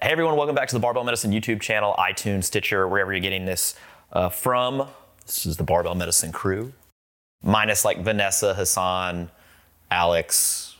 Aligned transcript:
Hey 0.00 0.12
everyone, 0.12 0.36
welcome 0.36 0.54
back 0.54 0.68
to 0.68 0.74
the 0.74 0.80
Barbell 0.80 1.04
Medicine 1.04 1.30
YouTube 1.30 1.60
channel, 1.60 1.94
iTunes, 1.98 2.44
Stitcher, 2.44 2.88
wherever 2.88 3.12
you're 3.12 3.20
getting 3.20 3.44
this 3.44 3.74
uh, 4.12 4.30
from. 4.30 4.88
This 5.26 5.44
is 5.44 5.58
the 5.58 5.62
Barbell 5.62 5.94
Medicine 5.94 6.32
crew, 6.32 6.72
minus 7.42 7.84
like 7.84 8.00
Vanessa, 8.02 8.54
Hassan, 8.54 9.30
Alex, 9.90 10.76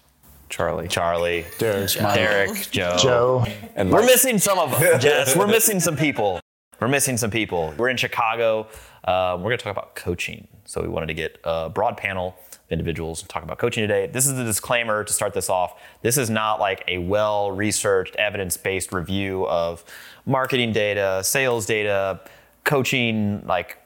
Charlie. 0.48 0.88
Charlie, 0.88 1.44
Derek. 1.58 1.92
Derek, 1.92 2.70
Joe. 2.70 2.96
Joe. 2.98 3.46
And 3.76 3.92
We're 3.92 4.06
missing 4.06 4.38
some 4.38 4.58
of 4.58 4.70
them, 4.80 4.98
Jess. 5.00 5.36
We're 5.36 5.46
missing 5.46 5.80
some 5.80 5.96
people. 5.96 6.40
We're 6.80 6.88
missing 6.88 7.16
some 7.18 7.30
people. 7.30 7.74
We're 7.76 7.90
in 7.90 7.98
Chicago. 7.98 8.66
Um, 9.04 9.42
we're 9.42 9.50
going 9.50 9.58
to 9.58 9.64
talk 9.64 9.76
about 9.76 9.94
coaching. 9.94 10.48
So 10.64 10.80
we 10.82 10.88
wanted 10.88 11.06
to 11.06 11.14
get 11.14 11.38
a 11.44 11.68
broad 11.68 11.96
panel 11.96 12.36
of 12.49 12.49
individuals 12.70 13.20
and 13.20 13.28
talk 13.28 13.42
about 13.42 13.58
coaching 13.58 13.82
today. 13.82 14.06
This 14.06 14.26
is 14.26 14.34
the 14.36 14.44
disclaimer 14.44 15.04
to 15.04 15.12
start 15.12 15.34
this 15.34 15.50
off. 15.50 15.80
This 16.02 16.16
is 16.16 16.30
not 16.30 16.60
like 16.60 16.84
a 16.88 16.98
well 16.98 17.50
researched, 17.50 18.16
evidence 18.16 18.56
based 18.56 18.92
review 18.92 19.46
of 19.48 19.84
marketing 20.26 20.72
data, 20.72 21.20
sales 21.24 21.66
data, 21.66 22.20
coaching. 22.64 23.42
Like, 23.46 23.78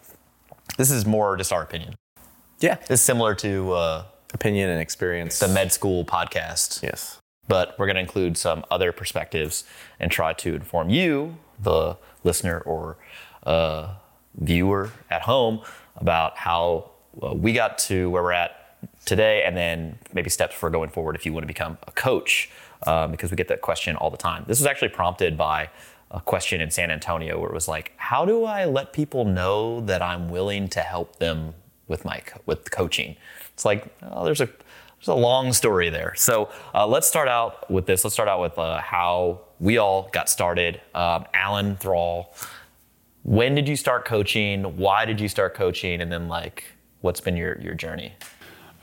this 0.77 0.91
is 0.91 1.07
more 1.07 1.37
just 1.37 1.53
our 1.53 1.63
opinion. 1.63 1.95
Yeah. 2.61 2.79
Is 2.89 3.01
similar 3.01 3.35
to 3.37 3.73
uh, 3.73 4.05
Opinion 4.33 4.69
and 4.71 4.81
experience. 4.81 5.39
the 5.39 5.49
med 5.49 5.73
school 5.73 6.05
podcast 6.05 6.83
Yes. 6.83 7.19
but 7.47 7.79
we're 7.79 7.87
going 7.87 7.95
to 7.97 8.01
include 8.01 8.37
some 8.37 8.65
other 8.71 8.91
perspectives 8.91 9.65
and 10.01 10.11
try 10.11 10.33
to 10.33 10.55
inform 10.57 10.91
you, 10.91 11.37
the 11.63 11.97
listener 12.25 12.59
or 12.61 12.97
uh, 13.45 13.95
viewer 14.37 14.91
at 15.11 15.23
home, 15.23 15.61
about 15.97 16.37
how 16.39 16.91
uh, 17.23 17.33
we 17.33 17.53
got 17.53 17.79
to 17.79 18.11
where 18.11 18.23
we're 18.25 18.33
at 18.33 18.64
today, 19.05 19.43
and 19.45 19.57
then 19.57 19.99
maybe 20.13 20.31
steps 20.31 20.55
for 20.55 20.71
going 20.71 20.91
forward 20.91 21.17
if 21.17 21.27
you 21.27 21.33
want 21.33 21.45
to 21.45 21.49
become 21.49 21.79
a 21.87 21.93
coach, 21.93 22.51
um, 22.87 23.11
because 23.11 23.31
we 23.31 23.37
get 23.37 23.49
that 23.49 23.61
question 23.61 23.97
all 23.97 24.11
the 24.11 24.17
time. 24.17 24.45
This 24.47 24.59
was 24.59 24.67
actually 24.67 24.89
prompted 24.89 25.37
by 25.37 25.71
a 26.11 26.21
question 26.21 26.61
in 26.61 26.71
San 26.71 26.91
Antonio 26.91 27.39
where 27.39 27.51
it 27.51 27.55
was 27.55 27.69
like, 27.69 27.93
"How 27.97 28.25
do 28.25 28.45
I 28.45 28.65
let 28.65 28.93
people 28.93 29.25
know 29.25 29.81
that 29.81 30.03
I'm 30.03 30.29
willing 30.29 30.69
to 30.69 30.81
help 30.81 31.17
them 31.17 31.55
with 31.89 32.05
my 32.05 32.23
with 32.47 32.71
coaching?" 32.71 33.17
It's 33.53 33.65
like, 33.65 33.93
oh, 34.03 34.25
there's 34.25 34.41
a 34.41 34.47
there's 34.47 35.09
a 35.09 35.15
long 35.15 35.53
story 35.53 35.91
there. 35.91 36.15
So 36.17 36.51
uh, 36.75 36.87
let's 36.87 37.07
start 37.07 37.29
out 37.29 37.71
with 37.71 37.87
this. 37.87 38.05
Let's 38.05 38.15
start 38.15 38.29
out 38.29 38.41
with 38.41 38.59
uh, 38.59 38.81
how 38.81 39.41
we 39.61 39.79
all 39.79 40.09
got 40.13 40.29
started. 40.29 40.81
Um, 40.95 41.27
Alan 41.35 41.77
Thrall, 41.77 42.35
when 43.23 43.55
did 43.55 43.69
you 43.69 43.77
start 43.77 44.05
coaching? 44.05 44.77
Why 44.77 45.05
did 45.05 45.21
you 45.21 45.29
start 45.29 45.55
coaching? 45.55 46.01
And 46.01 46.11
then 46.11 46.29
like, 46.29 46.65
what's 47.01 47.21
been 47.21 47.37
your 47.37 47.61
your 47.61 47.75
journey? 47.75 48.15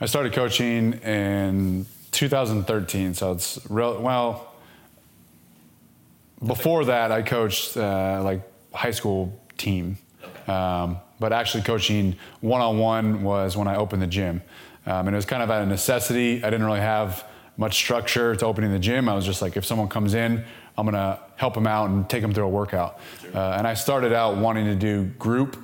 I 0.02 0.06
started 0.06 0.32
coaching 0.32 0.94
in 0.94 1.86
2013, 2.10 3.14
so 3.14 3.30
it's 3.30 3.60
real, 3.70 4.02
well. 4.02 4.52
Before 6.44 6.84
that, 6.86 7.12
I 7.12 7.22
coached 7.22 7.76
uh, 7.76 8.20
like 8.24 8.40
high 8.74 8.90
school 8.90 9.32
team, 9.58 9.96
um, 10.48 10.96
but 11.20 11.32
actually 11.32 11.62
coaching 11.62 12.16
one 12.40 12.60
on 12.60 12.78
one 12.78 13.22
was 13.22 13.56
when 13.56 13.68
I 13.68 13.76
opened 13.76 14.02
the 14.02 14.08
gym, 14.08 14.42
um, 14.86 15.06
and 15.06 15.10
it 15.10 15.14
was 15.14 15.24
kind 15.24 15.40
of 15.40 15.52
out 15.52 15.62
of 15.62 15.68
necessity. 15.68 16.42
I 16.42 16.50
didn't 16.50 16.66
really 16.66 16.80
have 16.80 17.24
much 17.56 17.76
structure 17.76 18.34
to 18.34 18.44
opening 18.44 18.72
the 18.72 18.80
gym. 18.80 19.08
I 19.08 19.14
was 19.14 19.24
just 19.24 19.40
like, 19.40 19.56
if 19.56 19.64
someone 19.64 19.86
comes 19.86 20.14
in, 20.14 20.44
I'm 20.76 20.84
gonna 20.84 21.20
help 21.36 21.54
them 21.54 21.68
out 21.68 21.90
and 21.90 22.10
take 22.10 22.22
them 22.22 22.34
through 22.34 22.46
a 22.46 22.48
workout. 22.48 22.98
Uh, 23.32 23.54
and 23.56 23.68
I 23.68 23.74
started 23.74 24.12
out 24.12 24.36
wanting 24.36 24.64
to 24.64 24.74
do 24.74 25.04
group 25.20 25.56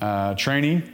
uh, 0.00 0.34
training 0.34 0.90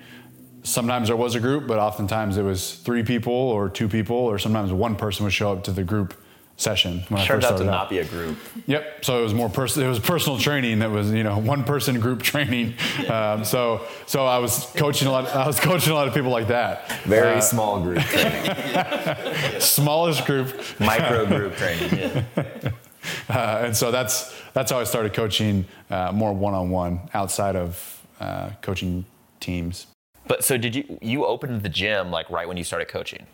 sometimes 0.62 1.08
there 1.08 1.16
was 1.16 1.34
a 1.34 1.40
group, 1.40 1.66
but 1.66 1.78
oftentimes 1.78 2.36
it 2.36 2.42
was 2.42 2.74
three 2.76 3.02
people 3.02 3.32
or 3.32 3.68
two 3.68 3.88
people, 3.88 4.16
or 4.16 4.38
sometimes 4.38 4.72
one 4.72 4.96
person 4.96 5.24
would 5.24 5.32
show 5.32 5.52
up 5.52 5.64
to 5.64 5.72
the 5.72 5.84
group 5.84 6.14
session. 6.58 7.02
When 7.08 7.20
I 7.20 7.24
Turns 7.24 7.44
first 7.44 7.46
out 7.46 7.58
to 7.58 7.64
started 7.64 7.70
not 7.70 7.90
be 7.90 7.98
a 7.98 8.04
group. 8.04 8.36
Yep. 8.66 9.04
So 9.04 9.18
it 9.18 9.22
was 9.24 9.34
more 9.34 9.48
personal. 9.48 9.86
It 9.86 9.90
was 9.90 9.98
personal 9.98 10.38
training. 10.38 10.78
That 10.80 10.90
was 10.90 11.10
you 11.10 11.24
know 11.24 11.38
one 11.54 11.64
person 11.64 11.98
group 12.00 12.22
training. 12.22 12.74
Um, 13.08 13.44
so 13.44 13.84
so 14.06 14.26
I 14.26 14.38
was 14.38 14.66
coaching 14.76 15.08
a 15.08 15.10
lot. 15.10 15.26
I 15.34 15.46
was 15.46 15.58
coaching 15.58 15.92
a 15.92 15.94
lot 15.96 16.06
of 16.08 16.14
people 16.14 16.30
like 16.30 16.48
that. 16.48 16.90
Very 17.04 17.36
Uh, 17.38 17.40
small 17.40 17.80
group 17.80 17.98
training. 18.12 19.60
smallest 19.60 20.24
group. 20.26 20.48
Micro 20.78 21.26
group 21.26 21.56
training. 21.56 21.98
Yeah. 21.98 22.44
Uh, 23.28 23.62
and 23.64 23.76
so 23.76 23.90
that's 23.90 24.32
that's 24.52 24.70
how 24.70 24.78
I 24.78 24.84
started 24.84 25.14
coaching 25.14 25.64
uh, 25.90 26.12
more 26.12 26.32
one 26.32 26.54
on 26.54 26.70
one 26.70 27.00
outside 27.14 27.56
of 27.56 28.00
uh, 28.20 28.50
coaching 28.60 29.04
teams. 29.40 29.86
But 30.26 30.44
so 30.44 30.56
did 30.56 30.74
you? 30.74 30.98
You 31.00 31.24
opened 31.26 31.62
the 31.62 31.68
gym 31.68 32.10
like 32.10 32.30
right 32.30 32.46
when 32.46 32.56
you 32.56 32.64
started 32.64 32.88
coaching? 32.88 33.26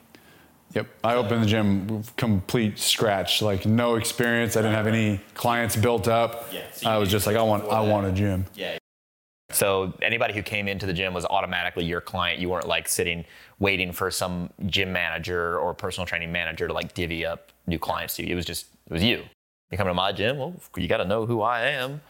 Yep. 0.74 0.86
I 1.02 1.14
opened 1.14 1.42
the 1.42 1.46
gym 1.46 2.02
complete 2.16 2.78
scratch, 2.78 3.40
like 3.40 3.64
no 3.64 3.94
experience. 3.94 4.56
I 4.56 4.62
didn't 4.62 4.74
have 4.74 4.86
any 4.86 5.20
clients 5.34 5.76
built 5.76 6.08
up. 6.08 6.48
Yeah, 6.52 6.70
so 6.72 6.90
I 6.90 6.98
was 6.98 7.10
just 7.10 7.26
like, 7.26 7.36
I 7.36 7.42
want, 7.42 7.64
I 7.64 7.80
want 7.80 8.06
a 8.06 8.12
gym. 8.12 8.44
Yeah. 8.54 8.76
So 9.50 9.94
anybody 10.02 10.34
who 10.34 10.42
came 10.42 10.68
into 10.68 10.84
the 10.84 10.92
gym 10.92 11.14
was 11.14 11.24
automatically 11.24 11.84
your 11.84 12.02
client. 12.02 12.38
You 12.38 12.50
weren't 12.50 12.68
like 12.68 12.86
sitting 12.86 13.24
waiting 13.58 13.92
for 13.92 14.10
some 14.10 14.50
gym 14.66 14.92
manager 14.92 15.58
or 15.58 15.72
personal 15.72 16.06
training 16.06 16.30
manager 16.32 16.68
to 16.68 16.74
like 16.74 16.92
divvy 16.92 17.24
up 17.24 17.50
new 17.66 17.78
clients 17.78 18.16
to 18.16 18.26
you. 18.26 18.32
It 18.32 18.36
was 18.36 18.44
just 18.44 18.66
it 18.86 18.92
was 18.92 19.02
you. 19.02 19.24
You 19.70 19.78
come 19.78 19.86
to 19.86 19.94
my 19.94 20.12
gym, 20.12 20.38
well, 20.38 20.54
you 20.76 20.88
got 20.88 20.98
to 20.98 21.04
know 21.04 21.26
who 21.26 21.42
I 21.42 21.68
am. 21.68 22.00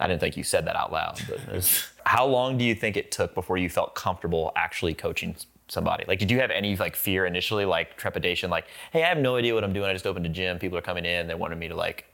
I 0.00 0.06
didn't 0.06 0.20
think 0.20 0.36
you 0.36 0.44
said 0.44 0.64
that 0.66 0.76
out 0.76 0.92
loud, 0.92 1.20
was- 1.52 1.88
how 2.06 2.24
long 2.26 2.56
do 2.56 2.64
you 2.64 2.74
think 2.74 2.96
it 2.96 3.10
took 3.10 3.34
before 3.34 3.58
you 3.58 3.68
felt 3.68 3.94
comfortable 3.94 4.52
actually 4.56 4.94
coaching 4.94 5.34
somebody? 5.68 6.04
Like, 6.08 6.18
did 6.18 6.30
you 6.30 6.38
have 6.40 6.50
any 6.50 6.76
like 6.76 6.96
fear 6.96 7.26
initially, 7.26 7.64
like 7.64 7.96
trepidation, 7.96 8.48
like, 8.50 8.66
hey, 8.92 9.02
I 9.02 9.08
have 9.08 9.18
no 9.18 9.36
idea 9.36 9.54
what 9.54 9.64
I'm 9.64 9.72
doing. 9.72 9.90
I 9.90 9.92
just 9.92 10.06
opened 10.06 10.24
a 10.24 10.30
gym. 10.30 10.58
People 10.58 10.78
are 10.78 10.82
coming 10.82 11.04
in. 11.04 11.26
They 11.26 11.34
wanted 11.34 11.58
me 11.58 11.68
to 11.68 11.74
like, 11.74 12.06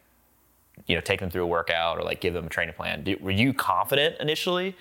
you 0.86 0.94
know, 0.96 1.00
take 1.00 1.20
them 1.20 1.30
through 1.30 1.44
a 1.44 1.46
workout 1.46 1.98
or 1.98 2.02
like 2.02 2.20
give 2.20 2.34
them 2.34 2.46
a 2.46 2.48
training 2.48 2.74
plan. 2.74 3.04
Did, 3.04 3.20
were 3.20 3.30
you 3.30 3.52
confident 3.52 4.16
initially? 4.18 4.74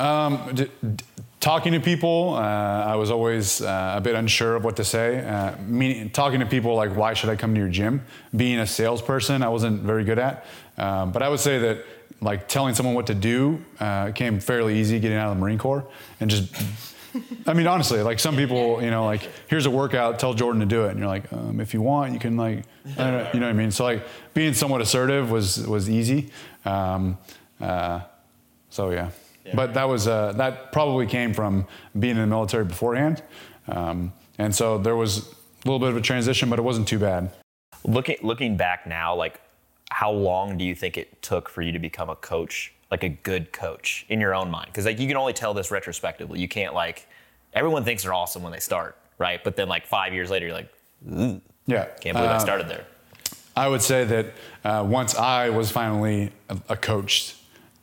Um, 0.00 0.50
d- 0.54 0.68
d- 0.96 1.04
talking 1.38 1.72
to 1.74 1.80
people, 1.80 2.34
uh, 2.34 2.40
I 2.40 2.96
was 2.96 3.12
always 3.12 3.62
uh, 3.62 3.94
a 3.96 4.00
bit 4.00 4.16
unsure 4.16 4.56
of 4.56 4.64
what 4.64 4.74
to 4.76 4.84
say. 4.84 5.24
Uh, 5.24 5.54
meaning, 5.64 6.10
talking 6.10 6.40
to 6.40 6.46
people 6.46 6.74
like, 6.74 6.96
why 6.96 7.14
should 7.14 7.30
I 7.30 7.36
come 7.36 7.54
to 7.54 7.60
your 7.60 7.68
gym? 7.68 8.02
Being 8.34 8.58
a 8.58 8.66
salesperson, 8.66 9.44
I 9.44 9.48
wasn't 9.48 9.82
very 9.82 10.02
good 10.02 10.18
at. 10.18 10.44
Um, 10.76 11.12
but 11.12 11.22
I 11.22 11.28
would 11.28 11.38
say 11.38 11.58
that 11.60 11.84
like 12.22 12.48
telling 12.48 12.74
someone 12.74 12.94
what 12.94 13.08
to 13.08 13.14
do 13.14 13.62
uh, 13.80 14.12
came 14.12 14.40
fairly 14.40 14.78
easy 14.78 14.98
getting 15.00 15.18
out 15.18 15.30
of 15.30 15.36
the 15.36 15.40
Marine 15.40 15.58
Corps 15.58 15.84
and 16.20 16.30
just. 16.30 16.54
I 17.46 17.52
mean, 17.52 17.66
honestly, 17.66 18.00
like 18.00 18.18
some 18.18 18.36
people, 18.36 18.82
you 18.82 18.90
know, 18.90 19.04
like 19.04 19.28
here's 19.46 19.66
a 19.66 19.70
workout, 19.70 20.18
tell 20.18 20.32
Jordan 20.32 20.60
to 20.60 20.66
do 20.66 20.86
it, 20.86 20.92
and 20.92 20.98
you're 20.98 21.08
like, 21.08 21.30
um, 21.30 21.60
if 21.60 21.74
you 21.74 21.82
want, 21.82 22.14
you 22.14 22.18
can 22.18 22.38
like, 22.38 22.64
I 22.96 23.10
don't 23.10 23.12
know, 23.12 23.30
you 23.34 23.40
know 23.40 23.46
what 23.46 23.50
I 23.50 23.58
mean. 23.58 23.70
So 23.70 23.84
like 23.84 24.02
being 24.32 24.54
somewhat 24.54 24.80
assertive 24.80 25.30
was 25.30 25.66
was 25.66 25.90
easy. 25.90 26.30
Um, 26.64 27.18
uh, 27.60 28.00
so 28.70 28.92
yeah. 28.92 29.10
But 29.54 29.74
that 29.74 29.88
was 29.88 30.08
uh, 30.08 30.32
that 30.36 30.72
probably 30.72 31.06
came 31.06 31.34
from 31.34 31.66
being 31.98 32.16
in 32.16 32.22
the 32.22 32.26
military 32.26 32.64
beforehand, 32.64 33.22
um, 33.68 34.12
and 34.38 34.54
so 34.54 34.78
there 34.78 34.96
was 34.96 35.18
a 35.18 35.68
little 35.68 35.80
bit 35.80 35.90
of 35.90 35.96
a 35.96 36.00
transition, 36.00 36.48
but 36.48 36.58
it 36.58 36.62
wasn't 36.62 36.88
too 36.88 36.98
bad. 36.98 37.30
Looking 37.84 38.16
looking 38.22 38.56
back 38.56 38.86
now, 38.86 39.14
like 39.14 39.40
how 39.92 40.10
long 40.10 40.56
do 40.58 40.64
you 40.64 40.74
think 40.74 40.96
it 40.96 41.20
took 41.22 41.48
for 41.48 41.62
you 41.62 41.70
to 41.72 41.78
become 41.78 42.08
a 42.08 42.16
coach, 42.16 42.72
like 42.90 43.02
a 43.04 43.08
good 43.10 43.52
coach 43.52 44.06
in 44.08 44.20
your 44.20 44.34
own 44.34 44.50
mind? 44.50 44.66
Because 44.66 44.86
like 44.86 44.98
you 44.98 45.06
can 45.06 45.16
only 45.16 45.32
tell 45.34 45.52
this 45.54 45.70
retrospectively. 45.70 46.40
You 46.40 46.48
can't 46.48 46.74
like 46.74 47.06
everyone 47.52 47.84
thinks 47.84 48.02
they're 48.02 48.14
awesome 48.14 48.42
when 48.42 48.52
they 48.52 48.60
start, 48.60 48.96
right? 49.18 49.42
But 49.44 49.56
then 49.56 49.68
like 49.68 49.86
five 49.86 50.14
years 50.14 50.30
later, 50.30 50.46
you're 50.46 50.54
like, 50.54 50.72
Ooh, 51.12 51.40
Yeah. 51.66 51.84
can't 52.00 52.16
believe 52.16 52.30
I 52.30 52.34
Uh, 52.36 52.38
started 52.38 52.68
there. 52.68 52.86
I 53.54 53.68
would 53.68 53.82
say 53.82 54.04
that 54.04 54.26
uh, 54.64 54.82
once 54.88 55.14
I 55.14 55.50
was 55.50 55.70
finally 55.70 56.32
a, 56.48 56.56
a 56.70 56.76
coached, 56.76 57.34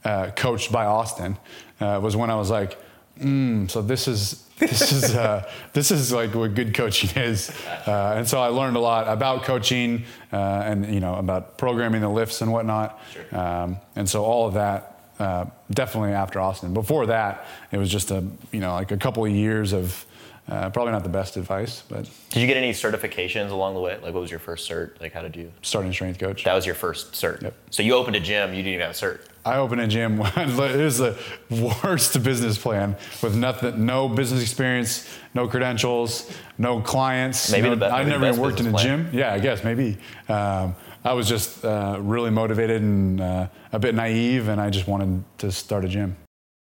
uh, 0.03 0.31
coached 0.35 0.71
by 0.71 0.85
Austin, 0.85 1.37
uh, 1.79 1.99
was 2.01 2.15
when 2.15 2.31
I 2.31 2.35
was 2.35 2.49
like, 2.49 2.77
mm, 3.21 3.69
so 3.69 3.81
this 3.83 4.07
is 4.07 4.43
this 4.59 4.91
is 4.91 5.15
uh, 5.15 5.49
this 5.73 5.91
is 5.91 6.11
like 6.11 6.35
what 6.35 6.53
good 6.53 6.73
coaching 6.73 7.09
is, 7.21 7.49
uh, 7.87 8.15
and 8.17 8.27
so 8.27 8.39
I 8.39 8.47
learned 8.47 8.75
a 8.77 8.79
lot 8.79 9.07
about 9.07 9.43
coaching 9.43 10.03
uh, 10.31 10.37
and 10.37 10.93
you 10.93 10.99
know 10.99 11.15
about 11.15 11.57
programming 11.57 12.01
the 12.01 12.09
lifts 12.09 12.41
and 12.41 12.51
whatnot, 12.51 12.99
um, 13.31 13.77
and 13.95 14.07
so 14.07 14.23
all 14.23 14.47
of 14.47 14.53
that. 14.55 14.95
Uh, 15.19 15.45
definitely 15.69 16.13
after 16.13 16.39
Austin. 16.39 16.73
Before 16.73 17.07
that, 17.07 17.45
it 17.73 17.77
was 17.77 17.91
just 17.91 18.09
a 18.09 18.23
you 18.53 18.61
know 18.61 18.71
like 18.71 18.91
a 18.91 18.97
couple 18.97 19.25
of 19.25 19.31
years 19.31 19.73
of 19.73 20.05
uh, 20.49 20.69
probably 20.71 20.91
not 20.91 21.03
the 21.03 21.09
best 21.09 21.37
advice, 21.37 21.83
but 21.87 22.09
Did 22.29 22.39
you 22.41 22.47
get 22.47 22.57
any 22.57 22.71
certifications 22.71 23.51
along 23.51 23.75
the 23.75 23.79
way? 23.79 23.93
Like, 24.01 24.13
what 24.13 24.21
was 24.21 24.31
your 24.31 24.39
first 24.39 24.69
cert? 24.69 24.99
Like, 24.99 25.13
how 25.13 25.21
did 25.21 25.35
you? 25.35 25.51
starting 25.61 25.93
strength 25.93 26.19
coach. 26.19 26.43
That 26.43 26.55
was 26.55 26.65
your 26.65 26.75
first 26.75 27.13
cert. 27.13 27.41
Yep. 27.41 27.53
So 27.69 27.83
you 27.83 27.93
opened 27.93 28.15
a 28.15 28.19
gym, 28.19 28.51
you 28.51 28.63
didn't 28.63 28.73
even 28.73 28.87
have 28.87 28.91
a 28.91 28.93
cert. 28.93 29.21
I 29.45 29.57
opened 29.57 29.81
a 29.81 29.87
gym. 29.87 30.19
it 30.35 30.57
was 30.57 30.97
the 30.97 31.17
worst 31.49 32.21
business 32.23 32.57
plan 32.57 32.95
with 33.21 33.35
nothing, 33.35 33.85
no 33.85 34.09
business 34.09 34.41
experience, 34.41 35.07
no 35.33 35.47
credentials, 35.47 36.31
no 36.57 36.81
clients. 36.81 37.51
Maybe 37.51 37.69
no, 37.69 37.75
the 37.75 37.85
be- 37.85 37.85
I 37.85 37.99
maybe 37.99 38.05
the 38.05 38.11
never 38.11 38.25
best 38.25 38.37
even 38.37 38.41
worked 38.41 38.59
in 38.59 38.67
a 38.67 38.71
business 38.71 38.83
gym. 38.83 39.09
Yeah, 39.13 39.33
I 39.33 39.39
guess 39.39 39.63
maybe. 39.63 39.97
Um, 40.27 40.75
I 41.03 41.13
was 41.13 41.29
just 41.29 41.63
uh, 41.63 41.97
really 42.01 42.29
motivated 42.29 42.81
and 42.81 43.21
uh, 43.21 43.47
a 43.71 43.79
bit 43.79 43.95
naive, 43.95 44.49
and 44.49 44.59
I 44.59 44.69
just 44.69 44.87
wanted 44.87 45.23
to 45.37 45.51
start 45.51 45.85
a 45.85 45.87
gym. 45.87 46.17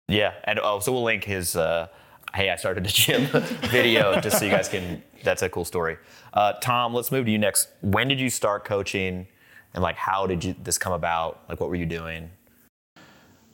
Yeah, 0.06 0.34
and 0.44 0.58
oh, 0.60 0.80
so 0.80 0.92
we'll 0.92 1.04
link 1.04 1.24
his 1.24 1.56
uh, 1.56 1.88
"Hey, 2.34 2.50
I 2.50 2.56
started 2.56 2.86
a 2.86 2.88
gym" 2.88 3.26
video 3.70 4.20
just 4.20 4.38
so 4.38 4.44
you 4.44 4.50
guys 4.50 4.68
can. 4.68 5.02
That's 5.22 5.42
a 5.42 5.48
cool 5.48 5.64
story. 5.64 5.98
Uh, 6.32 6.54
Tom, 6.54 6.94
let's 6.94 7.12
move 7.12 7.26
to 7.26 7.30
you 7.30 7.38
next. 7.38 7.68
When 7.82 8.08
did 8.08 8.20
you 8.20 8.30
start 8.30 8.64
coaching, 8.64 9.26
and 9.74 9.82
like 9.82 9.96
how 9.96 10.26
did 10.26 10.44
you 10.44 10.54
this 10.62 10.78
come 10.78 10.92
about? 10.92 11.40
Like, 11.48 11.60
what 11.60 11.68
were 11.68 11.76
you 11.76 11.86
doing? 11.86 12.30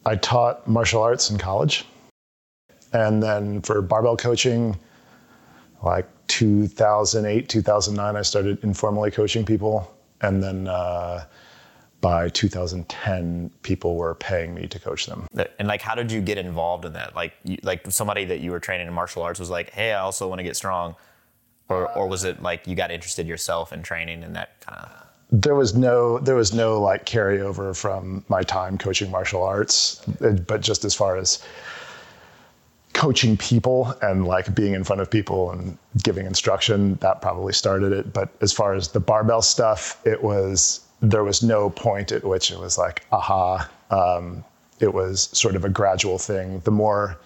I 0.06 0.14
taught 0.14 0.68
martial 0.68 1.02
arts 1.02 1.30
in 1.30 1.36
college. 1.36 1.84
And 2.92 3.20
then 3.20 3.60
for 3.62 3.82
barbell 3.82 4.16
coaching, 4.16 4.78
like 5.82 6.08
2008, 6.28 7.48
2009, 7.48 8.16
I 8.16 8.22
started 8.22 8.62
informally 8.62 9.10
coaching 9.10 9.44
people. 9.44 9.92
And 10.22 10.40
then 10.42 10.68
uh, 10.68 11.24
by 12.00 12.28
2010, 12.28 13.50
people 13.62 13.96
were 13.96 14.14
paying 14.14 14.54
me 14.54 14.66
to 14.68 14.78
coach 14.78 15.06
them. 15.06 15.26
And 15.58 15.66
like, 15.66 15.82
how 15.82 15.94
did 15.94 16.12
you 16.12 16.20
get 16.20 16.38
involved 16.38 16.84
in 16.84 16.92
that? 16.92 17.16
Like, 17.16 17.34
you, 17.44 17.58
like 17.62 17.90
somebody 17.90 18.24
that 18.26 18.40
you 18.40 18.50
were 18.50 18.60
training 18.60 18.86
in 18.86 18.92
martial 18.92 19.22
arts 19.22 19.40
was 19.40 19.50
like, 19.50 19.70
"Hey, 19.70 19.92
I 19.92 20.00
also 20.00 20.28
want 20.28 20.38
to 20.38 20.42
get 20.44 20.56
strong," 20.56 20.94
or 21.68 21.90
or 21.96 22.06
was 22.06 22.24
it 22.24 22.42
like 22.42 22.66
you 22.66 22.76
got 22.76 22.90
interested 22.90 23.26
yourself 23.26 23.72
in 23.72 23.82
training 23.82 24.22
and 24.22 24.36
that 24.36 24.60
kind 24.60 24.78
of? 24.78 24.90
There 25.32 25.56
was 25.56 25.74
no, 25.74 26.18
there 26.18 26.36
was 26.36 26.54
no 26.54 26.80
like 26.80 27.04
carryover 27.04 27.76
from 27.76 28.24
my 28.28 28.42
time 28.42 28.78
coaching 28.78 29.10
martial 29.10 29.42
arts, 29.42 30.00
but 30.46 30.60
just 30.60 30.84
as 30.84 30.94
far 30.94 31.16
as 31.16 31.42
coaching 32.92 33.36
people 33.36 33.92
and 34.02 34.26
like 34.26 34.54
being 34.54 34.74
in 34.74 34.84
front 34.84 35.02
of 35.02 35.10
people 35.10 35.50
and 35.50 35.76
giving 36.02 36.26
instruction, 36.26 36.94
that 37.00 37.20
probably 37.20 37.52
started 37.52 37.92
it. 37.92 38.12
But 38.12 38.30
as 38.40 38.52
far 38.52 38.74
as 38.74 38.88
the 38.88 39.00
barbell 39.00 39.42
stuff, 39.42 40.00
it 40.06 40.22
was 40.22 40.85
there 41.00 41.24
was 41.24 41.42
no 41.42 41.70
point 41.70 42.12
at 42.12 42.24
which 42.24 42.50
it 42.50 42.58
was 42.58 42.78
like, 42.78 43.04
aha. 43.12 43.68
Um, 43.90 44.44
it 44.80 44.92
was 44.92 45.28
sort 45.32 45.56
of 45.56 45.64
a 45.64 45.68
gradual 45.68 46.18
thing. 46.18 46.60
The 46.60 46.70
more 46.70 47.18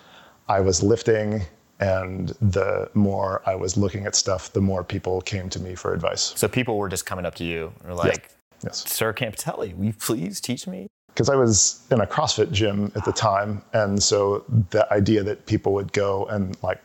I 0.49 0.61
was 0.61 0.83
lifting 0.83 1.43
and 1.81 2.29
the 2.41 2.91
more 2.95 3.43
I 3.47 3.55
was 3.55 3.77
looking 3.77 4.07
at 4.07 4.15
stuff, 4.15 4.53
the 4.53 4.61
more 4.61 4.85
people 4.85 5.21
came 5.23 5.49
to 5.51 5.61
me 5.61 5.75
for 5.75 5.95
advice. 5.95 6.33
So 6.37 6.47
people 6.47 6.77
were 6.77 6.89
just 6.89 7.07
coming 7.07 7.25
up 7.25 7.35
to 7.37 7.45
you 7.45 7.73
and 7.81 7.89
were 7.89 7.95
like, 7.95 8.31
Yes. 8.63 8.85
"Sir 8.87 9.15
Campitelli, 9.15 9.75
will 9.75 9.87
you 9.87 9.95
please 9.95 10.41
teach 10.41 10.67
me?" 10.67 10.89
because 11.09 11.29
I 11.29 11.35
was 11.35 11.83
in 11.91 12.01
a 12.01 12.07
CrossFit 12.07 12.53
gym 12.53 12.93
at 12.95 13.05
the 13.05 13.13
time, 13.13 13.63
and 13.73 14.03
so 14.03 14.45
the 14.71 14.91
idea 14.93 15.23
that 15.25 15.47
people 15.47 15.73
would 15.75 15.93
go 15.93 16.27
and 16.27 16.57
like 16.63 16.81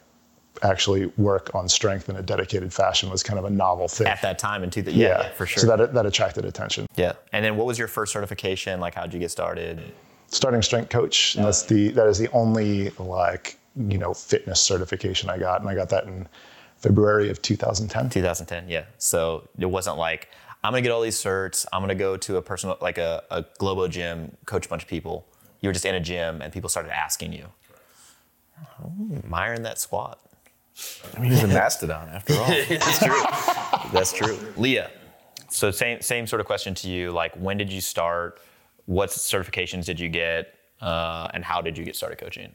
actually 0.63 1.07
work 1.17 1.53
on 1.53 1.67
strength 1.67 2.09
in 2.09 2.15
a 2.15 2.21
dedicated 2.21 2.73
fashion 2.73 3.09
was 3.09 3.23
kind 3.23 3.39
of 3.39 3.45
a 3.45 3.49
novel 3.49 3.87
thing. 3.87 4.07
At 4.07 4.21
that 4.21 4.39
time 4.39 4.63
in 4.63 4.69
two, 4.69 4.81
yeah, 4.81 4.91
yeah, 4.91 5.29
for 5.29 5.45
sure. 5.45 5.61
So 5.61 5.75
that 5.75 5.93
that 5.93 6.05
attracted 6.05 6.45
attention. 6.45 6.87
Yeah. 6.95 7.13
And 7.31 7.43
then 7.43 7.57
what 7.57 7.65
was 7.65 7.77
your 7.77 7.87
first 7.87 8.13
certification? 8.13 8.79
Like, 8.79 8.95
how'd 8.95 9.13
you 9.13 9.19
get 9.19 9.31
started? 9.31 9.81
Starting 10.27 10.61
strength 10.61 10.89
coach, 10.89 11.35
and 11.35 11.45
that's 11.45 11.63
the 11.63 11.89
that 11.89 12.07
is 12.07 12.17
the 12.17 12.29
only 12.31 12.89
like 12.91 13.57
you 13.75 13.97
know 13.97 14.13
fitness 14.13 14.61
certification 14.61 15.29
I 15.29 15.37
got, 15.37 15.61
and 15.61 15.69
I 15.69 15.75
got 15.75 15.89
that 15.89 16.05
in 16.05 16.27
February 16.77 17.29
of 17.29 17.41
2010. 17.41 18.09
2010, 18.09 18.69
yeah. 18.69 18.85
So 18.97 19.47
it 19.57 19.65
wasn't 19.65 19.97
like 19.97 20.29
I'm 20.65 20.71
gonna 20.71 20.81
get 20.81 20.91
all 20.91 21.01
these 21.01 21.17
certs. 21.17 21.65
I'm 21.71 21.81
gonna 21.81 21.93
go 21.93 22.17
to 22.17 22.37
a 22.37 22.41
personal, 22.41 22.77
like 22.81 22.97
a, 22.97 23.23
a 23.29 23.45
Globo 23.59 23.87
gym, 23.87 24.35
coach 24.45 24.65
a 24.65 24.69
bunch 24.69 24.81
of 24.81 24.89
people. 24.89 25.27
You 25.61 25.69
were 25.69 25.73
just 25.73 25.85
in 25.85 25.93
a 25.93 25.99
gym, 25.99 26.41
and 26.41 26.51
people 26.51 26.69
started 26.69 26.91
asking 26.91 27.33
you, 27.33 27.45
oh, 28.83 28.91
admiring 29.15 29.61
that 29.63 29.79
squat. 29.79 30.19
I 31.15 31.19
mean, 31.19 31.31
he's 31.31 31.43
a 31.43 31.47
mastodon 31.61 32.09
after 32.09 32.33
all. 32.33 32.47
That's 32.69 32.99
true. 32.99 33.23
That's 33.93 34.13
true. 34.13 34.37
Leah, 34.57 34.91
so 35.49 35.71
same 35.71 36.01
same 36.01 36.27
sort 36.27 36.39
of 36.39 36.45
question 36.45 36.73
to 36.75 36.89
you. 36.89 37.11
Like, 37.11 37.35
when 37.35 37.57
did 37.57 37.71
you 37.71 37.81
start? 37.81 38.39
What 38.85 39.09
certifications 39.09 39.85
did 39.85 39.99
you 39.99 40.09
get? 40.09 40.53
Uh, 40.81 41.29
and 41.33 41.43
how 41.43 41.61
did 41.61 41.77
you 41.77 41.85
get 41.85 41.95
started 41.95 42.17
coaching? 42.17 42.51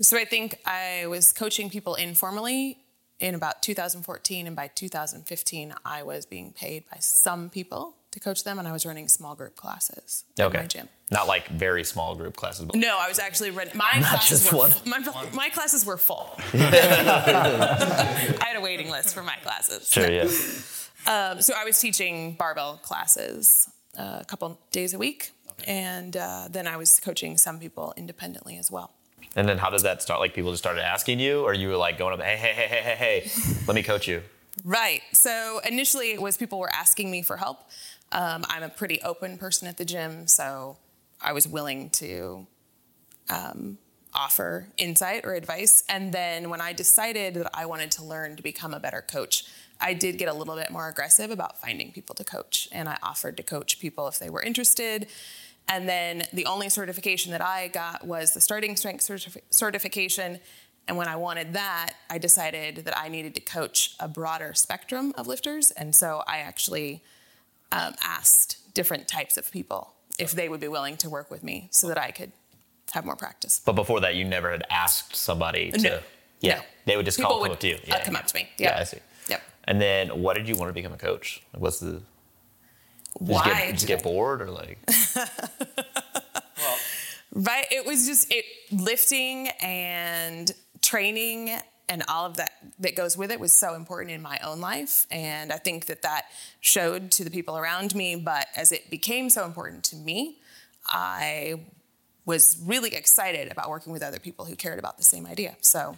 So 0.00 0.16
I 0.16 0.24
think 0.24 0.58
I 0.64 1.06
was 1.06 1.32
coaching 1.32 1.70
people 1.70 1.94
informally 1.94 2.78
in 3.20 3.36
about 3.36 3.62
2014, 3.62 4.48
and 4.48 4.56
by 4.56 4.68
2015, 4.68 5.74
I 5.84 6.02
was 6.02 6.26
being 6.26 6.52
paid 6.52 6.84
by 6.90 6.96
some 6.98 7.50
people 7.50 7.94
to 8.12 8.20
coach 8.20 8.44
them, 8.44 8.58
and 8.58 8.68
I 8.68 8.72
was 8.72 8.86
running 8.86 9.08
small 9.08 9.34
group 9.34 9.56
classes 9.56 10.24
at 10.38 10.52
my 10.52 10.66
gym. 10.66 10.88
Not 11.10 11.26
like 11.26 11.48
very 11.48 11.84
small 11.84 12.14
group 12.14 12.36
classes, 12.36 12.64
but 12.64 12.76
No, 12.76 12.96
I 12.98 13.08
was 13.08 13.18
actually 13.18 13.50
running. 13.50 13.76
My 13.76 13.90
classes 13.90 14.40
just 14.42 14.52
were 14.52 14.58
one. 14.60 14.72
my, 14.86 15.26
my 15.34 15.48
classes 15.50 15.84
were 15.84 15.96
full. 15.98 16.34
I 16.54 18.36
had 18.40 18.56
a 18.56 18.60
waiting 18.60 18.90
list 18.90 19.14
for 19.14 19.22
my 19.22 19.36
classes. 19.42 19.88
sure, 19.90 20.10
yeah. 20.10 20.22
Um, 21.04 21.42
so 21.42 21.54
I 21.56 21.64
was 21.64 21.78
teaching 21.80 22.32
barbell 22.38 22.78
classes 22.82 23.68
uh, 23.98 24.18
a 24.20 24.24
couple 24.24 24.58
days 24.70 24.94
a 24.94 24.98
week, 24.98 25.32
and 25.66 26.16
uh, 26.16 26.48
then 26.50 26.66
I 26.66 26.76
was 26.76 27.00
coaching 27.00 27.36
some 27.36 27.58
people 27.58 27.92
independently 27.96 28.56
as 28.56 28.70
well. 28.70 28.92
And 29.34 29.48
then 29.48 29.58
how 29.58 29.70
did 29.70 29.80
that 29.82 30.02
start? 30.02 30.20
Like 30.20 30.34
people 30.34 30.50
just 30.50 30.62
started 30.62 30.84
asking 30.84 31.18
you, 31.18 31.42
or 31.42 31.54
you 31.54 31.68
were 31.68 31.76
like 31.76 31.98
going 31.98 32.12
up, 32.14 32.20
hey, 32.24 32.36
hey, 32.36 32.52
hey, 32.52 32.66
hey, 32.68 32.80
hey, 32.82 32.94
hey, 33.24 33.30
let 33.66 33.74
me 33.74 33.82
coach 33.82 34.06
you. 34.08 34.22
Right. 34.66 35.00
So 35.14 35.62
initially, 35.66 36.10
it 36.12 36.20
was 36.20 36.36
people 36.36 36.58
were 36.58 36.68
asking 36.70 37.10
me 37.10 37.22
for 37.22 37.38
help. 37.38 37.60
Um, 38.12 38.44
I'm 38.48 38.62
a 38.62 38.68
pretty 38.68 39.00
open 39.02 39.38
person 39.38 39.66
at 39.66 39.78
the 39.78 39.84
gym, 39.84 40.26
so 40.26 40.76
I 41.20 41.32
was 41.32 41.48
willing 41.48 41.90
to 41.90 42.46
um, 43.30 43.78
offer 44.12 44.68
insight 44.76 45.24
or 45.24 45.34
advice. 45.34 45.82
And 45.88 46.12
then 46.12 46.50
when 46.50 46.60
I 46.60 46.74
decided 46.74 47.34
that 47.34 47.50
I 47.54 47.66
wanted 47.66 47.90
to 47.92 48.04
learn 48.04 48.36
to 48.36 48.42
become 48.42 48.74
a 48.74 48.80
better 48.80 49.00
coach, 49.00 49.44
I 49.80 49.94
did 49.94 50.18
get 50.18 50.28
a 50.28 50.34
little 50.34 50.54
bit 50.54 50.70
more 50.70 50.88
aggressive 50.88 51.30
about 51.30 51.60
finding 51.60 51.90
people 51.90 52.14
to 52.16 52.24
coach, 52.24 52.68
and 52.70 52.88
I 52.88 52.98
offered 53.02 53.36
to 53.38 53.42
coach 53.42 53.80
people 53.80 54.06
if 54.08 54.18
they 54.18 54.30
were 54.30 54.42
interested. 54.42 55.08
And 55.68 55.88
then 55.88 56.24
the 56.32 56.46
only 56.46 56.68
certification 56.68 57.32
that 57.32 57.40
I 57.40 57.68
got 57.68 58.06
was 58.06 58.34
the 58.34 58.40
starting 58.40 58.76
strength 58.76 59.04
certif- 59.04 59.40
certification. 59.50 60.40
And 60.86 60.96
when 60.96 61.08
I 61.08 61.16
wanted 61.16 61.52
that, 61.54 61.94
I 62.10 62.18
decided 62.18 62.84
that 62.84 62.98
I 62.98 63.08
needed 63.08 63.34
to 63.36 63.40
coach 63.40 63.94
a 64.00 64.08
broader 64.08 64.54
spectrum 64.54 65.14
of 65.16 65.28
lifters. 65.28 65.70
And 65.70 65.94
so 65.94 66.24
I 66.26 66.38
actually 66.38 67.02
um, 67.72 67.94
asked 68.02 68.74
different 68.74 69.08
types 69.08 69.36
of 69.36 69.50
people 69.50 69.94
if 70.18 70.32
they 70.32 70.48
would 70.48 70.60
be 70.60 70.68
willing 70.68 70.96
to 70.98 71.10
work 71.10 71.30
with 71.30 71.42
me 71.42 71.68
so 71.70 71.88
that 71.88 71.98
I 71.98 72.10
could 72.10 72.32
have 72.92 73.04
more 73.04 73.16
practice. 73.16 73.60
But 73.64 73.72
before 73.72 74.00
that, 74.00 74.14
you 74.14 74.24
never 74.24 74.50
had 74.50 74.64
asked 74.70 75.16
somebody 75.16 75.70
to. 75.72 75.78
No. 75.82 75.98
Yeah. 76.40 76.56
No. 76.56 76.62
They 76.86 76.96
would 76.96 77.06
just 77.06 77.18
People 77.18 77.30
call 77.30 77.38
come 77.40 77.48
would, 77.48 77.54
up 77.54 77.60
to 77.60 77.68
you. 77.68 77.78
uh, 77.90 77.98
come 78.04 78.16
up 78.16 78.26
to 78.26 78.34
me. 78.34 78.48
Yeah, 78.58 78.76
I 78.78 78.84
see. 78.84 78.98
Yep. 79.28 79.42
And 79.64 79.80
then 79.80 80.08
what 80.20 80.36
did 80.36 80.48
you 80.48 80.56
want 80.56 80.68
to 80.68 80.74
become 80.74 80.92
a 80.92 80.98
coach? 80.98 81.42
Like, 81.52 81.62
what's 81.62 81.80
the. 81.80 82.02
Why? 83.14 83.44
get, 83.44 83.70
did 83.72 83.82
you 83.82 83.88
get 83.88 84.02
bored 84.02 84.42
or 84.42 84.50
like. 84.50 84.78
Well. 85.16 85.28
Right. 87.34 87.64
It 87.70 87.86
was 87.86 88.06
just 88.06 88.30
it 88.30 88.44
lifting 88.70 89.48
and 89.62 90.52
training 90.82 91.58
and 91.92 92.02
all 92.08 92.26
of 92.26 92.36
that 92.36 92.52
that 92.78 92.96
goes 92.96 93.16
with 93.16 93.30
it 93.30 93.38
was 93.38 93.52
so 93.52 93.74
important 93.74 94.10
in 94.10 94.22
my 94.22 94.38
own 94.42 94.60
life 94.60 95.06
and 95.10 95.52
I 95.52 95.58
think 95.58 95.86
that 95.86 96.02
that 96.02 96.26
showed 96.60 97.10
to 97.12 97.24
the 97.24 97.30
people 97.30 97.56
around 97.56 97.94
me 97.94 98.16
but 98.16 98.46
as 98.56 98.72
it 98.72 98.90
became 98.90 99.30
so 99.30 99.44
important 99.44 99.84
to 99.84 99.96
me 99.96 100.38
I 100.86 101.60
was 102.24 102.62
really 102.64 102.94
excited 102.94 103.50
about 103.50 103.68
working 103.68 103.92
with 103.92 104.02
other 104.02 104.18
people 104.18 104.44
who 104.44 104.54
cared 104.54 104.78
about 104.78 104.96
the 104.96 105.04
same 105.04 105.26
idea. 105.26 105.56
So 105.60 105.96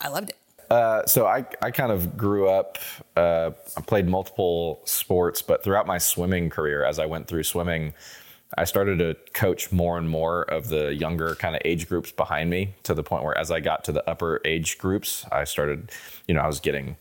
I 0.00 0.08
loved 0.08 0.30
it. 0.30 0.36
Uh, 0.70 1.06
so 1.06 1.26
I, 1.26 1.46
I 1.62 1.70
kind 1.70 1.90
of 1.90 2.16
grew 2.16 2.48
up, 2.48 2.78
uh, 3.16 3.52
I 3.76 3.80
played 3.80 4.06
multiple 4.06 4.82
sports, 4.84 5.40
but 5.40 5.64
throughout 5.64 5.86
my 5.86 5.96
swimming 5.96 6.50
career, 6.50 6.84
as 6.84 6.98
I 6.98 7.06
went 7.06 7.26
through 7.26 7.44
swimming, 7.44 7.94
I 8.56 8.64
started 8.64 8.98
to 8.98 9.16
coach 9.32 9.70
more 9.72 9.98
and 9.98 10.08
more 10.08 10.42
of 10.42 10.68
the 10.68 10.94
younger 10.94 11.34
kind 11.34 11.54
of 11.54 11.60
age 11.64 11.88
groups 11.88 12.10
behind 12.10 12.48
me 12.48 12.74
to 12.84 12.94
the 12.94 13.02
point 13.02 13.22
where 13.24 13.36
as 13.36 13.50
I 13.50 13.60
got 13.60 13.84
to 13.84 13.92
the 13.92 14.08
upper 14.08 14.40
age 14.44 14.78
groups, 14.78 15.26
I 15.30 15.44
started, 15.44 15.90
you 16.26 16.34
know, 16.34 16.40
I 16.40 16.46
was 16.46 16.58
getting, 16.58 16.96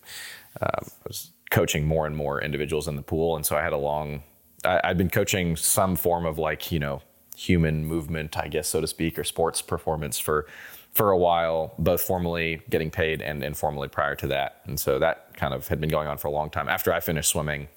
uh, 0.62 0.68
I 0.82 1.08
was 1.08 1.32
coaching 1.50 1.86
more 1.86 2.06
and 2.06 2.18
more 2.18 2.42
individuals 2.42 2.88
in 2.90 2.98
the 2.98 3.02
pool. 3.02 3.38
And 3.38 3.46
so 3.46 3.56
I 3.56 3.62
had 3.62 3.72
a 3.72 3.78
long, 3.78 4.24
I, 4.66 4.82
I'd 4.84 4.98
been 4.98 5.10
coaching 5.10 5.56
some 5.56 5.96
form 5.96 6.26
of 6.26 6.38
like, 6.38 6.70
you 6.72 6.80
know, 6.80 7.02
human 7.36 7.86
movement, 7.86 8.38
I 8.38 8.50
guess, 8.50 8.68
so 8.68 8.82
to 8.82 8.88
speak, 8.88 9.18
or 9.18 9.24
sports 9.24 9.62
performance 9.62 10.20
for, 10.20 10.48
for 10.92 11.12
a 11.12 11.18
while, 11.18 11.74
both 11.80 12.02
formally 12.02 12.62
getting 12.70 12.92
paid 12.92 13.22
and 13.22 13.42
informally 13.44 13.88
prior 13.88 14.16
to 14.16 14.28
that. 14.28 14.62
And 14.66 14.78
so 14.78 15.00
that 15.00 15.38
kind 15.38 15.54
of 15.54 15.68
had 15.68 15.80
been 15.80 15.90
going 15.90 16.08
on 16.08 16.18
for 16.18 16.28
a 16.28 16.32
long 16.32 16.50
time. 16.50 16.68
After 16.68 16.92
I 16.92 17.00
finished 17.00 17.30
swimming, 17.30 17.70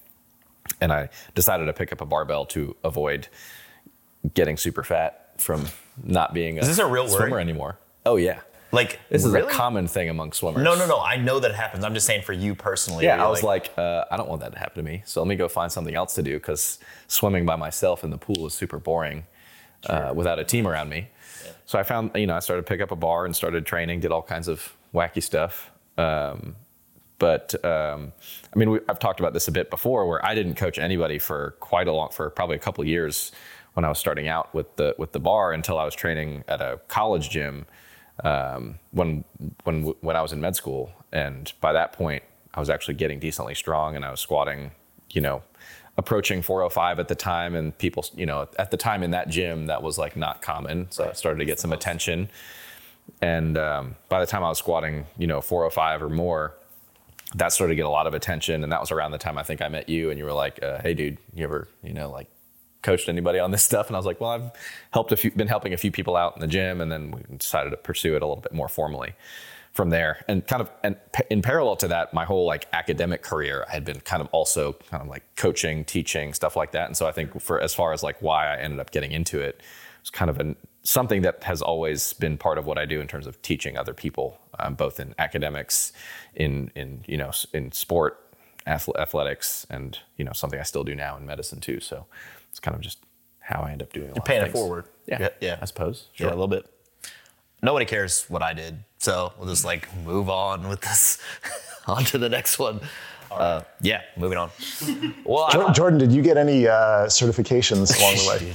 and 0.81 0.93
I 0.93 1.09
decided 1.35 1.67
to 1.67 1.73
pick 1.73 1.93
up 1.93 2.01
a 2.01 2.07
barbell 2.07 2.47
to 2.47 2.77
avoid 2.85 3.29
getting 4.35 4.57
super 4.57 4.83
fat 4.83 5.33
from 5.39 5.67
not 6.03 6.35
being 6.35 6.59
a, 6.59 6.63
Is 6.63 6.69
this 6.69 6.79
a 6.79 6.87
real 6.87 7.09
swimmer 7.09 7.39
anymore. 7.39 7.79
Oh 8.07 8.17
yeah, 8.17 8.41
Like 8.73 8.99
this 9.11 9.25
is 9.25 9.35
a 9.35 9.43
common 9.43 9.89
thing 9.89 10.09
among 10.09 10.33
swimmers. 10.33 10.63
No, 10.63 10.75
no, 10.77 10.87
no. 10.87 11.01
I 11.01 11.17
know 11.17 11.41
that 11.41 11.55
happens. 11.55 11.85
I'm 11.85 11.95
just 11.95 12.07
saying 12.07 12.23
for 12.23 12.33
you 12.33 12.55
personally. 12.55 13.05
Yeah, 13.05 13.25
I 13.25 13.29
was 13.29 13.43
like, 13.43 13.73
uh, 13.77 14.05
I 14.11 14.17
don't 14.17 14.29
want 14.29 14.41
that 14.43 14.53
to 14.53 14.59
happen 14.59 14.85
to 14.85 14.91
me. 14.91 15.03
So 15.05 15.21
let 15.21 15.29
me 15.29 15.37
go 15.37 15.49
find 15.49 15.71
something 15.71 15.95
else 15.95 16.15
to 16.15 16.23
do 16.23 16.35
because 16.39 16.79
swimming 17.09 17.45
by 17.47 17.57
myself 17.57 18.05
in 18.05 18.11
the 18.11 18.19
pool 18.19 18.47
is 18.47 18.55
super 18.55 18.79
boring 18.79 19.25
uh, 19.87 20.13
without 20.15 20.39
a 20.39 20.45
team 20.45 20.67
around 20.67 20.89
me. 20.89 21.09
So 21.67 21.79
I 21.79 21.83
found, 21.83 22.11
you 22.15 22.27
know, 22.27 22.35
I 22.37 22.41
started 22.41 22.63
to 22.63 22.69
pick 22.69 22.81
up 22.81 22.91
a 22.91 22.97
bar 22.97 23.25
and 23.25 23.35
started 23.35 23.65
training, 23.67 24.01
did 24.01 24.13
all 24.13 24.23
kinds 24.23 24.49
of 24.49 24.77
wacky 24.95 25.23
stuff. 25.23 25.71
Um, 25.97 26.57
but 27.21 27.55
um, 27.65 28.13
I 28.53 28.59
mean, 28.59 28.71
we, 28.71 28.81
I've 28.89 28.99
talked 28.99 29.21
about 29.21 29.35
this 29.35 29.47
a 29.47 29.53
bit 29.53 29.71
before, 29.71 30.09
where 30.09 30.25
I 30.27 30.35
didn't 30.35 30.55
coach 30.55 30.79
anybody 30.79 31.21
for 31.21 31.55
quite 31.61 31.87
a 31.87 31.93
long, 31.93 32.09
for 32.11 32.31
probably 32.31 32.57
a 32.57 32.61
couple 32.61 32.83
of 32.83 32.89
years 32.89 33.31
when 33.75 33.85
I 33.85 33.89
was 33.89 33.99
starting 34.01 34.27
out 34.27 34.53
with 34.53 34.75
the 34.77 34.97
with 34.99 35.13
the 35.13 35.21
bar 35.21 35.53
until 35.53 35.79
I 35.79 35.85
was 35.85 35.95
training 35.95 36.43
at 36.49 36.61
a 36.61 36.81
college 36.89 37.31
gym 37.31 37.67
um, 38.25 38.79
when 38.91 39.25
when 39.65 39.83
when 40.01 40.17
I 40.17 40.23
was 40.23 40.33
in 40.33 40.41
med 40.41 40.57
school, 40.57 40.93
and 41.13 41.53
by 41.61 41.73
that 41.73 41.93
point, 41.93 42.23
I 42.55 42.61
was 42.61 42.71
actually 42.71 42.95
getting 42.95 43.21
decently 43.21 43.55
strong, 43.55 43.97
and 43.97 44.05
I 44.05 44.11
was 44.11 44.21
squatting, 44.21 44.73
you 45.11 45.21
know, 45.21 45.43
approaching 45.97 46.43
405 46.43 46.99
at 46.99 47.09
the 47.09 47.15
time, 47.15 47.55
and 47.55 47.77
people, 47.77 48.05
you 48.15 48.27
know, 48.27 48.49
at 48.59 48.71
the 48.71 48.77
time 48.77 49.03
in 49.03 49.11
that 49.13 49.29
gym, 49.29 49.67
that 49.67 49.83
was 49.83 49.99
like 49.99 50.17
not 50.17 50.43
common, 50.43 50.91
so 50.91 51.09
I 51.09 51.13
started 51.13 51.39
to 51.39 51.45
get 51.45 51.61
some 51.61 51.73
attention, 51.73 52.31
and 53.21 53.57
um, 53.57 53.97
by 54.09 54.21
the 54.21 54.27
time 54.27 54.43
I 54.43 54.49
was 54.49 54.59
squatting, 54.59 55.07
you 55.19 55.27
know, 55.27 55.41
405 55.41 56.03
or 56.03 56.09
more. 56.09 56.55
That 57.35 57.53
started 57.53 57.73
to 57.73 57.77
get 57.77 57.87
a 57.87 57.91
lot 57.91 58.07
of 58.07 58.15
attention, 58.15 58.63
and 58.63 58.73
that 58.73 58.81
was 58.81 58.91
around 58.91 59.13
the 59.13 59.19
time 59.19 59.39
I 59.39 59.43
think 59.43 59.63
I 59.63 59.69
met 59.69 59.89
you, 59.89 60.11
and 60.11 60.19
you 60.19 60.25
were 60.25 60.33
like, 60.33 60.63
uh, 60.63 60.81
"Hey, 60.81 60.95
dude, 60.95 61.19
you 61.35 61.45
ever, 61.45 61.69
you 61.83 61.93
know, 61.93 62.11
like 62.11 62.29
coached 62.83 63.09
anybody 63.09 63.39
on 63.39 63.51
this 63.51 63.63
stuff?" 63.71 63.87
And 63.87 63.97
I 63.97 63.99
was 63.99 64.07
like, 64.07 64.21
"Well, 64.21 64.31
I've 64.31 64.51
helped 64.93 65.13
a 65.13 65.17
few, 65.17 65.31
been 65.31 65.49
helping 65.49 65.73
a 65.73 65.77
few 65.77 65.93
people 65.93 66.17
out 66.17 66.35
in 66.37 66.41
the 66.41 66.49
gym, 66.49 66.81
and 66.81 66.91
then 66.91 67.11
we 67.13 67.37
decided 67.37 67.71
to 67.71 67.77
pursue 67.77 68.17
it 68.17 68.23
a 68.23 68.27
little 68.27 68.43
bit 68.43 68.53
more 68.53 68.69
formally 68.69 69.15
from 69.73 69.91
there." 69.91 70.25
And 70.27 70.45
kind 70.47 70.61
of, 70.61 70.71
and 70.83 70.97
in 71.31 71.43
parallel 71.43 71.77
to 71.77 71.89
that, 71.89 72.13
my 72.13 72.25
whole 72.25 72.47
like 72.47 72.67
academic 72.73 73.23
career, 73.23 73.65
I 73.69 73.73
had 73.73 73.85
been 73.85 74.01
kind 74.01 74.21
of 74.21 74.29
also 74.33 74.73
kind 74.91 75.03
of 75.03 75.09
like 75.09 75.23
coaching, 75.37 75.85
teaching, 75.85 76.35
stuff 76.35 76.57
like 76.57 76.73
that. 76.73 76.87
And 76.87 76.97
so 76.97 77.07
I 77.07 77.13
think 77.13 77.41
for 77.41 77.61
as 77.61 77.75
far 77.75 77.93
as 77.93 78.03
like 78.03 78.21
why 78.21 78.53
I 78.53 78.57
ended 78.59 78.81
up 78.81 78.91
getting 78.91 79.13
into 79.13 79.41
it, 79.41 79.63
it's 80.01 80.11
kind 80.11 80.31
of 80.31 80.39
an 80.41 80.57
something 80.83 81.23
that 81.23 81.45
has 81.45 81.61
always 81.63 82.13
been 82.15 82.39
part 82.39 82.59
of 82.59 82.67
what 82.67 82.79
I 82.79 82.87
do 82.87 83.01
in 83.01 83.07
terms 83.07 83.27
of 83.27 83.41
teaching 83.43 83.77
other 83.77 83.93
people, 83.93 84.39
um, 84.61 84.75
both 84.75 85.01
in 85.01 85.15
academics, 85.19 85.93
in 86.35 86.71
in 86.75 87.05
you 87.07 87.17
know 87.17 87.31
in 87.53 87.73
sport, 87.73 88.19
athletics, 88.67 89.67
and 89.71 89.99
you 90.17 90.25
know 90.25 90.33
something 90.33 90.59
I 90.61 90.65
still 90.65 90.85
do 90.85 90.95
now 90.95 91.17
in 91.17 91.27
medicine 91.27 91.61
too. 91.61 91.81
So 91.81 92.07
it's 92.51 92.61
kind 92.61 92.75
of 92.75 92.81
just 92.81 92.99
how 93.41 93.61
I 93.63 93.73
end 93.73 93.83
up 93.83 93.93
doing. 93.93 94.07
A 94.07 94.11
lot 94.11 94.19
of 94.19 94.25
paying 94.25 94.43
it 94.43 94.53
forward. 94.53 94.85
Yeah, 95.07 95.19
Yeah, 95.21 95.29
yeah. 95.41 95.59
I 95.61 95.65
suppose. 95.65 96.07
Yeah, 96.17 96.29
a 96.29 96.31
little 96.31 96.49
bit. 96.49 96.67
Nobody 97.63 97.85
cares 97.85 98.25
what 98.29 98.43
I 98.43 98.55
did, 98.55 98.79
so 98.99 99.33
we'll 99.39 99.49
just 99.49 99.65
like 99.65 99.95
move 100.05 100.31
on 100.31 100.69
with 100.69 100.81
this. 100.81 101.19
on 101.87 102.05
to 102.05 102.19
the 102.19 102.29
next 102.29 102.59
one. 102.59 102.81
Uh, 103.31 103.63
yeah, 103.81 104.03
moving 104.17 104.39
on. 104.39 104.51
Well, 105.25 105.45
I- 105.45 105.73
Jordan, 105.73 105.99
did 105.99 106.11
you 106.13 106.23
get 106.23 106.37
any 106.37 106.67
uh, 106.67 107.07
certifications 107.07 107.97
along 107.99 108.17
the 108.17 108.55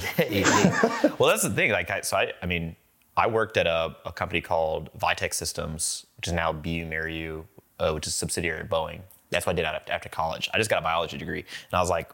way? 1.08 1.10
well, 1.18 1.30
that's 1.30 1.42
the 1.42 1.50
thing. 1.50 1.70
Like, 1.70 1.90
I, 1.90 2.02
so 2.02 2.16
I, 2.18 2.32
I 2.42 2.46
mean, 2.46 2.76
I 3.16 3.26
worked 3.26 3.56
at 3.56 3.66
a, 3.66 3.96
a 4.04 4.12
company 4.12 4.40
called 4.40 4.90
Vitek 4.98 5.32
Systems, 5.32 6.06
which 6.16 6.28
is 6.28 6.34
now 6.34 6.52
bioMérieux, 6.52 7.44
uh, 7.78 7.92
which 7.92 8.06
is 8.06 8.12
a 8.12 8.16
subsidiary 8.16 8.60
of 8.60 8.68
Boeing. 8.68 9.00
That's 9.30 9.46
what 9.46 9.54
I 9.54 9.56
did 9.56 9.64
after, 9.64 10.08
college. 10.08 10.48
I 10.52 10.58
just 10.58 10.70
got 10.70 10.78
a 10.78 10.82
biology 10.82 11.18
degree, 11.18 11.40
and 11.40 11.74
I 11.74 11.80
was 11.80 11.90
like, 11.90 12.10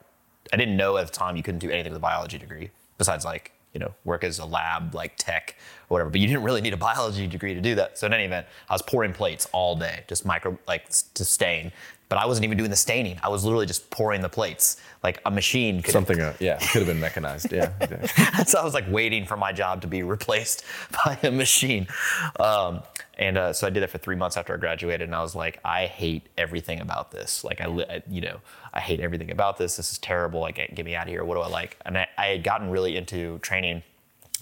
I 0.52 0.56
didn't 0.56 0.76
know 0.76 0.96
at 0.96 1.06
the 1.06 1.12
time 1.12 1.36
you 1.36 1.42
couldn't 1.42 1.60
do 1.60 1.70
anything 1.70 1.92
with 1.92 1.98
a 1.98 2.00
biology 2.00 2.38
degree 2.38 2.70
besides 2.98 3.24
like 3.24 3.52
you 3.72 3.80
know 3.80 3.94
work 4.04 4.24
as 4.24 4.38
a 4.38 4.44
lab 4.44 4.94
like 4.94 5.16
tech 5.16 5.56
or 5.88 5.94
whatever. 5.94 6.10
But 6.10 6.20
you 6.20 6.26
didn't 6.26 6.42
really 6.42 6.60
need 6.60 6.72
a 6.72 6.78
biology 6.78 7.26
degree 7.26 7.54
to 7.54 7.60
do 7.60 7.74
that. 7.74 7.98
So 7.98 8.06
in 8.06 8.12
any 8.12 8.24
event, 8.24 8.46
I 8.68 8.74
was 8.74 8.82
pouring 8.82 9.12
plates 9.12 9.46
all 9.52 9.76
day, 9.76 10.04
just 10.08 10.24
micro 10.24 10.58
like 10.66 10.88
to 11.14 11.24
stain. 11.24 11.72
But 12.12 12.18
I 12.18 12.26
wasn't 12.26 12.44
even 12.44 12.58
doing 12.58 12.68
the 12.68 12.76
staining. 12.76 13.18
I 13.22 13.30
was 13.30 13.42
literally 13.42 13.64
just 13.64 13.88
pouring 13.88 14.20
the 14.20 14.28
plates. 14.28 14.76
Like 15.02 15.22
a 15.24 15.30
machine 15.30 15.80
could 15.80 15.92
Something, 15.92 16.20
uh, 16.20 16.34
yeah, 16.40 16.58
could 16.58 16.80
have 16.82 16.86
been 16.86 17.00
mechanized. 17.00 17.50
Yeah, 17.52 17.72
so 18.44 18.58
I 18.60 18.64
was 18.64 18.74
like 18.74 18.84
waiting 18.90 19.24
for 19.24 19.38
my 19.38 19.50
job 19.50 19.80
to 19.80 19.86
be 19.86 20.02
replaced 20.02 20.62
by 21.06 21.18
a 21.22 21.30
machine. 21.30 21.86
Um, 22.38 22.82
and 23.16 23.38
uh, 23.38 23.52
so 23.54 23.66
I 23.66 23.70
did 23.70 23.82
that 23.82 23.88
for 23.88 23.96
three 23.96 24.14
months 24.14 24.36
after 24.36 24.52
I 24.52 24.58
graduated, 24.58 25.08
and 25.08 25.14
I 25.14 25.22
was 25.22 25.34
like, 25.34 25.58
I 25.64 25.86
hate 25.86 26.28
everything 26.36 26.80
about 26.82 27.12
this. 27.12 27.44
Like 27.44 27.62
I, 27.62 27.64
I- 27.66 28.02
you 28.10 28.20
know, 28.20 28.40
I 28.74 28.80
hate 28.80 29.00
everything 29.00 29.30
about 29.30 29.56
this. 29.56 29.76
This 29.76 29.90
is 29.90 29.96
terrible. 29.96 30.40
Like 30.40 30.56
get 30.74 30.84
me 30.84 30.94
out 30.94 31.04
of 31.04 31.08
here. 31.08 31.24
What 31.24 31.36
do 31.36 31.40
I 31.40 31.48
like? 31.48 31.78
And 31.86 31.96
I, 31.96 32.08
I 32.18 32.26
had 32.26 32.44
gotten 32.44 32.68
really 32.68 32.98
into 32.98 33.38
training 33.38 33.82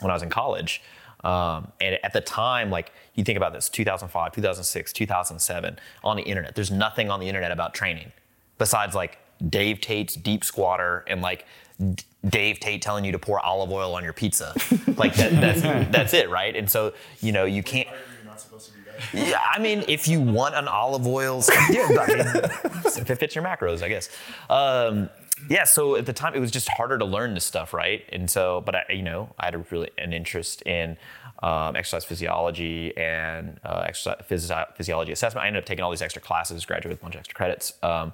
when 0.00 0.10
I 0.10 0.14
was 0.14 0.24
in 0.24 0.28
college. 0.30 0.82
Um, 1.24 1.72
and 1.80 1.98
at 2.02 2.12
the 2.12 2.20
time, 2.20 2.70
like 2.70 2.92
you 3.14 3.24
think 3.24 3.36
about 3.36 3.52
this, 3.52 3.68
2005, 3.68 4.32
2006, 4.32 4.92
2007, 4.92 5.78
on 6.02 6.16
the 6.16 6.22
internet, 6.22 6.54
there's 6.54 6.70
nothing 6.70 7.10
on 7.10 7.20
the 7.20 7.28
internet 7.28 7.52
about 7.52 7.74
training 7.74 8.12
besides 8.58 8.94
like 8.94 9.18
Dave 9.48 9.80
Tate's 9.80 10.14
deep 10.14 10.44
squatter 10.44 11.04
and 11.06 11.22
like 11.22 11.46
D- 11.78 12.04
Dave 12.28 12.60
Tate 12.60 12.82
telling 12.82 13.04
you 13.04 13.12
to 13.12 13.18
pour 13.18 13.40
olive 13.40 13.72
oil 13.72 13.94
on 13.94 14.04
your 14.04 14.12
pizza. 14.12 14.54
like 14.96 15.14
that, 15.14 15.32
that's, 15.32 15.62
that's 15.90 16.14
it, 16.14 16.28
right? 16.30 16.54
And 16.54 16.70
so, 16.70 16.92
you 17.20 17.32
know, 17.32 17.44
you 17.44 17.62
can't. 17.62 17.88
Yeah, 19.14 19.40
I 19.50 19.58
mean, 19.58 19.82
if 19.88 20.06
you 20.06 20.20
want 20.20 20.54
an 20.54 20.68
olive 20.68 21.06
oil, 21.06 21.42
yeah, 21.70 21.86
I 21.98 22.06
mean, 22.06 22.26
if 22.84 23.10
it 23.10 23.16
fits 23.16 23.34
your 23.34 23.42
macros, 23.42 23.82
I 23.82 23.88
guess. 23.88 24.10
Um, 24.50 25.08
yeah, 25.48 25.64
so 25.64 25.96
at 25.96 26.06
the 26.06 26.12
time 26.12 26.34
it 26.34 26.40
was 26.40 26.50
just 26.50 26.68
harder 26.68 26.98
to 26.98 27.04
learn 27.04 27.34
this 27.34 27.44
stuff, 27.44 27.72
right? 27.72 28.04
And 28.10 28.30
so, 28.30 28.62
but 28.64 28.74
I, 28.74 28.84
you 28.90 29.02
know, 29.02 29.34
I 29.38 29.46
had 29.46 29.54
a 29.54 29.58
really 29.70 29.90
an 29.98 30.12
interest 30.12 30.62
in 30.62 30.96
um, 31.42 31.76
exercise 31.76 32.04
physiology 32.04 32.96
and 32.96 33.58
uh, 33.64 33.84
exercise 33.86 34.22
physi- 34.28 34.76
physiology 34.76 35.12
assessment. 35.12 35.44
I 35.44 35.48
ended 35.48 35.62
up 35.62 35.66
taking 35.66 35.82
all 35.82 35.90
these 35.90 36.02
extra 36.02 36.20
classes, 36.20 36.64
graduated 36.64 36.90
with 36.90 37.00
a 37.00 37.02
bunch 37.02 37.14
of 37.14 37.20
extra 37.20 37.34
credits. 37.34 37.74
Um, 37.82 38.12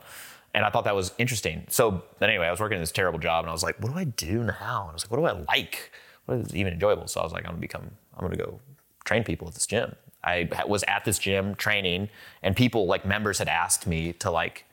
and 0.54 0.64
I 0.64 0.71
thought 0.71 0.85
that 0.85 0.95
was 0.95 1.12
interesting. 1.18 1.66
So 1.68 2.02
anyway, 2.21 2.47
I 2.47 2.50
was 2.50 2.61
working 2.61 2.76
in 2.76 2.83
this 2.83 2.92
terrible 2.92 3.18
job 3.18 3.45
and 3.45 3.50
I 3.50 3.52
was 3.52 3.62
like, 3.62 3.80
what 3.83 3.92
do 3.92 3.99
I 3.99 4.04
do 4.04 4.42
now? 4.42 4.83
And 4.83 4.90
I 4.90 4.92
was 4.92 5.04
like, 5.04 5.11
what 5.11 5.18
do 5.18 5.25
I 5.26 5.45
like? 5.54 5.92
What 6.25 6.38
is 6.38 6.54
even 6.54 6.73
enjoyable? 6.73 7.09
So 7.09 7.21
I 7.21 7.25
was 7.25 7.33
like, 7.33 7.45
I'm 7.45 7.52
gonna 7.52 7.61
become, 7.61 7.90
I'm 8.16 8.25
gonna 8.25 8.37
go 8.37 8.61
train 9.04 9.23
people 9.23 9.49
at 9.49 9.54
this 9.54 9.66
gym. 9.66 9.95
I 10.25 10.49
was 10.66 10.83
at 10.88 11.04
this 11.04 11.18
gym 11.18 11.54
training 11.54 12.09
and 12.42 12.56
people 12.56 12.87
like 12.87 13.04
members 13.04 13.38
had 13.38 13.49
asked 13.49 13.87
me 13.87 14.12
to 14.14 14.30
like, 14.30 14.64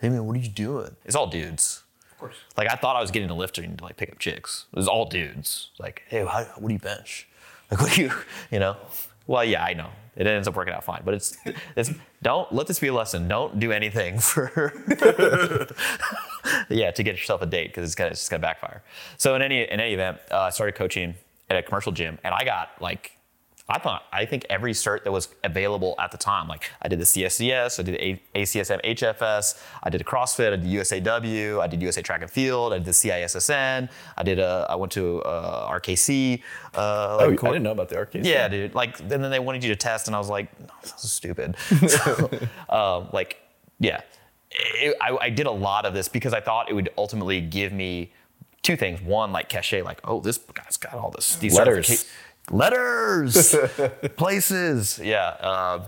hey 0.00 0.08
man, 0.10 0.26
what 0.26 0.36
are 0.36 0.40
you 0.40 0.48
doing? 0.48 0.96
It's 1.04 1.16
all 1.16 1.26
dudes. 1.26 1.82
Course. 2.22 2.36
Like 2.56 2.70
I 2.70 2.76
thought 2.76 2.94
I 2.94 3.00
was 3.00 3.10
getting 3.10 3.30
a 3.30 3.34
lifting 3.34 3.76
to 3.76 3.82
like 3.82 3.96
pick 3.96 4.12
up 4.12 4.20
chicks. 4.20 4.66
It 4.72 4.76
was 4.76 4.86
all 4.86 5.06
dudes. 5.06 5.70
Like, 5.80 6.04
hey, 6.06 6.24
how, 6.24 6.44
what 6.56 6.68
do 6.68 6.74
you 6.74 6.78
bench? 6.78 7.28
Like, 7.70 7.80
what 7.80 7.92
do 7.92 8.02
you, 8.02 8.12
you 8.50 8.58
know? 8.58 8.76
Well, 9.26 9.42
yeah, 9.42 9.64
I 9.64 9.72
know. 9.72 9.88
It 10.14 10.26
ends 10.26 10.46
up 10.46 10.54
working 10.54 10.74
out 10.74 10.84
fine, 10.84 11.00
but 11.06 11.14
it's, 11.14 11.38
it's 11.76 11.90
don't 12.22 12.52
let 12.52 12.66
this 12.66 12.78
be 12.78 12.88
a 12.88 12.92
lesson. 12.92 13.26
Don't 13.28 13.58
do 13.58 13.72
anything 13.72 14.18
for, 14.20 14.74
yeah, 16.68 16.90
to 16.90 17.02
get 17.02 17.16
yourself 17.16 17.40
a 17.40 17.46
date 17.46 17.68
because 17.68 17.86
it's 17.86 17.94
gonna 17.94 18.10
it's 18.10 18.20
just 18.20 18.30
gonna 18.30 18.42
backfire. 18.42 18.82
So 19.16 19.34
in 19.36 19.40
any 19.40 19.62
in 19.62 19.80
any 19.80 19.94
event, 19.94 20.18
uh, 20.30 20.40
I 20.40 20.50
started 20.50 20.74
coaching 20.74 21.14
at 21.48 21.56
a 21.56 21.62
commercial 21.62 21.92
gym, 21.92 22.18
and 22.22 22.34
I 22.34 22.44
got 22.44 22.70
like 22.78 23.16
I 23.68 23.78
thought 23.78 24.02
I 24.12 24.26
think 24.26 24.44
every 24.50 24.72
cert 24.72 25.04
that 25.04 25.12
was 25.12 25.28
available 25.44 25.94
at 25.98 26.10
the 26.10 26.18
time. 26.18 26.48
Like 26.48 26.70
I 26.82 26.88
did 26.88 26.98
the 26.98 27.04
CSCS, 27.04 27.78
I 27.78 27.82
did 27.84 27.94
the 27.94 28.04
A- 28.04 28.22
ACSM 28.42 28.82
HFS, 28.84 29.62
I 29.82 29.88
did 29.88 30.02
CrossFit, 30.04 30.52
I 30.52 30.56
did 30.56 30.64
USAW, 30.66 31.60
I 31.60 31.66
did 31.68 31.80
USA 31.80 32.02
Track 32.02 32.22
and 32.22 32.30
Field, 32.30 32.72
I 32.72 32.78
did 32.78 32.86
the 32.86 32.90
CISSN, 32.90 33.88
I 34.16 34.22
did 34.22 34.38
a 34.38 34.66
I 34.68 34.74
went 34.74 34.92
to 34.92 35.22
uh, 35.22 35.70
RKC. 35.72 36.42
Uh, 36.74 37.18
Oh, 37.20 37.28
like, 37.28 37.44
I 37.44 37.46
didn't 37.48 37.62
know 37.62 37.70
about 37.72 37.88
the 37.88 37.96
RKC. 37.96 38.24
yeah, 38.24 38.48
dude. 38.48 38.74
Like, 38.74 38.98
and 39.00 39.10
then 39.10 39.30
they 39.30 39.38
wanted 39.38 39.62
you 39.62 39.70
to 39.70 39.76
test, 39.76 40.06
and 40.06 40.16
I 40.16 40.18
was 40.18 40.28
like, 40.28 40.48
no, 40.60 40.66
this 40.82 41.04
is 41.04 41.12
stupid. 41.12 41.56
so, 41.88 42.30
um, 42.68 43.08
like, 43.12 43.38
yeah, 43.78 44.00
It- 44.50 44.96
I, 45.00 45.16
I 45.20 45.30
did 45.30 45.46
a 45.46 45.50
lot 45.50 45.86
of 45.86 45.94
this 45.94 46.08
because 46.08 46.32
I 46.34 46.40
thought 46.40 46.68
it 46.68 46.74
would 46.74 46.90
ultimately 46.98 47.40
give 47.40 47.72
me 47.72 48.12
two 48.62 48.76
things. 48.76 49.00
One, 49.02 49.32
like 49.32 49.48
cachet, 49.48 49.82
like, 49.82 50.00
oh, 50.04 50.20
this 50.20 50.38
guy's 50.38 50.76
got 50.76 50.94
all 50.94 51.10
this 51.10 51.36
these 51.36 51.56
Letters. 51.56 52.06
Letters, 52.50 53.54
places. 54.16 55.00
Yeah. 55.02 55.36
Uh, 55.40 55.86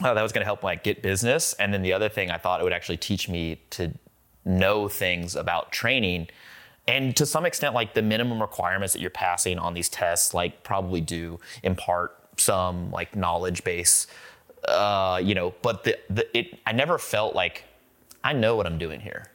uh, 0.00 0.14
that 0.14 0.22
was 0.22 0.30
going 0.30 0.42
to 0.42 0.46
help 0.46 0.62
like 0.62 0.84
get 0.84 1.02
business, 1.02 1.54
and 1.54 1.74
then 1.74 1.82
the 1.82 1.92
other 1.92 2.08
thing 2.08 2.30
I 2.30 2.38
thought 2.38 2.60
it 2.60 2.64
would 2.64 2.72
actually 2.72 2.98
teach 2.98 3.28
me 3.28 3.60
to 3.70 3.92
know 4.44 4.88
things 4.88 5.34
about 5.34 5.72
training 5.72 6.28
and 6.88 7.14
to 7.16 7.26
some 7.26 7.44
extent, 7.44 7.74
like 7.74 7.92
the 7.92 8.00
minimum 8.00 8.40
requirements 8.40 8.94
that 8.94 9.00
you're 9.00 9.10
passing 9.10 9.58
on 9.58 9.74
these 9.74 9.90
tests, 9.90 10.32
like 10.32 10.64
probably 10.64 11.02
do 11.02 11.38
impart 11.62 12.16
some 12.38 12.90
like 12.90 13.14
knowledge 13.14 13.62
base, 13.62 14.06
uh, 14.66 15.20
you 15.22 15.34
know. 15.34 15.54
But 15.60 15.84
the, 15.84 15.98
the 16.08 16.36
it, 16.36 16.58
I 16.66 16.72
never 16.72 16.96
felt 16.96 17.34
like 17.34 17.64
I 18.24 18.32
know 18.32 18.56
what 18.56 18.66
I'm 18.66 18.78
doing 18.78 19.00
here. 19.00 19.26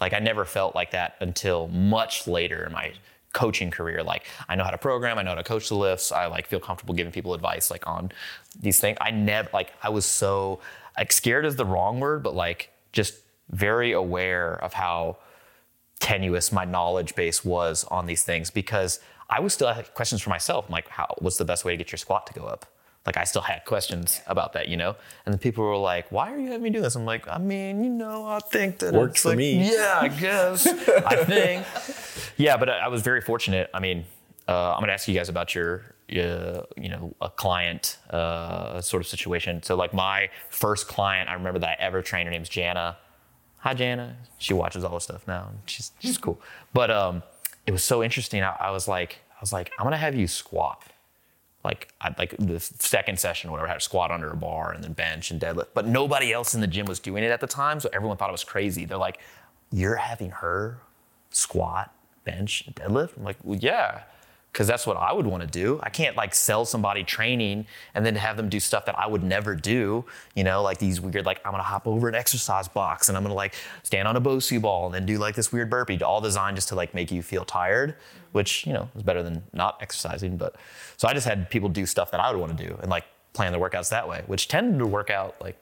Like 0.00 0.12
I 0.12 0.20
never 0.20 0.44
felt 0.44 0.76
like 0.76 0.92
that 0.92 1.16
until 1.18 1.66
much 1.66 2.28
later 2.28 2.64
in 2.64 2.72
my 2.72 2.92
coaching 3.32 3.70
career. 3.70 4.02
Like 4.02 4.26
I 4.48 4.54
know 4.54 4.64
how 4.64 4.70
to 4.70 4.78
program, 4.78 5.18
I 5.18 5.22
know 5.22 5.30
how 5.30 5.36
to 5.36 5.42
coach 5.42 5.68
the 5.68 5.76
lifts. 5.76 6.12
I 6.12 6.26
like 6.26 6.46
feel 6.46 6.60
comfortable 6.60 6.94
giving 6.94 7.12
people 7.12 7.34
advice 7.34 7.70
like 7.70 7.86
on 7.86 8.12
these 8.60 8.80
things. 8.80 8.98
I 9.00 9.10
never 9.10 9.48
like 9.52 9.72
I 9.82 9.88
was 9.88 10.04
so 10.04 10.60
like 10.98 11.12
scared 11.12 11.44
is 11.44 11.56
the 11.56 11.66
wrong 11.66 12.00
word, 12.00 12.22
but 12.22 12.34
like 12.34 12.70
just 12.92 13.14
very 13.50 13.92
aware 13.92 14.54
of 14.62 14.72
how 14.72 15.18
tenuous 16.00 16.52
my 16.52 16.64
knowledge 16.64 17.14
base 17.14 17.44
was 17.44 17.84
on 17.84 18.06
these 18.06 18.22
things 18.22 18.50
because 18.50 19.00
I 19.30 19.40
was 19.40 19.54
still 19.54 19.72
had 19.72 19.94
questions 19.94 20.20
for 20.20 20.30
myself. 20.30 20.66
I'm 20.66 20.72
like, 20.72 20.88
how 20.88 21.14
what's 21.18 21.38
the 21.38 21.44
best 21.44 21.64
way 21.64 21.72
to 21.72 21.76
get 21.76 21.92
your 21.92 21.98
squat 21.98 22.26
to 22.26 22.32
go 22.34 22.44
up? 22.44 22.66
Like 23.04 23.16
I 23.16 23.24
still 23.24 23.42
had 23.42 23.64
questions 23.64 24.20
about 24.28 24.52
that, 24.52 24.68
you 24.68 24.76
know? 24.76 24.94
And 25.26 25.34
the 25.34 25.38
people 25.38 25.64
were 25.64 25.76
like, 25.76 26.12
why 26.12 26.32
are 26.32 26.38
you 26.38 26.46
having 26.48 26.62
me 26.62 26.70
do 26.70 26.80
this? 26.80 26.94
I'm 26.94 27.04
like, 27.04 27.26
I 27.26 27.38
mean, 27.38 27.82
you 27.82 27.90
know, 27.90 28.26
I 28.26 28.38
think 28.38 28.78
that 28.78 28.94
Worked 28.94 29.14
it's 29.14 29.22
for 29.22 29.30
like, 29.30 29.38
me. 29.38 29.70
Yeah, 29.72 29.98
I 30.00 30.08
guess. 30.08 30.66
I 30.66 31.24
think. 31.24 31.66
Yeah, 32.36 32.56
but 32.56 32.68
I 32.70 32.78
I 32.78 32.88
was 32.88 33.02
very 33.02 33.20
fortunate. 33.20 33.70
I 33.74 33.80
mean, 33.80 34.04
uh, 34.48 34.74
I'm 34.74 34.80
gonna 34.80 34.92
ask 34.92 35.08
you 35.08 35.14
guys 35.14 35.28
about 35.28 35.52
your, 35.54 35.94
uh, 36.10 36.62
you 36.76 36.88
know, 36.88 37.14
a 37.20 37.28
client 37.28 37.98
uh, 38.10 38.80
sort 38.80 39.02
of 39.02 39.08
situation. 39.08 39.62
So 39.62 39.74
like 39.74 39.92
my 39.92 40.28
first 40.50 40.86
client, 40.86 41.28
I 41.28 41.34
remember 41.34 41.58
that 41.60 41.68
I 41.80 41.82
ever 41.82 42.02
trained. 42.02 42.26
Her 42.26 42.32
name's 42.32 42.48
Jana. 42.48 42.98
Hi, 43.58 43.74
Jana. 43.74 44.16
She 44.38 44.54
watches 44.54 44.84
all 44.84 44.94
this 44.94 45.04
stuff 45.04 45.26
now. 45.26 45.50
She's 45.66 45.90
she's 45.98 46.18
cool. 46.18 46.40
But 46.72 46.90
um, 46.90 47.22
it 47.66 47.72
was 47.72 47.82
so 47.82 48.02
interesting. 48.02 48.42
I, 48.42 48.54
I 48.60 48.70
was 48.70 48.86
like, 48.86 49.18
I 49.30 49.40
was 49.40 49.52
like, 49.52 49.72
I'm 49.78 49.84
gonna 49.84 49.96
have 49.96 50.14
you 50.14 50.28
squat. 50.28 50.82
Like, 51.64 51.92
I, 52.00 52.14
like 52.18 52.36
the 52.38 52.58
second 52.58 53.20
session 53.20 53.48
or 53.48 53.52
whatever, 53.52 53.68
I 53.68 53.70
had 53.70 53.80
to 53.80 53.84
squat 53.84 54.10
under 54.10 54.30
a 54.30 54.36
bar 54.36 54.72
and 54.72 54.82
then 54.82 54.92
bench 54.94 55.30
and 55.30 55.40
deadlift. 55.40 55.68
But 55.74 55.86
nobody 55.86 56.32
else 56.32 56.54
in 56.54 56.60
the 56.60 56.66
gym 56.66 56.86
was 56.86 56.98
doing 56.98 57.22
it 57.22 57.30
at 57.30 57.40
the 57.40 57.46
time, 57.46 57.78
so 57.78 57.88
everyone 57.92 58.16
thought 58.16 58.28
it 58.28 58.32
was 58.32 58.44
crazy. 58.44 58.84
They're 58.84 58.98
like, 58.98 59.20
"You're 59.70 59.96
having 59.96 60.30
her 60.30 60.78
squat, 61.30 61.94
bench, 62.24 62.64
and 62.66 62.74
deadlift?" 62.74 63.16
I'm 63.16 63.24
like, 63.24 63.36
"Well, 63.44 63.58
yeah." 63.58 64.02
Because 64.52 64.66
that's 64.66 64.86
what 64.86 64.98
I 64.98 65.14
would 65.14 65.26
want 65.26 65.42
to 65.42 65.46
do. 65.46 65.80
I 65.82 65.88
can't 65.88 66.14
like 66.14 66.34
sell 66.34 66.66
somebody 66.66 67.04
training 67.04 67.66
and 67.94 68.04
then 68.04 68.14
have 68.16 68.36
them 68.36 68.50
do 68.50 68.60
stuff 68.60 68.84
that 68.84 68.98
I 68.98 69.06
would 69.06 69.22
never 69.22 69.54
do. 69.54 70.04
You 70.34 70.44
know, 70.44 70.62
like 70.62 70.76
these 70.76 71.00
weird, 71.00 71.24
like 71.24 71.40
I'm 71.44 71.52
gonna 71.52 71.62
hop 71.62 71.86
over 71.86 72.06
an 72.06 72.14
exercise 72.14 72.68
box 72.68 73.08
and 73.08 73.16
I'm 73.16 73.22
gonna 73.22 73.34
like 73.34 73.54
stand 73.82 74.06
on 74.06 74.16
a 74.16 74.20
Bosu 74.20 74.60
ball 74.60 74.86
and 74.86 74.94
then 74.94 75.06
do 75.06 75.16
like 75.16 75.34
this 75.34 75.52
weird 75.52 75.70
burpee, 75.70 76.02
all 76.02 76.20
designed 76.20 76.56
just 76.56 76.68
to 76.68 76.74
like 76.74 76.92
make 76.92 77.10
you 77.10 77.22
feel 77.22 77.46
tired, 77.46 77.96
which 78.32 78.66
you 78.66 78.74
know 78.74 78.90
is 78.94 79.02
better 79.02 79.22
than 79.22 79.42
not 79.54 79.78
exercising. 79.80 80.36
But 80.36 80.56
so 80.98 81.08
I 81.08 81.14
just 81.14 81.26
had 81.26 81.48
people 81.48 81.70
do 81.70 81.86
stuff 81.86 82.10
that 82.10 82.20
I 82.20 82.30
would 82.30 82.38
want 82.38 82.56
to 82.56 82.66
do 82.68 82.76
and 82.82 82.90
like 82.90 83.04
plan 83.32 83.52
their 83.52 83.60
workouts 83.60 83.88
that 83.88 84.06
way, 84.06 84.22
which 84.26 84.48
tended 84.48 84.78
to 84.80 84.86
work 84.86 85.08
out 85.08 85.40
like. 85.40 85.56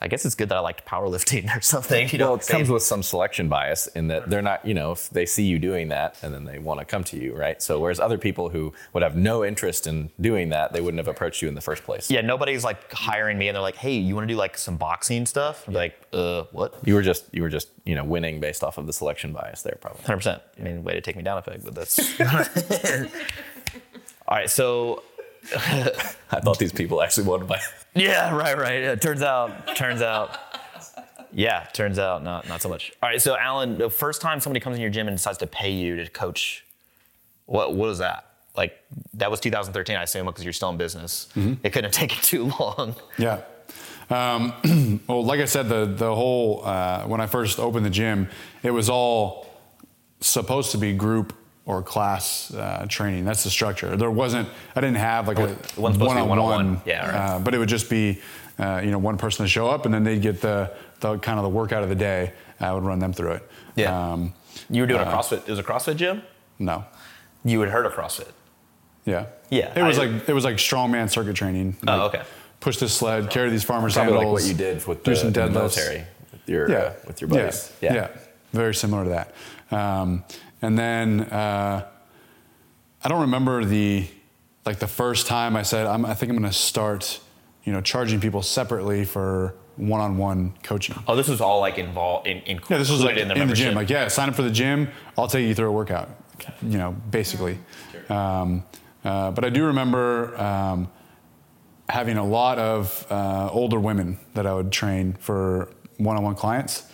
I 0.00 0.08
guess 0.08 0.26
it's 0.26 0.34
good 0.34 0.48
that 0.50 0.56
I 0.56 0.60
liked 0.60 0.84
powerlifting 0.84 1.54
or 1.56 1.60
something. 1.60 2.08
You 2.10 2.18
know, 2.18 2.32
well, 2.32 2.34
it 2.40 2.46
comes 2.46 2.68
with 2.68 2.82
some 2.82 3.02
selection 3.02 3.48
bias 3.48 3.86
in 3.88 4.08
that 4.08 4.28
they're 4.28 4.42
not, 4.42 4.64
you 4.66 4.74
know, 4.74 4.92
if 4.92 5.08
they 5.10 5.24
see 5.24 5.44
you 5.44 5.58
doing 5.58 5.88
that 5.88 6.18
and 6.22 6.34
then 6.34 6.44
they 6.44 6.58
want 6.58 6.80
to 6.80 6.86
come 6.86 7.04
to 7.04 7.16
you, 7.16 7.34
right? 7.34 7.62
So 7.62 7.78
whereas 7.80 8.00
other 8.00 8.18
people 8.18 8.48
who 8.48 8.72
would 8.92 9.02
have 9.02 9.16
no 9.16 9.44
interest 9.44 9.86
in 9.86 10.10
doing 10.20 10.50
that, 10.50 10.72
they 10.72 10.80
wouldn't 10.80 10.98
have 10.98 11.08
approached 11.08 11.42
you 11.42 11.48
in 11.48 11.54
the 11.54 11.60
first 11.60 11.84
place. 11.84 12.10
yeah, 12.10 12.20
nobody's 12.20 12.64
like 12.64 12.92
hiring 12.92 13.38
me 13.38 13.48
and 13.48 13.54
they're 13.54 13.62
like, 13.62 13.76
"Hey, 13.76 13.96
you 13.96 14.14
want 14.14 14.28
to 14.28 14.34
do 14.34 14.38
like 14.38 14.58
some 14.58 14.76
boxing 14.76 15.26
stuff?" 15.26 15.66
I'm 15.68 15.74
like, 15.74 15.98
"Uh, 16.12 16.44
what?" 16.52 16.74
You 16.84 16.94
were 16.94 17.02
just 17.02 17.26
you 17.32 17.42
were 17.42 17.48
just, 17.48 17.68
you 17.84 17.94
know, 17.94 18.04
winning 18.04 18.40
based 18.40 18.62
off 18.64 18.78
of 18.78 18.86
the 18.86 18.92
selection 18.92 19.32
bias 19.32 19.62
there 19.62 19.78
probably. 19.80 20.02
Hundred 20.02 20.18
percent. 20.18 20.42
I 20.58 20.62
mean, 20.62 20.84
way 20.84 20.94
to 20.94 21.00
take 21.00 21.16
me 21.16 21.22
down 21.22 21.38
a 21.38 21.42
peg, 21.42 21.62
but 21.64 21.74
that's. 21.74 22.20
All 24.26 24.38
right, 24.38 24.48
so 24.48 25.02
I 25.56 26.40
thought 26.40 26.58
these 26.58 26.72
people 26.72 27.02
actually 27.02 27.26
wanted 27.26 27.48
my 27.48 27.60
yeah, 27.94 28.34
right, 28.34 28.56
right. 28.56 28.82
Yeah, 28.82 28.94
turns 28.94 29.22
out, 29.22 29.76
turns 29.76 30.02
out, 30.02 30.38
yeah, 31.32 31.66
turns 31.72 31.98
out 31.98 32.22
not 32.22 32.48
not 32.48 32.62
so 32.62 32.68
much. 32.68 32.92
All 33.02 33.08
right, 33.08 33.20
so 33.20 33.36
Alan, 33.36 33.78
the 33.78 33.90
first 33.90 34.20
time 34.20 34.40
somebody 34.40 34.60
comes 34.60 34.76
in 34.76 34.82
your 34.82 34.90
gym 34.90 35.06
and 35.08 35.16
decides 35.16 35.38
to 35.38 35.46
pay 35.46 35.70
you 35.70 35.96
to 35.96 36.10
coach, 36.10 36.64
what 37.46 37.74
what 37.74 37.90
is 37.90 37.98
that? 37.98 38.26
Like 38.56 38.80
that 39.14 39.30
was 39.30 39.40
2013, 39.40 39.96
I 39.96 40.04
assume, 40.04 40.26
because 40.26 40.44
you're 40.44 40.52
still 40.52 40.70
in 40.70 40.76
business. 40.76 41.28
It 41.36 41.70
couldn't 41.70 41.84
have 41.84 41.92
taken 42.08 42.18
too 42.22 42.52
long. 42.58 42.94
Yeah. 43.18 43.40
Um, 44.10 45.00
well, 45.08 45.24
like 45.24 45.40
I 45.40 45.46
said, 45.46 45.68
the 45.68 45.86
the 45.86 46.14
whole 46.14 46.62
uh, 46.64 47.02
when 47.04 47.20
I 47.20 47.26
first 47.26 47.58
opened 47.58 47.84
the 47.84 47.90
gym, 47.90 48.28
it 48.62 48.70
was 48.70 48.88
all 48.88 49.46
supposed 50.20 50.70
to 50.72 50.78
be 50.78 50.92
group 50.94 51.32
or 51.66 51.82
class 51.82 52.52
uh, 52.54 52.86
training. 52.88 53.24
That's 53.24 53.44
the 53.44 53.50
structure. 53.50 53.96
There 53.96 54.10
wasn't. 54.10 54.48
I 54.76 54.80
didn't 54.80 54.96
have 54.98 55.28
like 55.28 55.38
a 55.38 55.44
It 55.44 55.48
wasn't 55.48 55.76
supposed 55.76 55.98
to 55.98 55.98
be 55.98 56.06
one-on-one. 56.28 56.38
one-on-one. 56.38 56.82
Yeah, 56.84 57.06
right. 57.10 57.14
Uh, 57.36 57.38
but 57.38 57.54
it 57.54 57.58
would 57.58 57.68
just 57.70 57.88
be, 57.88 58.20
uh, 58.58 58.80
you 58.84 58.90
know, 58.90 58.98
one 58.98 59.16
person 59.18 59.44
to 59.44 59.48
show 59.48 59.68
up, 59.68 59.84
and 59.86 59.94
then 59.94 60.04
they'd 60.04 60.20
get 60.22 60.40
the 60.40 60.72
the 61.00 61.18
kind 61.18 61.38
of 61.38 61.42
the 61.44 61.48
workout 61.50 61.82
of 61.82 61.88
the 61.88 61.94
day. 61.94 62.32
I 62.60 62.72
would 62.72 62.82
run 62.84 62.98
them 62.98 63.12
through 63.12 63.32
it. 63.32 63.50
Yeah. 63.76 64.12
Um, 64.12 64.32
You 64.70 64.82
were 64.82 64.86
doing 64.86 65.00
a 65.00 65.04
CrossFit. 65.04 65.38
It 65.46 65.48
was 65.48 65.58
a 65.58 65.62
CrossFit 65.64 65.96
gym. 65.96 66.22
no. 66.58 66.84
You 67.46 67.60
had 67.60 67.68
heard 67.70 67.84
of 67.84 67.92
CrossFit. 67.92 68.28
Yeah. 69.04 69.26
Yeah, 69.50 69.78
It 69.78 69.82
was 69.82 69.98
I- 69.98 70.06
like 70.06 70.28
it 70.28 70.32
was 70.32 70.44
like 70.44 70.56
strongman 70.56 71.10
circuit 71.10 71.36
training. 71.36 71.76
Oh, 71.86 72.06
okay. 72.06 72.22
Push 72.60 72.78
this 72.78 72.94
sled, 72.94 73.28
carry 73.28 73.50
these 73.50 73.62
farmer 73.64 73.90
probably 73.90 74.12
sandals. 74.12 74.24
like 74.24 74.32
what 74.32 74.44
you 74.44 74.54
did 74.54 74.86
with 74.86 75.04
do 75.04 75.10
the, 75.10 75.16
some 75.16 75.26
in 75.26 75.32
the 75.34 75.40
deadlifts. 75.40 75.52
military 75.52 76.04
with 76.32 76.48
your 76.48 76.74
uh, 76.86 76.92
with 77.06 77.20
your 77.20 77.28
buddies. 77.28 77.70
Yeah. 77.82 77.94
yeah, 77.94 78.08
very 78.54 78.74
similar 78.74 79.04
to 79.04 79.10
that. 79.10 79.34
Um, 79.70 80.24
and 80.64 80.78
then 80.78 81.20
uh, 81.20 81.86
I 83.02 83.08
don't 83.08 83.22
remember 83.22 83.64
the 83.64 84.06
like 84.64 84.78
the 84.78 84.86
first 84.86 85.26
time 85.26 85.56
I 85.56 85.62
said 85.62 85.86
I'm, 85.86 86.06
I 86.06 86.14
think 86.14 86.30
I'm 86.30 86.38
going 86.38 86.50
to 86.50 86.56
start, 86.56 87.20
you 87.64 87.72
know, 87.72 87.80
charging 87.80 88.20
people 88.20 88.42
separately 88.42 89.04
for 89.04 89.54
one-on-one 89.76 90.54
coaching. 90.62 90.96
Oh, 91.06 91.16
this 91.16 91.28
was 91.28 91.40
all 91.40 91.60
like 91.60 91.78
involved 91.78 92.26
in, 92.26 92.38
in 92.42 92.60
Yeah, 92.70 92.78
this 92.78 92.90
was 92.90 93.02
like 93.02 93.16
in 93.16 93.30
in 93.30 93.38
the, 93.38 93.46
the, 93.46 93.54
gym. 93.54 93.74
Like, 93.74 93.90
yeah, 93.90 94.08
sign 94.08 94.28
up 94.28 94.34
for 94.34 94.42
the 94.42 94.50
gym. 94.50 94.88
I'll 95.18 95.28
take 95.28 95.46
you 95.46 95.54
through 95.54 95.68
a 95.68 95.72
workout. 95.72 96.08
You 96.62 96.78
know, 96.78 96.92
basically. 97.10 97.58
Um, 98.08 98.64
uh, 99.04 99.30
but 99.32 99.44
I 99.44 99.50
do 99.50 99.66
remember 99.66 100.40
um, 100.40 100.90
having 101.88 102.16
a 102.16 102.24
lot 102.24 102.58
of 102.58 103.06
uh, 103.10 103.50
older 103.52 103.78
women 103.78 104.18
that 104.32 104.46
I 104.46 104.54
would 104.54 104.72
train 104.72 105.12
for 105.14 105.68
one-on-one 105.98 106.36
clients. 106.36 106.84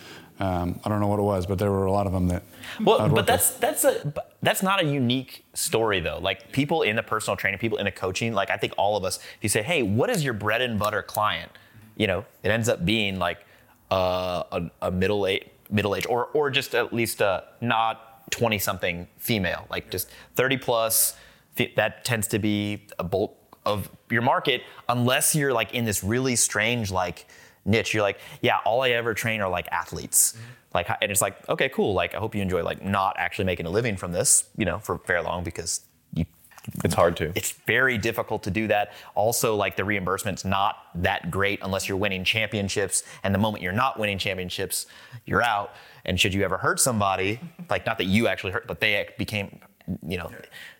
Um, 0.41 0.79
I 0.83 0.89
don't 0.89 0.99
know 0.99 1.07
what 1.07 1.19
it 1.19 1.23
was, 1.23 1.45
but 1.45 1.59
there 1.59 1.69
were 1.69 1.85
a 1.85 1.91
lot 1.91 2.07
of 2.07 2.13
them 2.13 2.27
that. 2.29 2.41
Well, 2.83 3.07
but 3.09 3.27
that's 3.27 3.51
that's 3.59 3.83
a 3.83 4.11
that's 4.41 4.63
not 4.63 4.81
a 4.81 4.85
unique 4.85 5.45
story 5.53 5.99
though. 5.99 6.17
Like 6.17 6.51
people 6.51 6.81
in 6.81 6.95
the 6.95 7.03
personal 7.03 7.37
training, 7.37 7.59
people 7.59 7.77
in 7.77 7.85
the 7.85 7.91
coaching, 7.91 8.33
like 8.33 8.49
I 8.49 8.57
think 8.57 8.73
all 8.75 8.97
of 8.97 9.03
us, 9.03 9.17
if 9.17 9.37
you 9.41 9.49
say, 9.49 9.61
"Hey, 9.61 9.83
what 9.83 10.09
is 10.09 10.23
your 10.23 10.33
bread 10.33 10.63
and 10.63 10.79
butter 10.79 11.03
client?" 11.03 11.51
You 11.95 12.07
know, 12.07 12.25
it 12.41 12.49
ends 12.49 12.69
up 12.69 12.83
being 12.83 13.19
like 13.19 13.45
uh, 13.91 14.43
a, 14.51 14.71
a 14.81 14.89
middle 14.89 15.27
age, 15.27 15.45
middle 15.69 15.95
age, 15.95 16.07
or 16.09 16.25
or 16.33 16.49
just 16.49 16.73
at 16.73 16.91
least 16.91 17.21
a 17.21 17.43
not 17.61 18.31
twenty 18.31 18.57
something 18.57 19.07
female, 19.17 19.67
like 19.69 19.91
just 19.91 20.09
thirty 20.35 20.57
plus. 20.57 21.15
That 21.75 22.03
tends 22.03 22.27
to 22.29 22.39
be 22.39 22.87
a 22.97 23.03
bulk 23.03 23.37
of 23.63 23.91
your 24.09 24.23
market, 24.23 24.63
unless 24.89 25.35
you're 25.35 25.53
like 25.53 25.75
in 25.75 25.85
this 25.85 26.03
really 26.03 26.35
strange 26.35 26.89
like 26.89 27.27
niche. 27.65 27.93
You're 27.93 28.03
like, 28.03 28.19
yeah, 28.41 28.57
all 28.65 28.81
I 28.81 28.89
ever 28.91 29.13
train 29.13 29.41
are 29.41 29.49
like 29.49 29.67
athletes. 29.71 30.37
Like, 30.73 30.89
and 31.01 31.11
it's 31.11 31.21
like, 31.21 31.47
okay, 31.49 31.69
cool. 31.69 31.93
Like, 31.93 32.15
I 32.15 32.19
hope 32.19 32.33
you 32.33 32.41
enjoy 32.41 32.63
like 32.63 32.83
not 32.83 33.15
actually 33.17 33.45
making 33.45 33.65
a 33.65 33.69
living 33.69 33.97
from 33.97 34.11
this, 34.13 34.45
you 34.57 34.65
know, 34.65 34.79
for 34.79 34.99
very 35.05 35.21
long 35.21 35.43
because 35.43 35.81
you, 36.13 36.25
It's 36.83 36.93
hard 36.93 37.17
to. 37.17 37.31
it's 37.35 37.51
very 37.51 37.97
difficult 37.97 38.43
to 38.43 38.51
do 38.51 38.67
that. 38.67 38.93
Also, 39.13 39.55
like 39.55 39.75
the 39.75 39.83
reimbursement's 39.83 40.45
not 40.45 40.77
that 40.95 41.29
great 41.29 41.59
unless 41.61 41.89
you're 41.89 41.97
winning 41.97 42.23
championships. 42.23 43.03
And 43.23 43.35
the 43.35 43.39
moment 43.39 43.63
you're 43.63 43.73
not 43.73 43.99
winning 43.99 44.17
championships, 44.17 44.85
you're 45.25 45.43
out. 45.43 45.73
And 46.05 46.17
should 46.19 46.33
you 46.33 46.43
ever 46.43 46.57
hurt 46.57 46.79
somebody, 46.79 47.39
like 47.69 47.85
not 47.85 47.97
that 47.97 48.05
you 48.07 48.27
actually 48.27 48.53
hurt, 48.53 48.65
but 48.65 48.79
they 48.79 49.09
became, 49.17 49.59
you 50.07 50.17
know, 50.17 50.31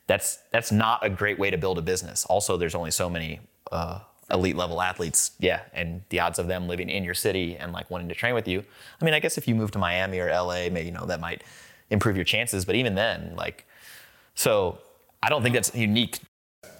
that's 0.08 0.40
that's 0.52 0.72
not 0.72 1.06
a 1.06 1.10
great 1.10 1.38
way 1.38 1.50
to 1.50 1.58
build 1.58 1.78
a 1.78 1.82
business. 1.82 2.26
Also, 2.26 2.56
there's 2.58 2.76
only 2.76 2.92
so 2.92 3.10
many 3.10 3.40
uh, 3.72 4.00
elite 4.32 4.56
level 4.56 4.82
athletes, 4.82 5.32
yeah, 5.40 5.62
and 5.74 6.02
the 6.10 6.20
odds 6.20 6.40
of 6.40 6.48
them 6.48 6.68
living 6.68 6.90
in 6.90 7.04
your 7.04 7.14
city 7.14 7.58
and 7.58 7.72
like 7.74 7.90
wanting 7.92 8.08
to 8.10 8.16
train 8.16 8.34
with 8.34 8.48
you. 8.48 8.64
I 9.02 9.06
mean, 9.06 9.14
I 9.14 9.20
guess 9.20 9.38
if 9.38 9.48
you 9.48 9.56
move 9.56 9.72
to 9.72 9.80
Miami 9.80 10.20
or 10.20 10.30
LA, 10.30 10.70
maybe 10.72 10.84
you 10.86 10.92
know 10.92 11.06
that 11.06 11.20
might 11.20 11.44
improve 11.90 12.16
your 12.16 12.26
chances. 12.26 12.66
But 12.66 12.76
even 12.76 12.96
then, 12.96 13.34
like, 13.36 13.66
so 14.36 14.78
I 15.22 15.30
don't 15.30 15.44
think 15.44 15.54
that's 15.56 15.74
unique 15.76 16.20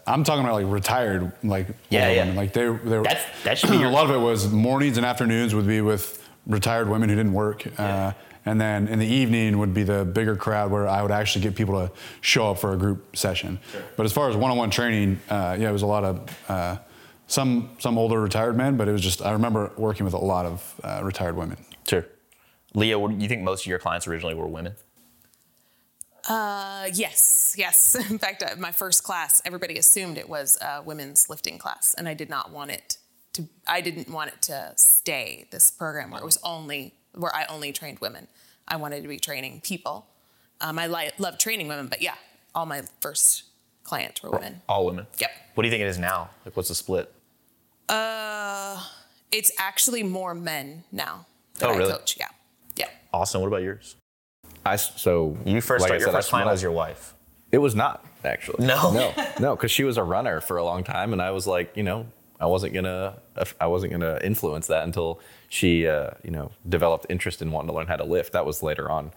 I'm 0.08 0.24
talking 0.24 0.44
about 0.44 0.56
like 0.56 0.66
retired, 0.68 1.32
like 1.44 1.68
Yeah, 1.90 2.10
yeah. 2.10 2.22
women. 2.22 2.36
Like 2.36 2.54
they, 2.54 2.64
they 2.64 2.70
were. 2.98 3.04
That's- 3.04 3.26
that 3.44 3.58
should 3.60 3.70
be 3.70 3.78
your- 3.84 3.90
a 3.90 3.94
lot 3.94 4.06
of 4.10 4.12
it 4.16 4.18
was 4.20 4.50
mornings 4.52 4.98
and 4.98 5.06
afternoons 5.06 5.54
would 5.54 5.68
be 5.68 5.80
with 5.82 6.28
retired 6.48 6.90
women 6.90 7.08
who 7.08 7.16
didn't 7.16 7.34
work, 7.34 7.68
uh, 7.80 8.12
and 8.48 8.60
then 8.60 8.88
in 8.88 8.98
the 8.98 9.06
evening 9.06 9.60
would 9.60 9.76
be 9.76 9.84
the 9.84 10.04
bigger 10.04 10.36
crowd 10.36 10.72
where 10.72 10.88
I 10.88 11.04
would 11.04 11.12
actually 11.12 11.44
get 11.44 11.56
people 11.56 11.76
to 11.88 11.94
show 12.22 12.50
up 12.50 12.58
for 12.58 12.74
a 12.74 12.78
group 12.78 13.16
session. 13.16 13.60
But 13.96 14.08
as 14.08 14.12
far 14.12 14.28
as 14.28 14.36
one-on-one 14.36 14.72
training, 14.72 15.20
uh, 15.30 15.56
yeah, 15.60 15.70
it 15.70 15.72
was 15.72 15.84
a 15.84 15.88
lot 15.88 16.04
of 16.04 16.40
uh, 16.50 16.78
some 17.32 17.70
some 17.80 17.98
older 17.98 18.20
retired 18.22 18.58
men, 18.58 18.78
but 18.78 18.88
it 18.88 18.92
was 18.92 19.02
just 19.02 19.22
I 19.22 19.32
remember 19.32 19.72
working 19.78 20.04
with 20.06 20.14
a 20.14 20.18
lot 20.18 20.46
of 20.46 20.76
uh, 20.84 21.02
retired 21.04 21.36
women. 21.38 21.58
Sure. 21.88 22.06
Leah, 22.74 23.00
what- 23.00 23.14
you 23.14 23.28
think 23.28 23.42
most 23.42 23.62
of 23.62 23.68
your 23.68 23.80
clients 23.80 24.08
originally 24.08 24.36
were 24.36 24.48
women? 24.48 24.76
Uh, 26.28 26.88
yes, 26.94 27.56
yes. 27.58 27.96
In 28.12 28.20
fact, 28.20 28.44
uh, 28.44 28.56
my 28.58 28.72
first 28.72 29.04
class, 29.04 29.42
everybody 29.46 29.78
assumed 29.78 30.18
it 30.18 30.30
was 30.30 30.58
a 30.62 30.82
women's 30.84 31.30
lifting 31.30 31.58
class, 31.58 31.96
and 31.98 32.08
I 32.08 32.14
did 32.14 32.30
not 32.30 32.52
want 32.52 32.72
it 32.72 32.98
to. 33.34 33.46
I 33.68 33.82
didn't 33.82 34.10
want 34.10 34.30
it 34.32 34.42
to 34.44 34.74
stay 34.76 35.48
this 35.52 35.72
program 35.72 36.12
where 36.12 36.22
it 36.22 36.26
was 36.26 36.38
only 36.44 36.94
where 37.16 37.34
I 37.36 37.46
only 37.46 37.72
trained 37.74 38.00
women. 38.00 38.28
I 38.68 38.76
wanted 38.76 39.02
to 39.02 39.08
be 39.10 39.20
training 39.20 39.62
people. 39.64 40.06
Um, 40.62 40.78
I 40.78 40.88
li- 40.88 41.10
love 41.18 41.38
training 41.40 41.68
women, 41.68 41.88
but 41.88 42.02
yeah, 42.02 42.16
all 42.54 42.66
my 42.66 42.84
first 43.00 43.44
clients 43.84 44.22
were 44.22 44.30
women. 44.30 44.62
All 44.70 44.86
women. 44.86 45.08
Yep. 45.18 45.32
What 45.56 45.64
do 45.64 45.68
you 45.68 45.72
think 45.72 45.82
it 45.82 45.88
is 45.88 45.98
now? 45.98 46.30
Like, 46.46 46.56
what's 46.56 46.70
the 46.70 46.76
split? 46.76 47.12
Uh, 47.92 48.82
it's 49.32 49.52
actually 49.60 50.04
more 50.04 50.34
men 50.34 50.84
now 50.92 51.26
that 51.60 51.70
Oh, 51.70 51.74
I 51.74 51.78
really? 51.78 51.92
coach. 51.92 52.16
Yeah, 52.20 52.28
yeah. 52.76 52.88
Austin, 53.14 53.42
what 53.42 53.48
about 53.48 53.62
yours? 53.64 53.96
I 54.66 54.74
s- 54.76 54.94
so 55.02 55.38
You 55.46 55.60
first 55.62 55.82
like 55.82 55.88
start 55.90 56.02
I 56.02 56.04
your 56.06 56.12
first 56.12 56.30
client 56.30 56.46
swam- 56.46 56.54
was 56.54 56.64
your 56.64 56.72
wife. 56.72 57.14
It 57.52 57.58
was 57.58 57.76
not 57.76 58.06
actually. 58.24 58.66
No? 58.66 58.92
no, 58.94 59.14
no, 59.40 59.56
because 59.56 59.72
she 59.72 59.84
was 59.84 59.98
a 59.98 60.04
runner 60.04 60.40
for 60.42 60.58
a 60.58 60.64
long 60.64 60.84
time, 60.84 61.12
and 61.14 61.22
I 61.22 61.32
was 61.32 61.48
like, 61.48 61.76
you 61.76 61.84
know, 61.84 62.06
I 62.40 62.46
wasn't 62.46 62.74
gonna, 62.74 63.16
I 63.60 63.68
wasn't 63.68 63.92
gonna 63.92 64.20
influence 64.24 64.68
that 64.68 64.84
until 64.84 65.20
she, 65.50 65.86
uh, 65.88 66.12
you 66.24 66.32
know, 66.32 66.52
developed 66.68 67.06
interest 67.10 67.42
in 67.42 67.52
wanting 67.52 67.68
to 67.70 67.74
learn 67.76 67.88
how 67.88 67.98
to 67.98 68.04
lift. 68.06 68.34
That 68.34 68.46
was 68.46 68.64
later 68.64 68.90
on. 68.90 69.12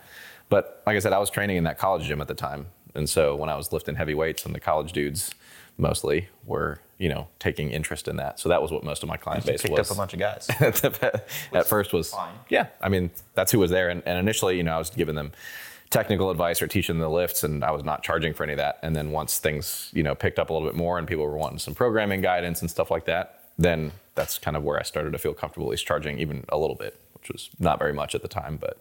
But 0.48 0.82
like 0.86 0.96
I 0.96 0.98
said, 0.98 1.12
I 1.12 1.18
was 1.18 1.30
training 1.30 1.56
in 1.56 1.64
that 1.64 1.78
college 1.78 2.04
gym 2.06 2.20
at 2.20 2.28
the 2.28 2.34
time, 2.34 2.66
and 2.94 3.08
so 3.08 3.34
when 3.36 3.48
I 3.48 3.56
was 3.56 3.72
lifting 3.72 3.94
heavy 3.94 4.14
weights, 4.14 4.44
and 4.44 4.54
the 4.54 4.60
college 4.60 4.92
dudes 4.92 5.30
mostly 5.76 6.28
were, 6.44 6.80
you 6.98 7.08
know, 7.08 7.26
taking 7.38 7.70
interest 7.70 8.06
in 8.08 8.16
that. 8.16 8.38
So 8.38 8.48
that 8.48 8.62
was 8.62 8.70
what 8.70 8.84
most 8.84 9.02
of 9.02 9.08
my 9.08 9.16
client 9.16 9.44
You 9.44 9.52
base 9.52 9.62
picked 9.62 9.76
was. 9.76 9.90
up 9.90 9.96
a 9.96 9.98
bunch 9.98 10.12
of 10.14 10.18
guys. 10.20 10.48
at 11.52 11.66
first 11.66 11.92
was 11.92 12.10
fine. 12.10 12.34
yeah 12.48 12.66
i 12.80 12.88
mean 12.88 13.10
that's 13.34 13.50
who 13.52 13.58
was 13.58 13.70
there 13.70 13.88
and, 13.88 14.02
and 14.06 14.18
initially 14.18 14.56
you 14.56 14.62
know 14.62 14.74
i 14.74 14.78
was 14.78 14.90
giving 14.90 15.14
them 15.14 15.32
technical 15.90 16.30
advice 16.30 16.60
or 16.62 16.66
teaching 16.66 16.98
the 16.98 17.08
lifts 17.08 17.44
and 17.44 17.64
i 17.64 17.70
was 17.70 17.84
not 17.84 18.02
charging 18.02 18.32
for 18.34 18.42
any 18.44 18.52
of 18.52 18.56
that 18.56 18.78
and 18.82 18.94
then 18.96 19.10
once 19.10 19.38
things 19.38 19.90
you 19.92 20.02
know 20.02 20.14
picked 20.14 20.38
up 20.38 20.50
a 20.50 20.52
little 20.52 20.66
bit 20.68 20.76
more 20.76 20.98
and 20.98 21.06
people 21.06 21.24
were 21.24 21.36
wanting 21.36 21.58
some 21.58 21.74
programming 21.74 22.20
guidance 22.20 22.60
and 22.60 22.70
stuff 22.70 22.90
like 22.90 23.04
that 23.04 23.44
then 23.58 23.92
that's 24.14 24.38
kind 24.38 24.56
of 24.56 24.62
where 24.64 24.78
i 24.78 24.82
started 24.82 25.12
to 25.12 25.18
feel 25.18 25.34
comfortable 25.34 25.66
at 25.66 25.70
least 25.70 25.86
charging 25.86 26.18
even 26.18 26.44
a 26.50 26.58
little 26.58 26.76
bit 26.76 26.98
which 27.14 27.28
was 27.30 27.50
not 27.58 27.78
very 27.78 27.92
much 27.92 28.14
at 28.14 28.22
the 28.22 28.28
time 28.28 28.56
but 28.56 28.80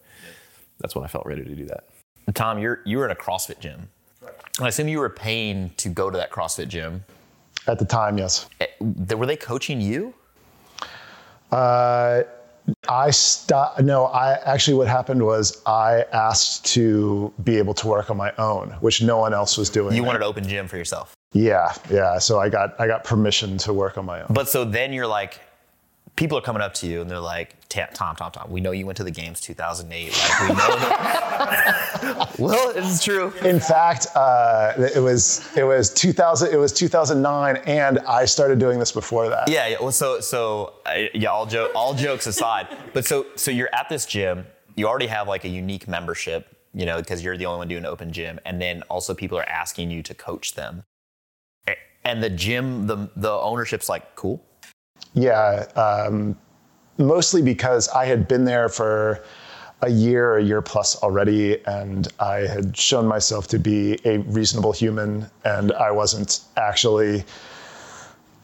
that's 0.79 0.95
when 0.95 1.03
i 1.03 1.07
felt 1.07 1.25
ready 1.25 1.43
to 1.43 1.55
do 1.55 1.65
that 1.65 1.85
Tom, 2.33 2.57
you're 2.57 2.79
you 2.85 2.97
were 2.99 3.05
in 3.05 3.11
a 3.11 3.15
CrossFit 3.15 3.59
gym. 3.59 3.89
I 4.59 4.67
assume 4.67 4.87
you 4.87 4.99
were 4.99 5.09
paying 5.09 5.71
to 5.77 5.89
go 5.89 6.09
to 6.09 6.17
that 6.17 6.31
CrossFit 6.31 6.67
gym. 6.67 7.03
At 7.67 7.79
the 7.79 7.85
time, 7.85 8.17
yes. 8.17 8.47
Eh, 8.59 8.67
Were 9.15 9.25
they 9.25 9.35
coaching 9.35 9.81
you? 9.81 10.13
Uh, 11.51 12.23
I 12.87 13.09
stopped. 13.11 13.81
No, 13.81 14.05
I 14.05 14.33
actually 14.45 14.75
what 14.75 14.87
happened 14.87 15.23
was 15.23 15.61
I 15.65 16.05
asked 16.13 16.65
to 16.73 17.33
be 17.43 17.57
able 17.57 17.73
to 17.75 17.87
work 17.87 18.09
on 18.09 18.17
my 18.17 18.31
own, 18.37 18.69
which 18.79 19.01
no 19.01 19.17
one 19.17 19.33
else 19.33 19.57
was 19.57 19.69
doing. 19.69 19.95
You 19.95 20.03
wanted 20.03 20.19
to 20.19 20.25
open 20.25 20.47
gym 20.47 20.67
for 20.67 20.77
yourself. 20.77 21.13
Yeah, 21.33 21.73
yeah. 21.89 22.19
So 22.19 22.39
I 22.39 22.49
got 22.49 22.79
I 22.79 22.87
got 22.87 23.03
permission 23.03 23.57
to 23.59 23.73
work 23.73 23.97
on 23.97 24.05
my 24.05 24.21
own. 24.21 24.27
But 24.29 24.47
so 24.49 24.63
then 24.65 24.93
you're 24.93 25.07
like, 25.07 25.41
people 26.15 26.37
are 26.37 26.41
coming 26.41 26.61
up 26.61 26.73
to 26.75 26.87
you 26.87 27.01
and 27.01 27.09
they're 27.09 27.19
like, 27.19 27.55
Tom, 27.69 28.15
Tom, 28.15 28.31
Tom, 28.31 28.49
we 28.49 28.61
know 28.61 28.71
you 28.71 28.85
went 28.85 28.97
to 28.97 29.03
the 29.03 29.11
games 29.11 29.41
2008. 29.41 30.11
Like, 30.11 30.41
we 30.41 30.47
know 30.49 30.55
that. 30.55 32.33
well, 32.39 32.71
it's 32.75 33.03
true. 33.03 33.33
In 33.43 33.59
fact, 33.59 34.07
uh, 34.15 34.73
it 34.77 34.99
was 34.99 35.55
it 35.57 35.63
was 35.63 35.91
2000 35.91 36.53
it 36.53 36.57
was 36.57 36.71
2009, 36.71 37.57
and 37.65 37.99
I 37.99 38.25
started 38.25 38.59
doing 38.59 38.79
this 38.79 38.91
before 38.91 39.29
that. 39.29 39.49
Yeah, 39.49 39.67
yeah. 39.67 39.77
Well, 39.79 39.91
so 39.91 40.19
so 40.19 40.73
uh, 40.85 41.05
yeah. 41.13 41.29
All 41.29 41.45
joke, 41.45 41.71
all 41.75 41.93
jokes 41.93 42.27
aside, 42.27 42.67
but 42.93 43.05
so 43.05 43.25
so 43.35 43.51
you're 43.51 43.73
at 43.73 43.89
this 43.89 44.05
gym. 44.05 44.45
You 44.75 44.87
already 44.87 45.07
have 45.07 45.27
like 45.27 45.45
a 45.45 45.49
unique 45.49 45.87
membership, 45.87 46.57
you 46.73 46.85
know, 46.85 46.97
because 46.97 47.23
you're 47.23 47.37
the 47.37 47.45
only 47.45 47.59
one 47.59 47.67
doing 47.67 47.85
open 47.85 48.11
gym, 48.11 48.39
and 48.45 48.61
then 48.61 48.83
also 48.83 49.13
people 49.13 49.37
are 49.37 49.49
asking 49.49 49.91
you 49.91 50.03
to 50.03 50.13
coach 50.13 50.53
them. 50.53 50.83
And 52.05 52.21
the 52.21 52.29
gym, 52.29 52.87
the 52.87 53.09
the 53.15 53.31
ownership's 53.31 53.89
like, 53.89 54.15
cool. 54.15 54.45
Yeah, 55.13 55.65
um, 55.75 56.35
mostly 56.97 57.41
because 57.41 57.87
I 57.89 58.05
had 58.05 58.27
been 58.27 58.45
there 58.45 58.69
for 58.69 59.23
a 59.81 59.89
year, 59.89 60.37
a 60.37 60.43
year 60.43 60.61
plus 60.61 60.95
already, 61.03 61.63
and 61.65 62.07
I 62.19 62.37
had 62.47 62.75
shown 62.77 63.05
myself 63.05 63.47
to 63.49 63.59
be 63.59 63.99
a 64.05 64.19
reasonable 64.19 64.71
human, 64.71 65.29
and 65.43 65.71
I 65.73 65.91
wasn't 65.91 66.39
actually 66.57 67.25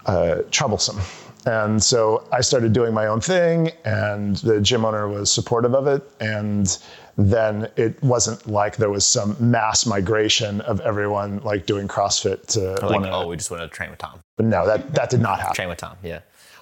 uh, 0.05 0.41
troublesome. 0.51 0.99
And 1.45 1.81
so 1.81 2.27
I 2.33 2.41
started 2.41 2.73
doing 2.73 2.93
my 2.93 3.07
own 3.07 3.21
thing, 3.21 3.71
and 3.85 4.35
the 4.37 4.59
gym 4.59 4.83
owner 4.85 5.07
was 5.07 5.31
supportive 5.31 5.73
of 5.73 5.87
it. 5.87 6.03
And 6.19 6.77
then 7.17 7.69
it 7.77 8.01
wasn't 8.03 8.45
like 8.47 8.75
there 8.77 8.89
was 8.89 9.05
some 9.05 9.35
mass 9.39 9.85
migration 9.85 10.61
of 10.61 10.81
everyone 10.81 11.39
like 11.43 11.65
doing 11.65 11.87
CrossFit 11.87 12.45
to 12.47 12.71
Like, 12.85 12.99
wanna- 13.01 13.11
oh, 13.11 13.27
we 13.27 13.37
just 13.37 13.49
want 13.51 13.63
to 13.63 13.69
train 13.69 13.89
with 13.89 13.99
Tom. 13.99 14.19
But 14.37 14.45
no, 14.47 14.65
that 14.65 14.93
that 14.95 15.09
did 15.09 15.21
not 15.21 15.39
happen. 15.39 15.55
Train 15.55 15.69
with 15.69 15.77
Tom. 15.79 15.95
Yeah. 16.03 16.19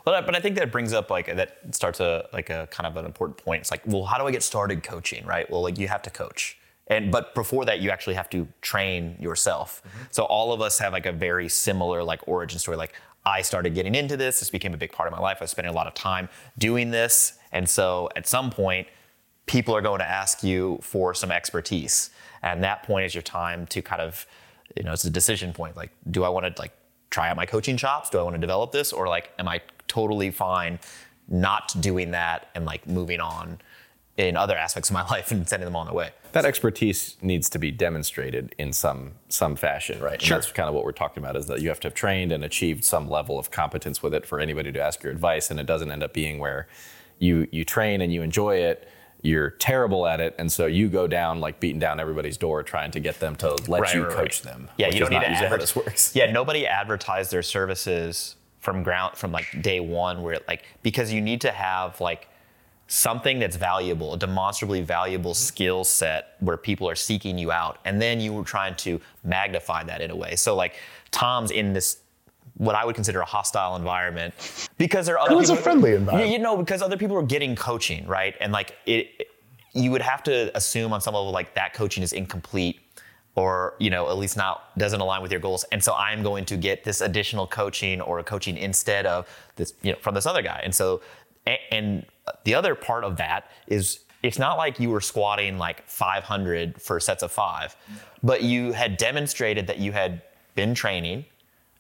Well, 0.08 0.16
that- 0.16 0.26
but 0.26 0.38
I 0.38 0.40
think 0.40 0.56
that 0.56 0.72
brings 0.72 0.94
up 0.94 1.12
like 1.12 1.26
that 1.26 1.58
starts 1.72 2.00
a 2.00 2.30
like 2.32 2.50
a 2.50 2.66
kind 2.72 2.88
of 2.88 2.96
an 2.96 3.04
important 3.04 3.44
point. 3.44 3.60
It's 3.60 3.72
like, 3.72 3.82
well, 3.86 4.06
how 4.06 4.18
do 4.18 4.26
I 4.26 4.32
get 4.32 4.42
started 4.42 4.82
coaching? 4.82 5.26
Right. 5.26 5.50
Well, 5.52 5.62
like 5.62 5.78
you 5.78 5.90
have 5.90 6.02
to 6.04 6.10
coach. 6.10 6.58
And 6.88 7.12
but 7.12 7.36
before 7.36 7.66
that, 7.66 7.82
you 7.82 7.90
actually 7.90 8.14
have 8.14 8.30
to 8.30 8.48
train 8.62 9.18
yourself. 9.20 9.82
Mm-hmm. 9.86 10.04
So 10.12 10.24
all 10.24 10.54
of 10.54 10.62
us 10.62 10.80
have 10.80 10.94
like 10.94 11.06
a 11.06 11.12
very 11.12 11.50
similar 11.50 12.06
like 12.06 12.26
origin 12.26 12.58
story. 12.58 12.78
Like 12.78 12.94
I 13.26 13.42
started 13.42 13.76
getting 13.76 13.96
into 13.96 14.16
this. 14.16 14.40
This 14.40 14.50
became 14.50 14.74
a 14.74 14.78
big 14.78 14.94
part 14.94 15.08
of 15.08 15.14
my 15.14 15.20
life. 15.20 15.40
I 15.42 15.44
was 15.44 15.52
spending 15.52 15.74
a 15.74 15.76
lot 15.76 15.88
of 15.88 15.94
time 15.94 16.30
doing 16.58 16.90
this, 16.92 17.38
and 17.52 17.68
so 17.68 18.10
at 18.16 18.28
some 18.28 18.50
point, 18.50 18.88
people 19.46 19.76
are 19.76 19.82
going 19.82 20.00
to 20.00 20.10
ask 20.10 20.42
you 20.42 20.80
for 20.82 21.14
some 21.14 21.34
expertise, 21.34 22.12
and 22.42 22.64
that 22.64 22.84
point 22.84 23.06
is 23.06 23.14
your 23.14 23.24
time 23.24 23.66
to 23.68 23.82
kind 23.82 24.02
of, 24.02 24.26
you 24.78 24.84
know, 24.84 24.94
it's 24.94 25.04
a 25.04 25.10
decision 25.10 25.52
point. 25.52 25.76
Like, 25.76 25.92
do 26.12 26.24
I 26.24 26.30
want 26.30 26.56
to 26.56 26.62
like 26.62 26.72
try 27.10 27.28
out 27.30 27.36
my 27.36 27.46
coaching 27.46 27.76
chops? 27.76 28.10
Do 28.10 28.20
I 28.20 28.24
want 28.24 28.36
to 28.36 28.40
develop 28.40 28.72
this, 28.72 28.94
or 28.94 29.10
like, 29.10 29.32
am 29.38 29.50
I 29.50 29.60
totally 29.88 30.32
fine 30.32 30.80
not 31.30 31.76
doing 31.82 32.12
that 32.12 32.48
and 32.56 32.66
like 32.66 32.88
moving 32.88 33.20
on 33.20 33.60
in 34.16 34.36
other 34.38 34.56
aspects 34.58 34.90
of 34.90 34.94
my 34.94 35.06
life 35.12 35.32
and 35.32 35.48
sending 35.48 35.66
them 35.66 35.76
on 35.76 35.86
their 35.86 35.96
way? 35.96 36.12
that 36.34 36.46
expertise 36.46 37.16
needs 37.22 37.50
to 37.50 37.58
be 37.58 37.72
demonstrated 37.72 38.54
in 38.60 38.72
some 38.72 39.14
some 39.28 39.56
fashion, 39.56 40.00
right? 40.02 40.22
Sure. 40.22 40.36
And 40.36 40.44
that's 40.44 40.52
kind 40.54 40.70
of 40.70 40.76
what 40.76 40.84
we're 40.84 40.92
talking 40.92 41.24
about 41.24 41.36
is 41.36 41.48
that 41.48 41.62
you 41.62 41.70
have 41.70 41.80
to 41.80 41.88
have 41.88 41.96
trained 41.96 42.32
and 42.32 42.44
achieved 42.44 42.84
some 42.84 43.10
level 43.10 43.40
of 43.40 43.50
competence 43.50 44.04
with 44.04 44.14
it 44.14 44.24
for 44.26 44.40
anybody 44.40 44.72
to 44.72 44.80
ask 44.80 45.02
your 45.02 45.12
advice, 45.12 45.50
and 45.50 45.60
it 45.60 45.66
doesn't 45.66 45.90
end 45.92 46.04
up 46.04 46.14
being 46.14 46.38
where 46.38 46.68
you 47.18 47.48
you 47.52 47.66
train 47.66 48.02
and 48.02 48.14
you 48.14 48.22
enjoy 48.22 48.58
it. 48.58 48.88
You're 49.24 49.50
terrible 49.52 50.06
at 50.06 50.20
it, 50.20 50.36
and 50.38 50.52
so 50.52 50.68
you 50.68 50.90
go 50.90 51.08
down 51.08 51.40
like 51.40 51.60
beating 51.60 51.80
down 51.80 52.00
everybody's 52.00 52.38
door, 52.38 52.62
trying 52.62 52.92
to 52.92 53.00
get 53.00 53.20
them 53.20 53.36
to 53.38 53.56
let 53.68 53.82
Right, 53.82 53.96
you 53.96 54.04
right, 54.04 54.12
coach 54.14 54.44
right. 54.46 54.54
them. 54.54 54.70
Yeah, 54.78 54.88
you 54.90 55.00
don't 55.00 55.10
need 55.10 55.22
to 55.22 55.30
usually 55.30 55.36
how 55.38 55.44
advertise. 55.46 55.74
this 55.74 55.76
works. 55.76 56.16
Yeah, 56.16 56.32
nobody 56.32 56.68
advertised 56.68 57.32
their 57.32 57.42
services 57.42 58.36
from 58.68 58.84
ground 58.84 59.16
from 59.16 59.32
like 59.32 59.48
day 59.62 59.80
one, 59.80 60.22
where 60.22 60.40
like 60.50 60.66
because 60.84 61.14
you 61.14 61.22
need 61.22 61.40
to 61.40 61.52
have 61.52 62.02
like 62.02 62.28
something 62.88 63.40
that's 63.40 63.56
valuable, 63.56 64.14
a 64.14 64.18
demonstrably 64.18 64.82
valuable 64.82 65.34
skill 65.34 65.86
set 65.86 66.36
where 66.42 66.58
people 66.58 66.90
are 66.90 66.96
seeking 66.96 67.38
you 67.38 67.50
out, 67.50 67.80
and 67.86 68.02
then 68.02 68.20
you 68.20 68.34
were 68.34 68.44
trying 68.44 68.76
to 68.76 69.00
magnify 69.24 69.86
that 69.86 70.02
in 70.02 70.12
a 70.12 70.16
way. 70.16 70.36
So 70.36 70.54
like 70.54 70.76
Tom's 71.12 71.52
in 71.52 71.72
this. 71.72 72.00
What 72.56 72.76
I 72.76 72.84
would 72.84 72.96
consider 72.96 73.22
a 73.22 73.26
hostile 73.26 73.78
environment, 73.78 74.34
because 74.78 75.06
there 75.06 75.16
are 75.16 75.22
other 75.22 75.34
It 75.34 75.38
was 75.38 75.50
a 75.52 75.56
friendly 75.56 75.94
environment. 75.94 76.32
You 76.32 76.40
know, 76.40 76.58
because 76.58 76.82
other 76.82 76.98
people 76.98 77.16
are 77.16 77.30
getting 77.36 77.56
coaching, 77.56 78.06
right? 78.06 78.36
And 78.42 78.52
like 78.52 78.76
it, 78.86 79.30
you 79.74 79.92
would 79.92 80.02
have 80.02 80.24
to 80.24 80.52
assume 80.58 80.92
on 80.92 81.00
some 81.00 81.14
level 81.14 81.32
like 81.32 81.54
that 81.54 81.74
coaching 81.74 82.04
is 82.04 82.12
incomplete 82.12 82.82
or 83.38 83.76
you 83.78 83.90
know 83.90 84.10
at 84.10 84.18
least 84.18 84.36
not 84.36 84.78
doesn't 84.78 85.00
align 85.00 85.22
with 85.22 85.32
your 85.32 85.40
goals. 85.40 85.64
And 85.72 85.82
so 85.82 85.94
i'm 85.94 86.24
going 86.24 86.44
to 86.46 86.58
get 86.58 86.84
this 86.84 87.00
additional 87.00 87.48
coaching 87.48 88.02
or 88.02 88.22
coaching 88.24 88.58
instead 88.58 89.06
of 89.06 89.30
this 89.56 89.74
you 89.84 89.94
know 89.94 89.98
from 90.02 90.16
this 90.16 90.26
other 90.26 90.42
guy. 90.42 90.60
And 90.64 90.76
so 90.76 91.02
and 91.72 92.06
the 92.44 92.56
other 92.56 92.76
part 92.76 93.06
of 93.06 93.16
that 93.18 93.50
is 93.68 94.00
it's 94.24 94.40
not 94.40 94.58
like 94.58 94.80
you 94.80 94.90
were 94.90 95.00
squatting 95.00 95.58
like 95.58 95.88
500 95.88 96.82
for 96.82 97.00
sets 97.00 97.24
of 97.24 97.32
five 97.32 97.78
but 98.24 98.42
you 98.42 98.74
had 98.74 98.98
demonstrated 98.98 99.68
that 99.68 99.78
you 99.78 99.94
had 99.94 100.22
been 100.56 100.74
training 100.74 101.24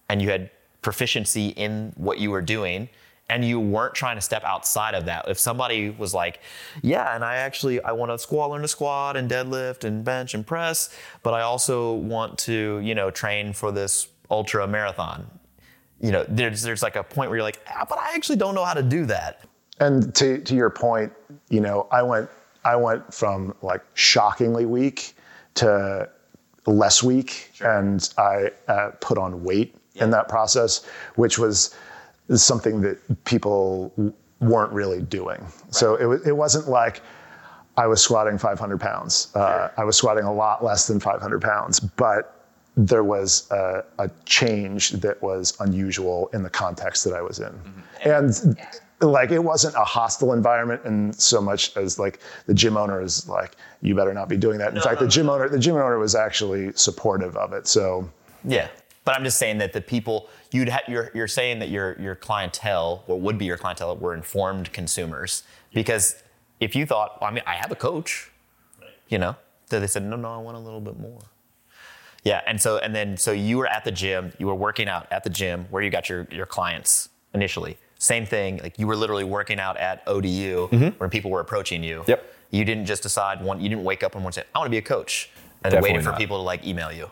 and 0.08 0.22
you 0.22 0.30
had 0.30 0.50
proficiency 0.82 1.50
in 1.50 1.92
what 1.98 2.20
you 2.20 2.32
were 2.32 2.42
doing 2.42 2.88
and 3.30 3.44
you 3.44 3.60
weren't 3.60 3.94
trying 3.94 4.16
to 4.16 4.22
step 4.22 4.44
outside 4.44 4.96
of 4.96 5.06
that. 5.06 5.28
If 5.28 5.40
somebody 5.40 5.90
was 5.90 6.14
like 6.14 6.40
yeah 6.82 7.16
and 7.16 7.24
i 7.24 7.36
actually 7.36 7.82
i 7.84 7.92
want 7.92 8.12
to 8.12 8.18
squat 8.18 8.50
learn 8.50 8.62
to 8.62 8.68
squat 8.68 9.18
and 9.18 9.30
deadlift 9.30 9.84
and 9.84 10.04
bench 10.04 10.34
and 10.34 10.46
press 10.46 10.96
but 11.24 11.34
i 11.34 11.42
also 11.42 11.94
want 11.94 12.38
to 12.40 12.80
you 12.80 12.96
know 12.96 13.12
train 13.12 13.54
for 13.54 13.72
this 13.72 14.08
ultra 14.30 14.68
marathon. 14.68 15.26
You 16.00 16.12
know 16.12 16.26
there's 16.28 16.62
there's 16.62 16.84
like 16.84 16.96
a 16.96 17.04
point 17.04 17.30
where 17.30 17.38
you're 17.38 17.44
like 17.44 17.60
ah, 17.68 17.86
but 17.88 17.98
i 17.98 18.14
actually 18.14 18.38
don't 18.38 18.56
know 18.56 18.66
how 18.66 18.74
to 18.74 18.84
do 18.84 19.06
that. 19.06 19.48
And 19.80 20.14
to, 20.16 20.40
to 20.40 20.56
your 20.56 20.70
point, 20.70 21.14
you 21.50 21.62
know, 21.62 21.88
I 21.92 22.02
went 22.02 22.30
I 22.64 22.76
went 22.76 23.14
from 23.14 23.54
like 23.62 23.82
shockingly 23.94 24.66
weak 24.66 25.16
to 25.56 26.10
less 26.66 27.02
weak, 27.02 27.52
and 27.62 28.10
I 28.18 28.52
uh, 28.68 28.92
put 29.00 29.18
on 29.18 29.44
weight 29.44 29.76
in 29.96 30.10
that 30.12 30.28
process, 30.28 30.86
which 31.16 31.40
was 31.40 31.76
something 32.36 32.82
that 32.82 33.26
people 33.26 33.92
weren't 34.40 34.72
really 34.72 35.02
doing. 35.02 35.46
So 35.72 35.96
it, 35.96 36.28
it 36.28 36.34
wasn't 36.34 36.68
like 36.68 37.02
I 37.78 37.88
was 37.88 38.02
squatting 38.02 38.38
500 38.38 38.80
pounds. 38.80 39.30
Uh, 39.36 39.70
I 39.78 39.84
was 39.84 39.96
squatting 39.96 40.26
a 40.26 40.34
lot 40.34 40.64
less 40.64 40.88
than 40.88 41.00
500 41.00 41.42
pounds, 41.42 41.80
but 41.80 42.34
there 42.76 43.04
was 43.04 43.50
a, 43.52 43.84
a 44.00 44.10
change 44.26 44.92
that 44.92 45.22
was 45.22 45.58
unusual 45.60 46.30
in 46.34 46.44
the 46.44 46.50
context 46.50 47.04
that 47.06 47.14
I 47.14 47.22
was 47.22 47.40
in. 47.40 47.60
And 48.04 48.58
like 49.02 49.32
it 49.32 49.44
wasn't 49.44 49.76
a 49.76 49.84
hostile 49.84 50.34
environment 50.34 50.82
in 50.86 51.14
so 51.14 51.40
much 51.40 51.76
as 51.78 52.00
like 52.00 52.20
the 52.46 52.54
gym 52.54 52.78
owner 52.78 53.02
is 53.02 53.28
like, 53.28 53.56
you 53.82 53.96
better 53.96 54.14
not 54.14 54.30
be 54.30 54.38
doing 54.38 54.58
that. 54.60 54.76
In 54.76 54.82
fact, 54.82 55.00
the 55.00 55.08
gym 55.08 55.30
owner, 55.30 55.50
the 55.50 55.60
gym 55.60 55.76
owner 55.76 55.98
was 55.98 56.16
actually 56.16 56.72
supportive 56.74 57.36
of 57.36 57.54
it. 57.54 57.68
So 57.68 58.10
Yeah, 58.44 58.68
but 59.06 59.16
I'm 59.16 59.24
just 59.24 59.38
saying 59.38 59.60
that 59.60 59.74
the 59.74 59.82
people 59.82 60.30
you'd 60.52 60.70
ha- 60.70 60.82
you're 60.88 61.12
you're 61.14 61.28
saying 61.28 61.60
that 61.60 61.70
your 61.70 62.00
your 62.00 62.16
clientele 62.16 63.04
or 63.08 63.20
would 63.20 63.38
be 63.38 63.46
your 63.46 63.58
clientele 63.58 63.96
were 63.98 64.14
informed 64.14 64.72
consumers 64.74 65.44
because 65.74 66.22
if 66.60 66.76
you 66.76 66.86
thought, 66.86 67.20
well, 67.22 67.30
I 67.30 67.34
mean, 67.34 67.44
I 67.46 67.56
have 67.56 67.72
a 67.72 67.76
coach, 67.76 68.32
you 69.10 69.18
know, 69.20 69.36
so 69.70 69.80
they 69.80 69.88
said, 69.88 70.04
no, 70.04 70.16
no, 70.16 70.34
I 70.34 70.38
want 70.38 70.58
a 70.58 70.60
little 70.60 70.82
bit 70.82 71.00
more. 71.00 71.20
Yeah, 72.24 72.42
and 72.48 72.60
so 72.62 72.78
and 72.80 72.96
then 72.96 73.16
so 73.18 73.32
you 73.32 73.58
were 73.58 73.68
at 73.68 73.84
the 73.86 73.92
gym, 73.92 74.34
you 74.40 74.48
were 74.48 74.56
working 74.56 74.88
out 74.90 75.08
at 75.12 75.24
the 75.24 75.30
gym 75.30 75.68
where 75.70 75.82
you 75.84 75.90
got 75.90 76.10
your 76.10 76.28
your 76.32 76.46
clients 76.46 77.10
initially. 77.34 77.78
Same 78.00 78.26
thing, 78.26 78.58
like 78.58 78.78
you 78.78 78.86
were 78.88 78.96
literally 78.96 79.24
working 79.24 79.60
out 79.60 79.78
at 79.78 80.04
ODU 80.08 80.68
when 80.98 81.10
people 81.10 81.32
were 81.32 81.40
approaching 81.42 81.84
you. 81.84 82.00
Mm-hmm. 82.02 82.12
Yep. 82.12 82.34
You 82.52 82.64
didn't 82.66 82.86
just 82.86 83.04
decide 83.04 83.42
one. 83.44 83.60
You 83.60 83.70
didn't 83.70 83.84
wake 83.84 84.04
up 84.04 84.16
and 84.16 84.24
one 84.24 84.32
say, 84.34 84.44
I 84.54 84.60
want 84.60 84.68
to 84.68 84.72
be 84.72 84.78
a 84.78 84.82
coach, 84.82 85.30
and 85.64 85.72
then 85.72 85.82
Definitely 85.82 85.90
waited 85.92 86.04
for 86.06 86.12
not. 86.12 86.20
people 86.20 86.38
to 86.38 86.44
like 86.44 86.66
email 86.66 86.92
you. 86.92 87.10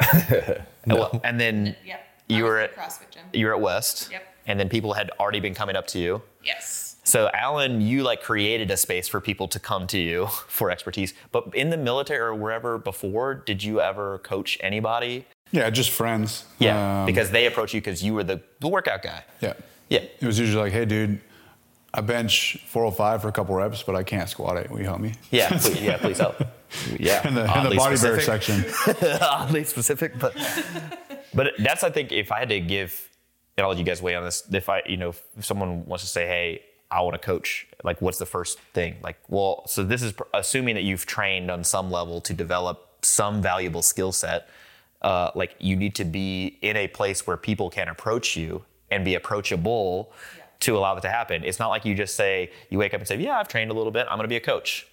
And 0.84 0.94
well- 0.94 1.20
And 1.22 1.38
then 1.40 1.76
Yep. 1.84 2.00
You 2.28 2.44
were 2.44 2.58
at 2.58 2.70
at 2.70 2.76
CrossFit 2.76 3.10
gym. 3.10 3.22
you 3.32 3.46
were 3.46 3.54
at 3.54 3.60
West. 3.60 4.08
Yep. 4.10 4.22
And 4.46 4.58
then 4.58 4.68
people 4.68 4.92
had 4.94 5.10
already 5.20 5.40
been 5.40 5.54
coming 5.54 5.76
up 5.76 5.86
to 5.88 5.98
you. 5.98 6.22
Yes. 6.44 6.96
So 7.04 7.30
Alan, 7.34 7.80
you 7.80 8.02
like 8.02 8.22
created 8.22 8.70
a 8.70 8.76
space 8.76 9.06
for 9.08 9.20
people 9.20 9.48
to 9.48 9.58
come 9.58 9.86
to 9.88 9.98
you 9.98 10.26
for 10.48 10.70
expertise. 10.70 11.14
But 11.30 11.54
in 11.54 11.70
the 11.70 11.76
military 11.76 12.20
or 12.20 12.34
wherever 12.34 12.78
before, 12.78 13.34
did 13.34 13.62
you 13.62 13.80
ever 13.80 14.18
coach 14.18 14.58
anybody? 14.60 15.26
Yeah, 15.50 15.68
just 15.70 15.90
friends. 15.90 16.44
Yeah, 16.58 17.00
Um, 17.00 17.06
because 17.06 17.30
they 17.30 17.46
approach 17.46 17.74
you 17.74 17.80
because 17.80 18.02
you 18.02 18.14
were 18.14 18.24
the, 18.24 18.40
the 18.60 18.68
workout 18.68 19.02
guy. 19.02 19.22
yeah, 19.40 19.52
Yeah. 19.90 20.00
It 20.20 20.24
was 20.26 20.38
usually 20.38 20.62
like, 20.62 20.72
hey, 20.72 20.86
dude, 20.86 21.20
I 21.92 22.00
bench 22.00 22.56
405 22.68 23.20
for 23.22 23.28
a 23.28 23.32
couple 23.32 23.54
reps, 23.54 23.82
but 23.82 23.94
I 23.94 24.02
can't 24.02 24.28
squat 24.28 24.56
it. 24.56 24.70
Will 24.70 24.78
you 24.78 24.86
help 24.86 25.00
me? 25.00 25.12
Yeah, 25.30 25.50
please, 25.50 25.80
yeah, 25.82 25.98
please 25.98 26.18
help. 26.18 26.36
Yeah, 26.98 27.28
In 27.28 27.34
the, 27.34 27.42
in 27.42 27.46
the 27.48 27.52
oddly 27.52 27.76
body 27.76 27.96
bear 28.00 28.18
specific. 28.18 28.22
section. 28.72 29.18
oddly 29.20 29.62
specific, 29.64 30.18
but 30.18 30.34
but 31.34 31.52
that's 31.58 31.82
I 31.84 31.90
think 31.90 32.12
if 32.12 32.30
I 32.32 32.38
had 32.40 32.48
to 32.50 32.60
give, 32.60 33.08
and 33.56 33.64
I'll 33.64 33.70
let 33.70 33.78
you 33.78 33.84
guys 33.84 34.00
weigh 34.00 34.14
on 34.14 34.24
this. 34.24 34.44
If 34.52 34.68
I, 34.68 34.82
you 34.86 34.96
know, 34.96 35.10
if 35.10 35.44
someone 35.44 35.84
wants 35.86 36.04
to 36.04 36.10
say, 36.10 36.26
hey, 36.26 36.62
I 36.90 37.00
want 37.00 37.14
to 37.14 37.18
coach, 37.18 37.66
like, 37.84 38.02
what's 38.02 38.18
the 38.18 38.26
first 38.26 38.58
thing? 38.74 38.96
Like, 39.02 39.18
well, 39.28 39.62
so 39.66 39.82
this 39.82 40.02
is 40.02 40.12
pr- 40.12 40.24
assuming 40.34 40.74
that 40.74 40.82
you've 40.82 41.06
trained 41.06 41.50
on 41.50 41.64
some 41.64 41.90
level 41.90 42.20
to 42.20 42.34
develop 42.34 42.98
some 43.02 43.40
valuable 43.42 43.82
skill 43.82 44.12
set. 44.12 44.48
Uh, 45.00 45.30
like, 45.34 45.56
you 45.58 45.74
need 45.74 45.94
to 45.96 46.04
be 46.04 46.58
in 46.62 46.76
a 46.76 46.88
place 46.88 47.26
where 47.26 47.36
people 47.36 47.70
can 47.70 47.88
approach 47.88 48.36
you 48.36 48.64
and 48.90 49.04
be 49.04 49.14
approachable 49.14 50.12
to 50.60 50.76
allow 50.76 50.94
that 50.94 51.00
to 51.00 51.08
happen. 51.08 51.42
It's 51.44 51.58
not 51.58 51.68
like 51.68 51.84
you 51.84 51.94
just 51.94 52.14
say 52.14 52.50
you 52.70 52.78
wake 52.78 52.94
up 52.94 53.00
and 53.00 53.08
say, 53.08 53.16
yeah, 53.16 53.38
I've 53.38 53.48
trained 53.48 53.70
a 53.70 53.74
little 53.74 53.90
bit. 53.90 54.06
I'm 54.08 54.16
going 54.16 54.24
to 54.24 54.28
be 54.28 54.36
a 54.36 54.40
coach, 54.40 54.86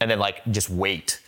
and 0.00 0.10
then 0.10 0.18
like 0.18 0.44
just 0.50 0.70
wait. 0.70 1.20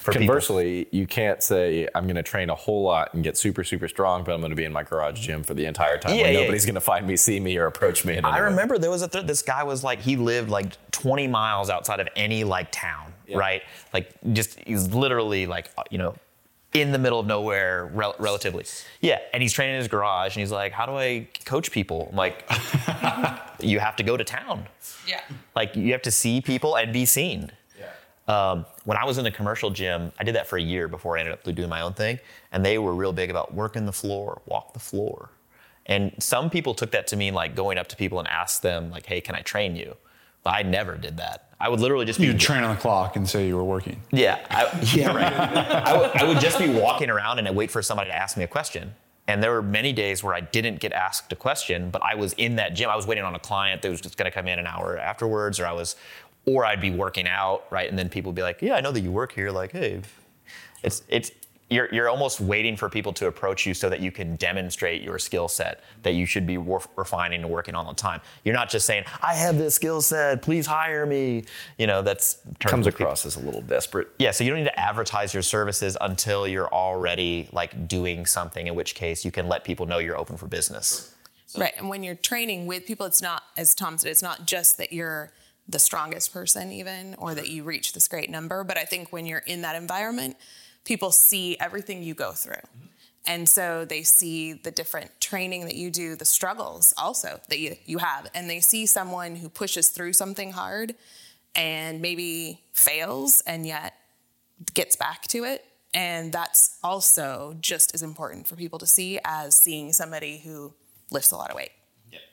For 0.00 0.12
people. 0.12 0.26
Conversely, 0.26 0.88
you 0.90 1.06
can't 1.06 1.42
say 1.42 1.88
I'm 1.94 2.04
going 2.04 2.16
to 2.16 2.22
train 2.22 2.50
a 2.50 2.54
whole 2.54 2.82
lot 2.82 3.14
and 3.14 3.22
get 3.22 3.36
super 3.36 3.62
super 3.62 3.88
strong, 3.88 4.24
but 4.24 4.32
I'm 4.32 4.40
going 4.40 4.50
to 4.50 4.56
be 4.56 4.64
in 4.64 4.72
my 4.72 4.82
garage 4.82 5.20
gym 5.20 5.42
for 5.42 5.54
the 5.54 5.66
entire 5.66 5.98
time. 5.98 6.16
Yeah, 6.16 6.22
where 6.22 6.32
yeah. 6.32 6.40
nobody's 6.40 6.64
going 6.64 6.74
to 6.74 6.80
find 6.80 7.06
me, 7.06 7.16
see 7.16 7.38
me, 7.40 7.56
or 7.56 7.66
approach 7.66 8.04
me. 8.04 8.16
In 8.16 8.24
any 8.24 8.34
I 8.34 8.40
way. 8.40 8.46
remember 8.46 8.78
there 8.78 8.90
was 8.90 9.02
a 9.02 9.08
th- 9.08 9.26
this 9.26 9.42
guy 9.42 9.62
was 9.62 9.84
like 9.84 10.00
he 10.00 10.16
lived 10.16 10.50
like 10.50 10.76
20 10.92 11.28
miles 11.28 11.70
outside 11.70 12.00
of 12.00 12.08
any 12.16 12.44
like 12.44 12.72
town, 12.72 13.12
right? 13.34 13.62
Like 13.92 14.10
just 14.32 14.58
he's 14.60 14.88
literally 14.94 15.46
like 15.46 15.70
uh, 15.76 15.84
you 15.90 15.98
know 15.98 16.14
in 16.74 16.92
the 16.92 16.98
middle 16.98 17.18
of 17.18 17.26
nowhere 17.26 17.86
rel- 17.86 18.16
relatively. 18.18 18.64
Yeah, 19.00 19.18
and 19.32 19.42
he's 19.42 19.52
training 19.52 19.74
in 19.74 19.80
his 19.80 19.88
garage 19.88 20.36
and 20.36 20.40
he's 20.40 20.52
like, 20.52 20.72
"How 20.72 20.86
do 20.86 20.96
I 20.96 21.28
coach 21.44 21.70
people?" 21.70 22.08
I'm 22.10 22.16
like, 22.16 22.44
"You 23.60 23.78
have 23.80 23.96
to 23.96 24.02
go 24.02 24.16
to 24.16 24.24
town. 24.24 24.66
Yeah. 25.06 25.20
Like 25.54 25.76
you 25.76 25.92
have 25.92 26.02
to 26.02 26.10
see 26.10 26.40
people 26.40 26.76
and 26.76 26.92
be 26.92 27.04
seen." 27.04 27.52
Um, 28.28 28.66
when 28.84 28.96
I 28.98 29.04
was 29.04 29.18
in 29.18 29.24
the 29.24 29.30
commercial 29.30 29.70
gym, 29.70 30.12
I 30.18 30.24
did 30.24 30.34
that 30.34 30.46
for 30.46 30.58
a 30.58 30.62
year 30.62 30.86
before 30.86 31.16
I 31.16 31.20
ended 31.20 31.34
up 31.34 31.42
doing 31.42 31.68
my 31.68 31.80
own 31.80 31.94
thing, 31.94 32.18
and 32.52 32.64
they 32.64 32.78
were 32.78 32.94
real 32.94 33.12
big 33.12 33.30
about 33.30 33.54
working 33.54 33.86
the 33.86 33.92
floor, 33.92 34.42
walk 34.46 34.74
the 34.74 34.78
floor. 34.80 35.30
And 35.86 36.12
some 36.18 36.50
people 36.50 36.74
took 36.74 36.90
that 36.90 37.06
to 37.08 37.16
mean 37.16 37.32
like 37.32 37.56
going 37.56 37.78
up 37.78 37.88
to 37.88 37.96
people 37.96 38.18
and 38.18 38.28
ask 38.28 38.60
them 38.60 38.90
like, 38.90 39.06
"Hey, 39.06 39.22
can 39.22 39.34
I 39.34 39.40
train 39.40 39.74
you?" 39.74 39.96
But 40.42 40.54
I 40.54 40.62
never 40.62 40.96
did 40.96 41.16
that. 41.16 41.48
I 41.60 41.68
would 41.68 41.80
literally 41.80 42.04
just 42.04 42.20
be 42.20 42.26
You'd 42.26 42.38
train 42.38 42.62
on 42.62 42.74
the 42.74 42.80
clock 42.80 43.16
and 43.16 43.28
say 43.28 43.48
you 43.48 43.56
were 43.56 43.64
working. 43.64 44.00
yeah, 44.12 44.38
I, 44.50 44.78
yeah, 44.94 45.08
right. 45.14 45.32
I, 45.32 45.96
would, 45.98 46.10
I 46.10 46.24
would 46.24 46.40
just 46.40 46.58
be 46.58 46.68
walking 46.68 47.10
around 47.10 47.38
and 47.38 47.48
I'd 47.48 47.56
wait 47.56 47.70
for 47.70 47.82
somebody 47.82 48.10
to 48.10 48.16
ask 48.16 48.36
me 48.36 48.44
a 48.44 48.48
question. 48.48 48.94
And 49.26 49.42
there 49.42 49.50
were 49.52 49.62
many 49.62 49.92
days 49.92 50.22
where 50.22 50.34
I 50.34 50.40
didn't 50.40 50.80
get 50.80 50.92
asked 50.92 51.32
a 51.32 51.36
question, 51.36 51.90
but 51.90 52.02
I 52.02 52.14
was 52.14 52.32
in 52.34 52.56
that 52.56 52.74
gym. 52.74 52.88
I 52.88 52.96
was 52.96 53.06
waiting 53.06 53.24
on 53.24 53.34
a 53.34 53.38
client 53.38 53.82
that 53.82 53.90
was 53.90 54.00
just 54.00 54.16
going 54.16 54.24
to 54.24 54.34
come 54.34 54.48
in 54.48 54.58
an 54.58 54.66
hour 54.66 54.96
afterwards, 54.96 55.60
or 55.60 55.66
I 55.66 55.72
was, 55.72 55.96
or 56.48 56.64
I'd 56.64 56.80
be 56.80 56.90
working 56.90 57.28
out, 57.28 57.64
right? 57.70 57.88
And 57.88 57.98
then 57.98 58.08
people 58.08 58.30
would 58.30 58.36
be 58.36 58.42
like, 58.42 58.62
"Yeah, 58.62 58.74
I 58.74 58.80
know 58.80 58.92
that 58.92 59.00
you 59.00 59.10
work 59.10 59.32
here." 59.32 59.50
Like, 59.50 59.72
hey, 59.72 60.00
it's 60.82 61.02
it's 61.08 61.30
you're 61.70 61.92
you're 61.94 62.08
almost 62.08 62.40
waiting 62.40 62.76
for 62.78 62.88
people 62.88 63.12
to 63.12 63.26
approach 63.26 63.66
you 63.66 63.74
so 63.74 63.90
that 63.90 64.00
you 64.00 64.10
can 64.10 64.36
demonstrate 64.36 65.02
your 65.02 65.18
skill 65.18 65.48
set 65.48 65.80
that 66.02 66.12
you 66.14 66.24
should 66.24 66.46
be 66.46 66.56
wor- 66.56 66.82
refining 66.96 67.42
and 67.42 67.50
working 67.50 67.74
on 67.74 67.84
all 67.84 67.92
the 67.92 68.00
time. 68.00 68.22
You're 68.44 68.54
not 68.54 68.70
just 68.70 68.86
saying, 68.86 69.04
"I 69.22 69.34
have 69.34 69.58
this 69.58 69.74
skill 69.74 70.00
set, 70.00 70.40
please 70.40 70.66
hire 70.66 71.04
me." 71.04 71.44
You 71.76 71.86
know, 71.86 72.00
that's 72.00 72.38
turns 72.58 72.70
comes 72.70 72.86
people- 72.86 73.04
across 73.04 73.26
as 73.26 73.36
a 73.36 73.40
little 73.40 73.60
desperate. 73.60 74.08
yeah, 74.18 74.30
so 74.30 74.44
you 74.44 74.50
don't 74.50 74.60
need 74.60 74.64
to 74.70 74.80
advertise 74.80 75.34
your 75.34 75.42
services 75.42 75.96
until 76.00 76.48
you're 76.48 76.72
already 76.72 77.48
like 77.52 77.86
doing 77.86 78.24
something, 78.24 78.66
in 78.66 78.74
which 78.74 78.94
case 78.94 79.24
you 79.24 79.30
can 79.30 79.46
let 79.46 79.62
people 79.64 79.84
know 79.84 79.98
you're 79.98 80.18
open 80.18 80.36
for 80.38 80.46
business. 80.46 81.14
Right. 81.56 81.72
And 81.78 81.88
when 81.88 82.02
you're 82.02 82.14
training 82.14 82.66
with 82.66 82.84
people, 82.84 83.06
it's 83.06 83.22
not, 83.22 83.42
as 83.56 83.74
Tom 83.74 83.96
said, 83.96 84.10
it's 84.10 84.20
not 84.22 84.44
just 84.46 84.76
that 84.76 84.92
you're 84.92 85.32
the 85.68 85.78
strongest 85.78 86.32
person, 86.32 86.72
even, 86.72 87.14
or 87.18 87.34
that 87.34 87.48
you 87.48 87.62
reach 87.62 87.92
this 87.92 88.08
great 88.08 88.30
number. 88.30 88.64
But 88.64 88.78
I 88.78 88.84
think 88.84 89.12
when 89.12 89.26
you're 89.26 89.38
in 89.40 89.62
that 89.62 89.76
environment, 89.76 90.36
people 90.84 91.10
see 91.10 91.58
everything 91.60 92.02
you 92.02 92.14
go 92.14 92.32
through. 92.32 92.54
Mm-hmm. 92.54 92.86
And 93.26 93.48
so 93.48 93.84
they 93.84 94.02
see 94.04 94.54
the 94.54 94.70
different 94.70 95.20
training 95.20 95.66
that 95.66 95.74
you 95.74 95.90
do, 95.90 96.16
the 96.16 96.24
struggles 96.24 96.94
also 96.96 97.40
that 97.50 97.58
you, 97.58 97.76
you 97.84 97.98
have. 97.98 98.30
And 98.34 98.48
they 98.48 98.60
see 98.60 98.86
someone 98.86 99.36
who 99.36 99.50
pushes 99.50 99.90
through 99.90 100.14
something 100.14 100.52
hard 100.52 100.94
and 101.54 102.00
maybe 102.00 102.62
fails 102.72 103.42
and 103.46 103.66
yet 103.66 103.94
gets 104.72 104.96
back 104.96 105.26
to 105.28 105.44
it. 105.44 105.64
And 105.92 106.32
that's 106.32 106.78
also 106.82 107.56
just 107.60 107.94
as 107.94 108.02
important 108.02 108.46
for 108.46 108.56
people 108.56 108.78
to 108.78 108.86
see 108.86 109.18
as 109.24 109.54
seeing 109.54 109.92
somebody 109.92 110.38
who 110.38 110.72
lifts 111.10 111.30
a 111.30 111.36
lot 111.36 111.50
of 111.50 111.56
weight. 111.56 111.72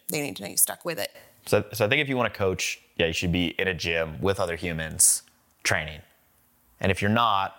They 0.08 0.22
need 0.22 0.36
to 0.38 0.44
know 0.44 0.50
you 0.50 0.58
stuck 0.58 0.86
with 0.86 1.00
it. 1.00 1.12
So, 1.46 1.64
so 1.74 1.86
I 1.86 1.90
think 1.90 2.02
if 2.02 2.10
you 2.10 2.16
want 2.16 2.32
to 2.32 2.38
coach, 2.38 2.80
yeah, 2.98 3.08
you 3.08 3.14
should 3.14 3.32
be 3.32 3.48
in 3.60 3.68
a 3.68 3.74
gym 3.74 4.20
with 4.22 4.40
other 4.40 4.56
humans 4.56 5.24
training. 5.64 6.02
And 6.80 6.92
if 6.92 7.02
you're 7.02 7.12
not, 7.12 7.56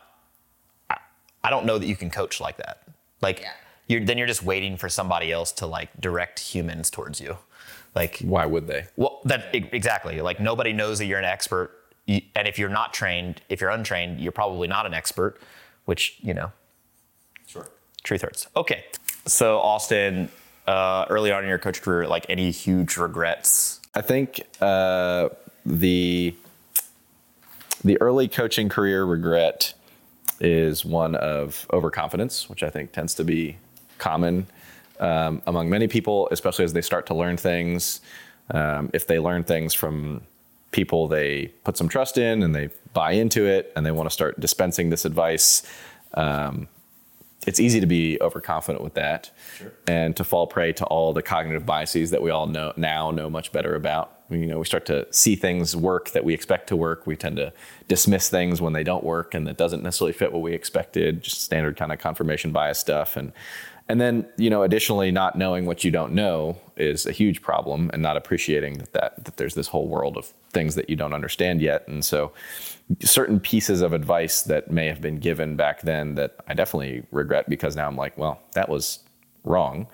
I, 0.91 0.97
I 1.45 1.51
don't 1.51 1.67
know 1.67 1.79
that 1.79 1.87
you 1.87 1.97
can 1.97 2.11
coach 2.11 2.41
like 2.41 2.57
that. 2.59 2.83
Like, 3.21 3.41
Yeah. 3.41 3.53
you're, 3.87 4.05
then 4.05 4.19
you're 4.19 4.27
just 4.27 4.43
waiting 4.43 4.77
for 4.77 4.89
somebody 4.89 5.33
else 5.33 5.53
to 5.53 5.67
like 5.67 5.91
direct 6.01 6.39
humans 6.39 6.91
towards 6.91 7.21
you. 7.21 7.37
Like, 7.95 8.19
Why 8.21 8.45
would 8.47 8.67
they? 8.67 8.87
Well, 8.97 9.21
that 9.25 9.49
exactly. 9.55 10.21
Like 10.21 10.39
nobody 10.41 10.73
knows 10.73 10.99
that 10.99 11.07
you're 11.07 11.19
an 11.19 11.25
expert, 11.25 11.71
and 12.07 12.47
if 12.47 12.59
you're 12.59 12.69
not 12.69 12.93
trained, 12.95 13.41
if 13.49 13.61
you're 13.61 13.71
untrained, 13.71 14.21
you're 14.21 14.33
probably 14.33 14.69
not 14.69 14.85
an 14.87 14.93
expert. 14.95 15.41
Which 15.87 16.17
you 16.21 16.35
know, 16.35 16.53
Sure. 17.47 17.69
truth 18.03 18.23
hurts. 18.23 18.49
Okay, 18.57 18.85
so 19.25 19.59
Austin, 19.61 20.29
uh, 20.67 21.07
early 21.09 21.31
on 21.33 21.43
in 21.45 21.49
your 21.49 21.59
coach 21.59 21.81
career, 21.81 22.07
like 22.07 22.27
any 22.29 22.51
huge 22.51 22.97
regrets? 22.97 23.81
I 23.97 24.03
think 24.03 24.43
uh, 24.61 25.31
the 25.65 26.35
the 27.83 28.01
early 28.03 28.29
coaching 28.29 28.69
career 28.69 29.07
regret 29.07 29.73
is 30.39 30.85
one 30.85 31.15
of 31.15 31.67
overconfidence, 31.73 32.51
which 32.51 32.63
I 32.63 32.69
think 32.69 32.93
tends 32.93 33.15
to 33.15 33.25
be 33.25 33.57
common 33.97 34.49
um, 35.01 35.41
among 35.47 35.71
many 35.71 35.89
people, 35.89 36.29
especially 36.31 36.67
as 36.67 36.75
they 36.75 36.83
start 36.83 37.07
to 37.07 37.15
learn 37.15 37.39
things. 37.39 38.03
Um, 38.51 38.91
if 38.93 39.07
they 39.07 39.19
learn 39.19 39.45
things 39.45 39.73
from 39.73 40.21
people 40.73 41.09
they 41.09 41.47
put 41.65 41.79
some 41.79 41.89
trust 41.89 42.19
in 42.19 42.43
and 42.43 42.55
they 42.55 42.69
buy 42.93 43.13
into 43.13 43.47
it 43.47 43.73
and 43.77 43.87
they 43.87 43.93
want 43.93 44.11
to 44.11 44.13
start 44.13 44.39
dispensing 44.39 44.91
this 44.91 45.07
advice, 45.07 45.63
um, 46.15 46.69
it's 47.47 47.61
easy 47.61 47.81
to 47.81 47.87
be 47.87 48.19
overconfident 48.21 48.85
with 48.85 48.95
that 48.95 49.31
and 49.87 50.17
to 50.17 50.25
fall 50.25 50.47
prey 50.47 50.73
to 50.73 50.85
all 50.87 51.13
the 51.13 51.23
cognitive 51.23 51.65
biases 51.65 52.11
that 52.11 52.21
we 52.21 52.31
all 52.31 52.47
know 52.47 52.73
now 52.77 53.11
know 53.11 53.31
much 53.31 53.53
better 53.53 53.75
about. 53.75 54.13
We, 54.29 54.41
you 54.41 54.47
know, 54.47 54.59
we 54.59 54.65
start 54.65 54.85
to 54.87 55.07
see 55.13 55.37
things 55.37 55.77
work 55.77 56.11
that 56.11 56.25
we 56.25 56.35
expect 56.35 56.67
to 56.69 56.77
work. 56.77 57.07
We 57.07 57.17
tend 57.17 57.37
to 57.37 57.53
dismiss 57.87 58.29
things 58.29 58.61
when 58.61 58.73
they 58.73 58.83
don't 58.83 59.05
work 59.05 59.35
and 59.35 59.47
that 59.47 59.57
doesn't 59.57 59.83
necessarily 59.83 60.13
fit 60.13 60.33
what 60.33 60.43
we 60.43 60.53
expected 60.53 61.23
Just 61.23 61.43
standard 61.43 61.77
kind 61.77 61.93
of 61.93 61.99
confirmation 62.01 62.51
bias 62.51 62.79
stuff. 62.79 63.17
And 63.17 63.33
And 63.89 64.01
then, 64.01 64.27
you 64.37 64.51
know, 64.51 64.63
additionally, 64.65 65.13
not 65.13 65.37
knowing 65.39 65.65
what 65.65 65.85
you 65.85 65.93
don't 65.93 66.13
know 66.13 66.57
is 66.77 67.07
a 67.07 67.13
huge 67.13 67.41
problem, 67.41 67.89
and 67.93 68.03
not 68.03 68.17
appreciating 68.17 68.79
that 68.79 68.93
that, 68.93 69.25
that 69.25 69.37
there's 69.37 69.55
this 69.55 69.69
whole 69.69 69.87
world 69.87 70.17
of 70.17 70.33
things 70.53 70.75
that 70.75 70.91
you 70.91 70.97
don't 70.97 71.13
understand 71.13 71.61
yet. 71.61 71.87
And 71.87 72.05
so, 72.05 72.33
certain 73.01 73.41
pieces 73.41 73.83
of 73.83 73.93
advice 73.93 74.43
that 74.43 74.71
may 74.71 74.87
have 74.87 75.01
been 75.01 75.17
given 75.17 75.57
back 75.57 75.83
then 75.83 76.15
that 76.15 76.37
I 76.47 76.55
definitely 76.55 77.05
regret 77.11 77.49
because 77.49 77.75
now 77.75 77.89
I'm 77.89 77.97
like, 77.97 78.17
well, 78.17 78.41
that 78.55 78.69
was 78.69 79.01
wrong. 79.45 79.89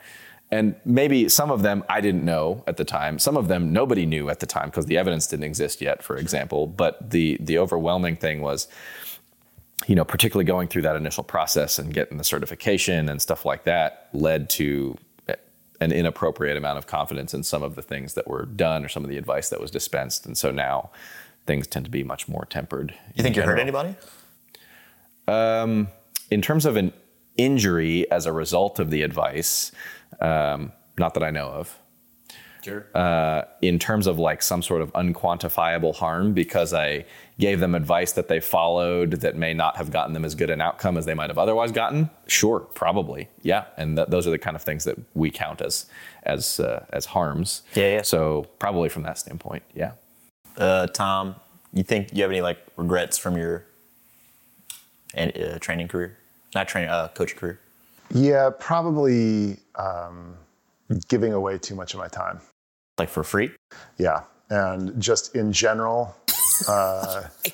And 0.50 0.74
maybe 0.84 1.30
some 1.30 1.50
of 1.50 1.62
them 1.62 1.82
I 1.88 2.02
didn't 2.02 2.24
know 2.24 2.62
at 2.66 2.76
the 2.76 2.84
time. 2.84 3.18
Some 3.18 3.38
of 3.38 3.48
them 3.48 3.72
nobody 3.72 4.04
knew 4.04 4.28
at 4.28 4.40
the 4.40 4.46
time 4.46 4.68
because 4.68 4.84
the 4.84 4.98
evidence 4.98 5.26
didn't 5.26 5.44
exist 5.44 5.80
yet, 5.80 6.02
for 6.02 6.16
example. 6.16 6.66
But 6.66 7.10
the 7.10 7.38
the 7.40 7.58
overwhelming 7.58 8.16
thing 8.16 8.42
was 8.42 8.68
you 9.88 9.96
know, 9.96 10.04
particularly 10.04 10.44
going 10.44 10.68
through 10.68 10.82
that 10.82 10.94
initial 10.94 11.24
process 11.24 11.78
and 11.78 11.92
getting 11.92 12.16
the 12.16 12.22
certification 12.22 13.08
and 13.08 13.20
stuff 13.20 13.44
like 13.44 13.64
that 13.64 14.08
led 14.12 14.48
to 14.48 14.96
an 15.82 15.90
inappropriate 15.90 16.56
amount 16.56 16.78
of 16.78 16.86
confidence 16.86 17.34
in 17.34 17.42
some 17.42 17.62
of 17.62 17.74
the 17.74 17.82
things 17.82 18.14
that 18.14 18.28
were 18.28 18.46
done 18.46 18.84
or 18.84 18.88
some 18.88 19.02
of 19.02 19.10
the 19.10 19.18
advice 19.18 19.48
that 19.48 19.60
was 19.60 19.70
dispensed. 19.70 20.24
And 20.24 20.38
so 20.38 20.52
now 20.52 20.90
things 21.46 21.66
tend 21.66 21.84
to 21.84 21.90
be 21.90 22.04
much 22.04 22.28
more 22.28 22.46
tempered. 22.48 22.94
You 23.14 23.22
think 23.22 23.36
you 23.36 23.42
hurt 23.42 23.58
anybody? 23.58 23.96
Um, 25.28 25.88
in 26.30 26.42
terms 26.42 26.66
of 26.66 26.76
an 26.76 26.92
injury 27.36 28.10
as 28.10 28.26
a 28.26 28.32
result 28.32 28.78
of 28.78 28.90
the 28.90 29.02
advice, 29.02 29.72
um, 30.20 30.72
not 30.98 31.14
that 31.14 31.22
I 31.22 31.30
know 31.30 31.48
of. 31.48 31.78
Sure. 32.62 32.86
Uh, 32.94 33.42
in 33.60 33.80
terms 33.80 34.06
of 34.06 34.20
like 34.20 34.40
some 34.40 34.62
sort 34.62 34.82
of 34.82 34.92
unquantifiable 34.92 35.96
harm 35.96 36.32
because 36.32 36.72
I 36.72 37.04
gave 37.40 37.58
them 37.58 37.74
advice 37.74 38.12
that 38.12 38.28
they 38.28 38.38
followed 38.38 39.14
that 39.22 39.36
may 39.36 39.52
not 39.52 39.76
have 39.76 39.90
gotten 39.90 40.12
them 40.14 40.24
as 40.24 40.36
good 40.36 40.48
an 40.48 40.60
outcome 40.60 40.96
as 40.96 41.04
they 41.04 41.14
might 41.14 41.28
have 41.28 41.38
otherwise 41.38 41.72
gotten? 41.72 42.08
Sure, 42.28 42.60
probably, 42.60 43.28
yeah. 43.42 43.64
And 43.76 43.96
th- 43.96 44.08
those 44.08 44.28
are 44.28 44.30
the 44.30 44.38
kind 44.38 44.54
of 44.54 44.62
things 44.62 44.84
that 44.84 44.96
we 45.14 45.30
count 45.30 45.60
as 45.60 45.86
as 46.22 46.60
uh, 46.60 46.86
as 46.90 47.06
harms. 47.06 47.62
Yeah, 47.74 47.94
yeah. 47.94 48.02
So 48.02 48.46
probably 48.60 48.88
from 48.88 49.02
that 49.02 49.18
standpoint, 49.18 49.64
yeah. 49.74 49.92
Uh, 50.56 50.86
Tom, 50.88 51.34
you 51.72 51.82
think 51.82 52.12
you 52.12 52.22
have 52.22 52.30
any 52.30 52.40
like 52.42 52.58
regrets 52.76 53.18
from 53.18 53.36
your 53.36 53.64
uh, 55.16 55.58
training 55.60 55.88
career, 55.88 56.16
not 56.54 56.68
training, 56.68 56.90
uh, 56.90 57.08
coaching 57.08 57.38
career? 57.38 57.58
Yeah, 58.14 58.50
probably 58.58 59.56
um, 59.76 60.34
giving 61.08 61.32
away 61.32 61.58
too 61.58 61.74
much 61.74 61.94
of 61.94 62.00
my 62.00 62.08
time. 62.08 62.40
Like 62.98 63.08
for 63.08 63.24
free? 63.24 63.50
Yeah, 63.96 64.20
and 64.50 65.00
just 65.00 65.34
in 65.34 65.52
general, 65.52 66.14
uh, 66.68 67.22
I 67.46 67.52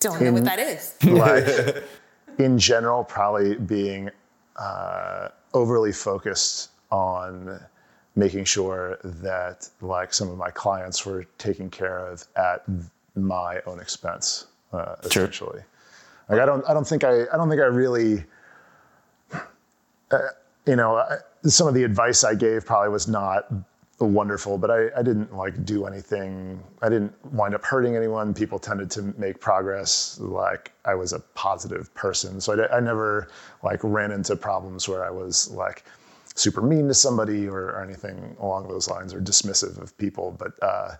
Don't 0.00 0.20
know 0.22 0.32
what 0.32 0.44
that 0.44 0.60
is. 0.60 0.94
like 1.04 1.82
in 2.38 2.58
general, 2.58 3.02
probably 3.02 3.56
being 3.56 4.10
uh, 4.56 5.28
overly 5.54 5.92
focused 5.92 6.70
on 6.90 7.60
making 8.18 8.44
sure 8.44 8.98
that 9.04 9.68
like 9.80 10.12
some 10.12 10.28
of 10.28 10.36
my 10.36 10.50
clients 10.50 11.06
were 11.06 11.24
taken 11.38 11.70
care 11.70 11.98
of 11.98 12.26
at 12.34 12.64
my 13.14 13.60
own 13.64 13.78
expense, 13.78 14.48
uh, 14.72 14.96
essentially. 15.04 15.62
Like 16.28 16.40
I 16.40 16.44
don't, 16.44 16.68
I 16.68 16.74
don't 16.74 16.86
think 16.86 17.04
I, 17.04 17.22
I 17.32 17.36
don't 17.36 17.48
think 17.48 17.60
I 17.60 17.66
really, 17.66 18.24
uh, 20.10 20.18
you 20.66 20.74
know, 20.74 20.96
I, 20.96 21.18
some 21.44 21.68
of 21.68 21.74
the 21.74 21.84
advice 21.84 22.24
I 22.24 22.34
gave 22.34 22.66
probably 22.66 22.90
was 22.90 23.06
not 23.06 23.52
wonderful, 24.00 24.58
but 24.58 24.70
I, 24.72 24.88
I 24.96 25.02
didn't 25.02 25.32
like 25.36 25.64
do 25.64 25.86
anything. 25.86 26.60
I 26.82 26.88
didn't 26.88 27.14
wind 27.32 27.54
up 27.54 27.64
hurting 27.64 27.94
anyone. 27.94 28.34
People 28.34 28.58
tended 28.58 28.90
to 28.92 29.14
make 29.16 29.38
progress. 29.38 30.18
Like 30.20 30.72
I 30.84 30.96
was 30.96 31.12
a 31.12 31.20
positive 31.34 31.94
person, 31.94 32.40
so 32.40 32.60
I, 32.60 32.78
I 32.78 32.80
never 32.80 33.28
like 33.62 33.78
ran 33.84 34.10
into 34.10 34.34
problems 34.34 34.88
where 34.88 35.04
I 35.04 35.10
was 35.10 35.52
like 35.52 35.84
super 36.38 36.62
mean 36.62 36.88
to 36.88 36.94
somebody 36.94 37.46
or, 37.48 37.70
or 37.70 37.82
anything 37.82 38.36
along 38.40 38.68
those 38.68 38.88
lines 38.88 39.12
or 39.12 39.20
dismissive 39.20 39.80
of 39.80 39.96
people. 39.98 40.36
But 40.38 40.52
uh, 40.62 40.96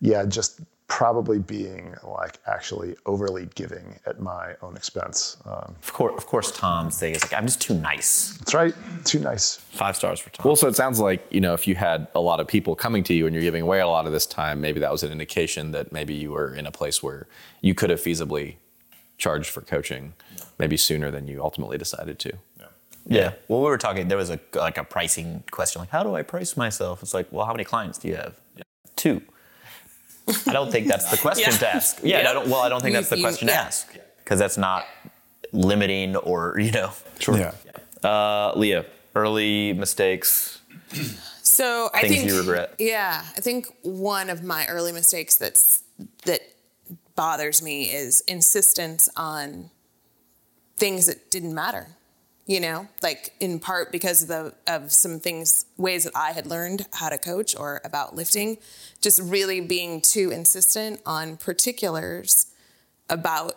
yeah, 0.00 0.24
just 0.24 0.60
probably 0.88 1.40
being 1.40 1.96
like 2.04 2.38
actually 2.46 2.94
overly 3.06 3.48
giving 3.56 3.98
at 4.06 4.20
my 4.20 4.54
own 4.62 4.76
expense. 4.76 5.36
Um, 5.44 5.74
Of 5.82 5.92
course, 5.92 6.14
of 6.16 6.26
course, 6.26 6.52
Tom's 6.52 6.96
thing 6.98 7.12
is 7.14 7.22
like, 7.24 7.32
I'm 7.32 7.44
just 7.46 7.60
too 7.60 7.74
nice. 7.74 8.36
that's 8.38 8.54
right. 8.54 8.72
Too 9.04 9.18
nice. 9.18 9.56
Five 9.56 9.96
stars 9.96 10.20
for 10.20 10.30
Tom. 10.30 10.46
Well, 10.46 10.54
so 10.54 10.68
it 10.68 10.76
sounds 10.76 11.00
like 11.00 11.26
you 11.30 11.40
know 11.40 11.54
if 11.54 11.66
you 11.66 11.74
had 11.74 12.06
a 12.14 12.20
lot 12.20 12.38
of 12.38 12.46
people 12.46 12.76
coming 12.76 13.02
to 13.04 13.14
you 13.14 13.26
and 13.26 13.34
you're 13.34 13.42
giving 13.42 13.62
away 13.62 13.80
a 13.80 13.88
lot 13.88 14.06
of 14.06 14.12
this 14.12 14.26
time, 14.26 14.60
maybe 14.60 14.78
that 14.78 14.92
was 14.92 15.02
an 15.02 15.10
indication 15.10 15.72
that 15.72 15.90
maybe 15.92 16.14
you 16.14 16.30
were 16.30 16.54
in 16.54 16.66
a 16.66 16.70
place 16.72 17.02
where 17.02 17.26
you 17.62 17.74
could 17.74 17.90
have 17.90 18.00
feasibly 18.00 18.54
charged 19.18 19.48
for 19.50 19.62
coaching, 19.62 20.12
maybe 20.58 20.76
sooner 20.76 21.10
than 21.10 21.26
you 21.26 21.42
ultimately 21.42 21.78
decided 21.78 22.18
to. 22.20 22.32
Yeah. 23.08 23.32
Well, 23.48 23.60
we 23.60 23.66
were 23.66 23.78
talking. 23.78 24.08
There 24.08 24.18
was 24.18 24.30
a 24.30 24.40
like 24.54 24.78
a 24.78 24.84
pricing 24.84 25.44
question, 25.50 25.80
like 25.80 25.90
how 25.90 26.02
do 26.02 26.14
I 26.14 26.22
price 26.22 26.56
myself? 26.56 27.02
It's 27.02 27.14
like, 27.14 27.28
well, 27.30 27.46
how 27.46 27.52
many 27.52 27.64
clients 27.64 27.98
do 27.98 28.08
you 28.08 28.16
have? 28.16 28.34
Two. 28.96 29.22
I 30.46 30.52
don't 30.52 30.72
think 30.72 30.88
that's 30.88 31.08
the 31.10 31.16
question 31.16 31.52
Yeah. 31.52 31.58
to 31.58 31.74
ask. 31.74 31.98
Yeah. 32.02 32.28
I 32.28 32.32
don't, 32.32 32.48
well, 32.48 32.60
I 32.62 32.68
don't 32.68 32.80
think 32.80 32.92
You- 32.94 32.98
that's 32.98 33.10
the 33.10 33.18
you- 33.18 33.22
question 33.24 33.46
to 33.48 33.54
ask 33.54 33.86
because 34.18 34.38
that's 34.40 34.58
not 34.58 34.86
limiting 35.52 36.16
or 36.16 36.58
you 36.58 36.72
know. 36.72 36.90
Sure. 37.20 37.38
Yeah. 37.38 37.52
Uh, 38.02 38.52
Leah, 38.56 38.84
early 39.14 39.72
mistakes. 39.72 40.60
So 41.42 41.90
I 41.94 42.02
think 42.08 42.26
you 42.26 42.38
regret. 42.38 42.74
Yeah, 42.78 43.22
I 43.36 43.40
think 43.40 43.68
one 43.82 44.30
of 44.30 44.42
my 44.42 44.66
early 44.66 44.90
mistakes 44.92 45.36
that's 45.36 45.82
that 46.24 46.40
bothers 47.14 47.62
me 47.62 47.84
is 47.84 48.20
insistence 48.22 49.08
on 49.16 49.70
things 50.76 51.06
that 51.06 51.30
didn't 51.30 51.54
matter. 51.54 51.86
You 52.46 52.60
know, 52.60 52.86
like 53.02 53.34
in 53.40 53.58
part 53.58 53.90
because 53.90 54.22
of 54.22 54.28
the 54.28 54.54
of 54.72 54.92
some 54.92 55.18
things 55.18 55.66
ways 55.76 56.04
that 56.04 56.12
I 56.14 56.30
had 56.30 56.46
learned 56.46 56.86
how 56.92 57.08
to 57.08 57.18
coach 57.18 57.56
or 57.56 57.80
about 57.84 58.14
lifting, 58.14 58.58
just 59.00 59.20
really 59.20 59.60
being 59.60 60.00
too 60.00 60.30
insistent 60.30 61.00
on 61.04 61.38
particulars 61.38 62.46
about 63.10 63.54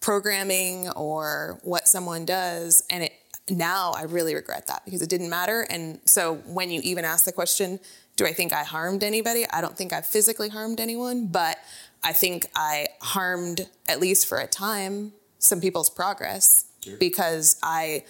programming 0.00 0.90
or 0.90 1.60
what 1.62 1.86
someone 1.86 2.24
does. 2.24 2.82
And 2.90 3.04
it 3.04 3.12
now 3.48 3.92
I 3.92 4.04
really 4.04 4.34
regret 4.34 4.66
that 4.66 4.84
because 4.84 5.02
it 5.02 5.08
didn't 5.08 5.30
matter. 5.30 5.66
And 5.70 6.00
so 6.04 6.34
when 6.46 6.70
you 6.70 6.80
even 6.82 7.04
ask 7.04 7.24
the 7.24 7.32
question 7.32 7.80
do 8.14 8.26
I 8.26 8.32
think 8.34 8.52
I 8.52 8.62
harmed 8.62 9.02
anybody? 9.02 9.46
I 9.50 9.62
don't 9.62 9.76
think 9.76 9.92
I 9.92 10.02
physically 10.02 10.48
harmed 10.48 10.80
anyone 10.80 11.26
but 11.26 11.58
I 12.04 12.12
think 12.12 12.46
I 12.54 12.88
harmed 13.00 13.68
at 13.88 14.00
least 14.00 14.26
for 14.26 14.38
a 14.38 14.46
time 14.46 15.12
some 15.38 15.60
people's 15.60 15.90
progress 15.90 16.66
because 16.98 17.56
I 17.62 18.04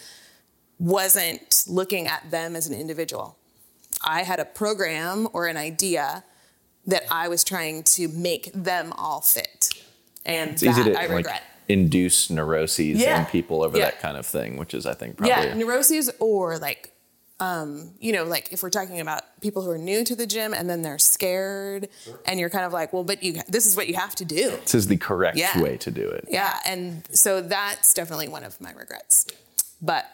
wasn't 0.78 1.64
looking 1.68 2.06
at 2.06 2.30
them 2.30 2.56
as 2.56 2.66
an 2.66 2.74
individual 2.74 3.37
I 4.04 4.22
had 4.24 4.40
a 4.40 4.44
program 4.44 5.28
or 5.32 5.46
an 5.46 5.56
idea 5.56 6.24
that 6.87 7.04
I 7.11 7.28
was 7.28 7.44
trying 7.44 7.85
to 7.85 8.08
make 8.08 8.50
them 8.52 8.92
all 8.96 9.20
fit 9.20 9.70
and 10.24 10.52
It's 10.52 10.62
that 10.62 10.70
easy 10.70 10.85
to 10.92 11.00
I 11.00 11.06
like 11.06 11.26
induce 11.68 12.28
neuroses 12.30 13.00
Yeah. 13.00 13.20
in 13.20 13.26
people 13.26 13.62
over 13.62 13.78
Yeah. 13.78 13.85
that 13.87 14.00
kind 14.00 14.16
of 14.16 14.26
thing, 14.26 14.56
which 14.56 14.74
is 14.74 14.85
I 14.87 14.94
think 14.94 15.16
probably 15.16 15.30
yeah 15.30 15.54
neuroses 15.54 16.11
or 16.18 16.58
like 16.58 16.88
um, 17.40 17.90
you 17.98 18.12
know 18.12 18.22
like 18.24 18.52
if 18.52 18.62
we're 18.62 18.70
talking 18.70 19.00
about 19.00 19.22
people 19.40 19.62
who 19.62 19.70
are 19.70 19.78
new 19.78 20.04
to 20.04 20.14
the 20.14 20.26
gym 20.26 20.54
and 20.54 20.70
then 20.70 20.82
they're 20.82 20.98
scared 20.98 21.88
and 22.24 22.38
you're 22.38 22.50
kind 22.50 22.64
of 22.64 22.72
like 22.72 22.92
well 22.92 23.02
but 23.02 23.20
you 23.22 23.40
this 23.48 23.66
is 23.66 23.76
what 23.76 23.88
you 23.88 23.94
have 23.94 24.14
to 24.16 24.24
do 24.24 24.50
this 24.62 24.76
is 24.76 24.87
the 24.87 24.96
correct 24.96 25.37
Yeah. 25.37 25.61
way 25.61 25.76
to 25.78 25.90
do 25.90 26.08
it. 26.08 26.26
yeah 26.28 26.58
and 26.64 27.02
so 27.12 27.40
that's 27.40 27.94
definitely 27.94 28.28
one 28.28 28.44
of 28.44 28.61
my 28.61 28.70
regrets 28.72 29.26
but 29.80 30.06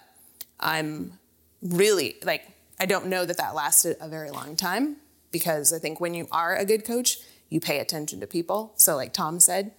i'm 0.60 1.18
really 1.62 2.16
like 2.22 2.48
i 2.80 2.86
don't 2.86 3.06
know 3.06 3.24
that 3.24 3.36
that 3.36 3.54
lasted 3.54 3.96
a 4.00 4.08
very 4.08 4.30
long 4.30 4.56
time 4.56 4.96
because 5.30 5.72
i 5.72 5.78
think 5.78 6.00
when 6.00 6.14
you 6.14 6.26
are 6.30 6.56
a 6.56 6.64
good 6.64 6.84
coach 6.84 7.18
you 7.48 7.60
pay 7.60 7.78
attention 7.78 8.20
to 8.20 8.26
people. 8.26 8.72
So 8.76 8.96
like 8.96 9.12
tom 9.12 9.40
said 9.40 9.72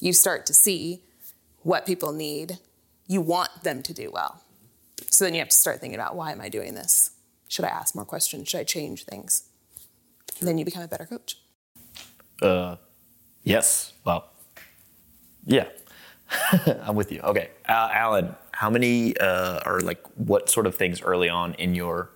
you 0.00 0.12
start 0.12 0.46
to 0.46 0.54
see 0.54 1.02
what 1.62 1.84
people 1.84 2.12
need. 2.12 2.58
You 3.06 3.20
want 3.20 3.64
them 3.64 3.82
to 3.82 3.92
do 3.92 4.10
well. 4.12 4.42
So 5.10 5.24
then 5.24 5.34
you 5.34 5.40
have 5.40 5.48
to 5.48 5.56
start 5.56 5.80
thinking 5.80 5.98
about 5.98 6.14
why 6.14 6.32
am 6.32 6.40
i 6.40 6.48
doing 6.48 6.74
this? 6.74 7.12
Should 7.48 7.64
i 7.64 7.68
ask 7.68 7.94
more 7.94 8.04
questions? 8.04 8.48
Should 8.48 8.60
i 8.60 8.64
change 8.64 9.04
things? 9.04 9.44
Then 10.40 10.58
you 10.58 10.64
become 10.64 10.82
a 10.82 10.88
better 10.88 11.06
coach. 11.06 11.38
Uh, 12.40 12.76
yes. 13.42 13.92
Well, 14.04 14.30
yeah. 15.44 15.66
I'm 16.82 16.94
with 16.94 17.10
you. 17.12 17.20
Okay, 17.20 17.50
uh, 17.68 17.88
Alan, 17.92 18.34
how 18.52 18.70
many 18.70 19.16
uh, 19.18 19.60
or 19.66 19.80
like 19.80 20.04
what 20.16 20.48
sort 20.50 20.66
of 20.66 20.74
things 20.74 21.00
early 21.02 21.28
on 21.28 21.54
in 21.54 21.74
your 21.74 22.10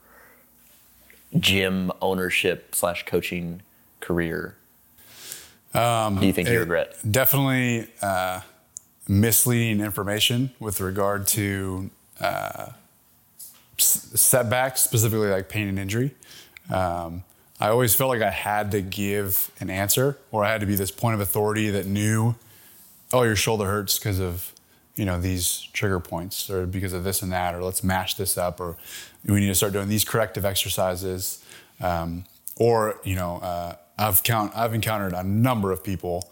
gym 1.39 1.91
ownership 2.03 2.74
slash 2.74 3.05
coaching 3.07 3.62
career 4.01 4.57
Um, 5.74 6.18
do 6.20 6.26
you 6.26 6.32
think 6.32 6.49
you 6.49 6.59
regret? 6.61 6.95
Definitely 7.11 7.89
uh, 8.03 8.41
misleading 9.09 9.80
information 9.80 10.51
with 10.61 10.80
regard 10.80 11.26
to 11.28 11.91
uh, 12.20 12.66
s- 13.78 14.11
setbacks, 14.14 14.82
specifically 14.82 15.28
like 15.28 15.49
pain 15.49 15.68
and 15.68 15.78
injury. 15.78 16.14
Um, 16.70 17.24
I 17.59 17.68
always 17.68 17.95
felt 17.95 18.11
like 18.11 18.22
I 18.22 18.30
had 18.30 18.72
to 18.72 18.82
give 18.82 19.51
an 19.61 19.70
answer, 19.70 20.18
or 20.32 20.45
I 20.45 20.51
had 20.51 20.61
to 20.61 20.66
be 20.66 20.74
this 20.74 20.91
point 20.91 21.14
of 21.14 21.20
authority 21.20 21.70
that 21.70 21.87
knew, 21.87 22.34
oh, 23.13 23.23
your 23.23 23.37
shoulder 23.37 23.67
hurts 23.67 23.99
because 23.99 24.19
of 24.19 24.53
you 24.95 25.05
know, 25.07 25.21
these 25.21 25.69
trigger 25.73 26.01
points, 26.01 26.51
or 26.51 26.67
because 26.67 26.93
of 26.93 27.05
this 27.05 27.23
and 27.23 27.33
that, 27.33 27.55
or 27.55 27.63
let's 27.63 27.83
mash 27.83 28.15
this 28.15 28.37
up, 28.37 28.61
or 28.61 28.77
we 29.25 29.41
need 29.41 29.47
to 29.47 29.55
start 29.55 29.73
doing 29.73 29.89
these 29.89 30.05
corrective 30.05 30.45
exercises, 30.45 31.43
um, 31.81 32.25
or 32.57 33.01
you 33.03 33.15
know, 33.17 33.39
uh, 33.39 33.77
I've 33.99 34.23
count 34.23 34.53
I've 34.55 34.75
encountered 34.75 35.15
a 35.15 35.23
number 35.23 35.73
of 35.73 35.83
people 35.83 36.31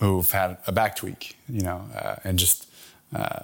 who've 0.00 0.30
had 0.30 0.56
a 0.66 0.72
back 0.72 0.96
tweak, 0.96 1.36
you 1.48 1.60
know, 1.60 1.84
uh, 1.94 2.16
and 2.24 2.38
just 2.38 2.66
uh, 3.14 3.40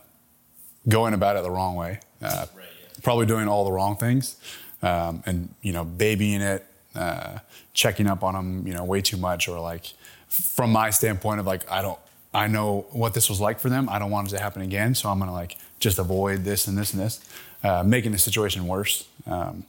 going 0.89 1.15
about 1.15 1.37
it 1.37 1.43
the 1.43 1.51
wrong 1.51 1.77
way, 1.77 2.01
uh, 2.23 2.47
right, 2.57 2.67
yeah. 2.83 2.89
probably 3.03 3.27
doing 3.27 3.47
all 3.47 3.65
the 3.65 3.73
wrong 3.73 3.97
things, 3.97 4.37
um, 4.83 5.23
and 5.27 5.55
you 5.63 5.73
know, 5.73 5.85
babying 5.85 6.41
it, 6.41 6.67
uh, 6.97 7.39
checking 7.73 8.09
up 8.09 8.25
on 8.25 8.35
them, 8.35 8.67
you 8.67 8.75
know, 8.75 8.83
way 8.83 9.01
too 9.01 9.17
much, 9.17 9.49
or 9.49 9.61
like, 9.61 9.93
from 10.29 10.73
my 10.73 10.91
standpoint 10.91 11.39
of 11.39 11.47
like, 11.47 11.71
I 11.71 11.83
don't, 11.83 11.99
I 12.37 12.49
know 12.49 12.87
what 12.91 13.15
this 13.15 13.31
was 13.31 13.41
like 13.41 13.59
for 13.59 13.71
them. 13.71 13.89
I 13.89 13.99
don't 13.99 14.11
want 14.11 14.29
it 14.29 14.33
to 14.33 14.39
happen 14.39 14.61
again, 14.61 14.95
so 14.95 15.09
I'm 15.09 15.19
gonna 15.19 15.33
like 15.33 15.57
just 15.81 15.99
avoid 15.99 16.45
this 16.45 16.69
and 16.69 16.77
this 16.77 16.93
and 16.93 17.03
this, 17.03 17.21
uh, 17.65 17.83
making 17.83 18.13
the 18.13 18.19
situation 18.19 18.67
worse. 18.67 19.09
Um, 19.27 19.65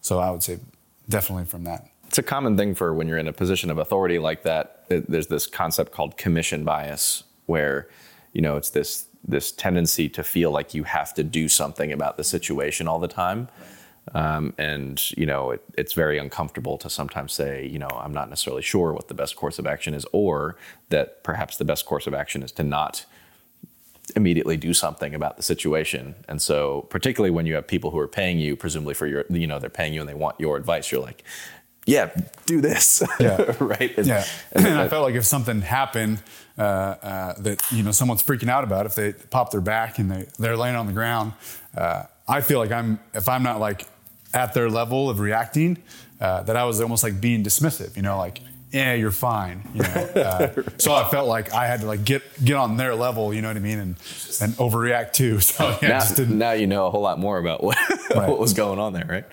so 0.00 0.20
I 0.20 0.30
would 0.30 0.42
say 0.42 0.60
definitely 1.08 1.46
from 1.46 1.64
that. 1.64 1.88
It's 2.06 2.18
a 2.18 2.22
common 2.22 2.56
thing 2.56 2.76
for 2.76 2.94
when 2.94 3.08
you're 3.08 3.18
in 3.18 3.26
a 3.26 3.32
position 3.32 3.70
of 3.70 3.78
authority 3.78 4.20
like 4.20 4.44
that. 4.44 4.84
There's 4.88 5.26
this 5.26 5.46
concept 5.48 5.90
called 5.90 6.16
commission 6.16 6.62
bias, 6.62 7.24
where 7.46 7.88
you 8.32 8.40
know 8.40 8.56
it's 8.56 8.70
this 8.70 9.06
this 9.26 9.50
tendency 9.50 10.08
to 10.10 10.22
feel 10.22 10.52
like 10.52 10.74
you 10.74 10.84
have 10.84 11.14
to 11.14 11.24
do 11.24 11.48
something 11.48 11.92
about 11.92 12.16
the 12.16 12.24
situation 12.24 12.86
all 12.86 13.00
the 13.00 13.08
time. 13.08 13.48
Um, 14.14 14.52
and 14.58 15.00
you 15.16 15.26
know 15.26 15.52
it, 15.52 15.62
it's 15.78 15.92
very 15.92 16.18
uncomfortable 16.18 16.76
to 16.78 16.90
sometimes 16.90 17.32
say 17.32 17.64
you 17.64 17.78
know 17.78 17.86
i'm 17.88 18.12
not 18.12 18.28
necessarily 18.28 18.60
sure 18.60 18.92
what 18.92 19.06
the 19.06 19.14
best 19.14 19.36
course 19.36 19.60
of 19.60 19.66
action 19.66 19.94
is 19.94 20.04
or 20.10 20.56
that 20.88 21.22
perhaps 21.22 21.56
the 21.56 21.64
best 21.64 21.86
course 21.86 22.08
of 22.08 22.12
action 22.12 22.42
is 22.42 22.50
to 22.52 22.64
not 22.64 23.06
immediately 24.16 24.56
do 24.56 24.74
something 24.74 25.14
about 25.14 25.36
the 25.36 25.42
situation. 25.42 26.14
And 26.28 26.40
so 26.40 26.82
particularly 26.90 27.30
when 27.30 27.46
you 27.46 27.54
have 27.54 27.66
people 27.66 27.90
who 27.90 27.98
are 27.98 28.08
paying 28.08 28.38
you 28.38 28.56
presumably 28.56 28.94
for 28.94 29.06
your 29.06 29.24
you 29.30 29.46
know 29.46 29.58
they're 29.58 29.70
paying 29.70 29.94
you 29.94 30.00
and 30.00 30.08
they 30.08 30.14
want 30.14 30.38
your 30.38 30.56
advice 30.56 30.90
you're 30.90 31.00
like 31.00 31.22
yeah 31.86 32.10
do 32.46 32.60
this. 32.60 33.02
Yeah. 33.18 33.54
Right? 33.60 33.96
And, 33.96 34.06
yeah. 34.06 34.24
and, 34.52 34.66
and 34.66 34.78
i 34.78 34.88
felt 34.88 35.04
like 35.04 35.14
if 35.14 35.24
something 35.24 35.62
happened 35.62 36.22
uh, 36.58 36.62
uh, 36.62 37.34
that 37.40 37.62
you 37.70 37.82
know 37.82 37.92
someone's 37.92 38.22
freaking 38.22 38.48
out 38.48 38.64
about 38.64 38.86
if 38.86 38.94
they 38.94 39.12
pop 39.12 39.50
their 39.50 39.60
back 39.60 39.98
and 39.98 40.10
they, 40.10 40.26
they're 40.38 40.56
laying 40.56 40.76
on 40.76 40.86
the 40.86 40.92
ground 40.92 41.32
uh, 41.76 42.04
i 42.32 42.40
feel 42.40 42.58
like 42.58 42.72
i'm 42.72 42.98
if 43.14 43.28
i'm 43.28 43.42
not 43.42 43.60
like 43.60 43.86
at 44.34 44.54
their 44.54 44.70
level 44.70 45.10
of 45.10 45.20
reacting 45.20 45.76
uh, 46.22 46.42
that 46.44 46.56
I 46.56 46.64
was 46.64 46.80
almost 46.80 47.02
like 47.02 47.20
being 47.20 47.42
dismissive, 47.42 47.96
you 47.96 48.02
know, 48.02 48.16
like, 48.16 48.40
yeah, 48.70 48.94
you're 48.94 49.10
fine, 49.10 49.68
you 49.74 49.82
know. 49.82 49.88
Uh, 49.88 50.62
so 50.78 50.94
I 50.94 51.08
felt 51.10 51.28
like 51.28 51.52
I 51.52 51.66
had 51.66 51.80
to 51.80 51.86
like 51.86 52.04
get 52.04 52.22
get 52.42 52.56
on 52.56 52.76
their 52.76 52.94
level, 52.94 53.34
you 53.34 53.42
know 53.42 53.48
what 53.48 53.56
I 53.56 53.60
mean, 53.60 53.78
and 53.78 53.96
and 54.40 54.54
overreact 54.54 55.12
too. 55.12 55.40
So 55.40 55.76
yeah, 55.82 56.08
now, 56.16 56.24
now 56.24 56.52
you 56.52 56.66
know 56.66 56.86
a 56.86 56.90
whole 56.90 57.02
lot 57.02 57.18
more 57.18 57.38
about 57.38 57.62
what 57.62 57.76
right. 58.14 58.28
what 58.28 58.38
was 58.38 58.54
going 58.54 58.78
on 58.78 58.92
there, 58.92 59.04
right? 59.06 59.24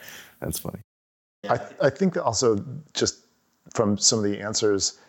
That's 0.41 0.59
funny. 0.59 0.79
I 1.47 1.59
I 1.81 1.89
think 1.89 2.17
also 2.17 2.65
just 2.93 3.19
from 3.73 3.97
some 3.97 4.19
of 4.19 4.25
the 4.25 4.41
answers 4.41 4.99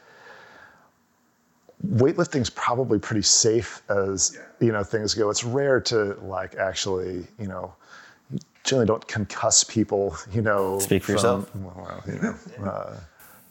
weightlifting's 1.89 2.51
probably 2.51 2.99
pretty 2.99 3.23
safe 3.23 3.83
as 3.89 4.39
you 4.61 4.71
know 4.71 4.85
things 4.85 5.15
go. 5.15 5.31
It's 5.31 5.43
rare 5.43 5.81
to 5.81 6.15
like 6.23 6.55
actually 6.55 7.27
you 7.39 7.49
know 7.49 7.75
generally 8.65 8.87
don't 8.87 9.07
concuss 9.07 9.69
people, 9.69 10.17
you 10.33 10.43
know. 10.43 10.79
Speak 10.79 11.03
for 11.03 11.07
from, 11.07 11.15
yourself. 11.15 11.57
Well, 11.57 12.03
you 12.07 12.21
know, 12.21 12.71
uh, 12.71 12.97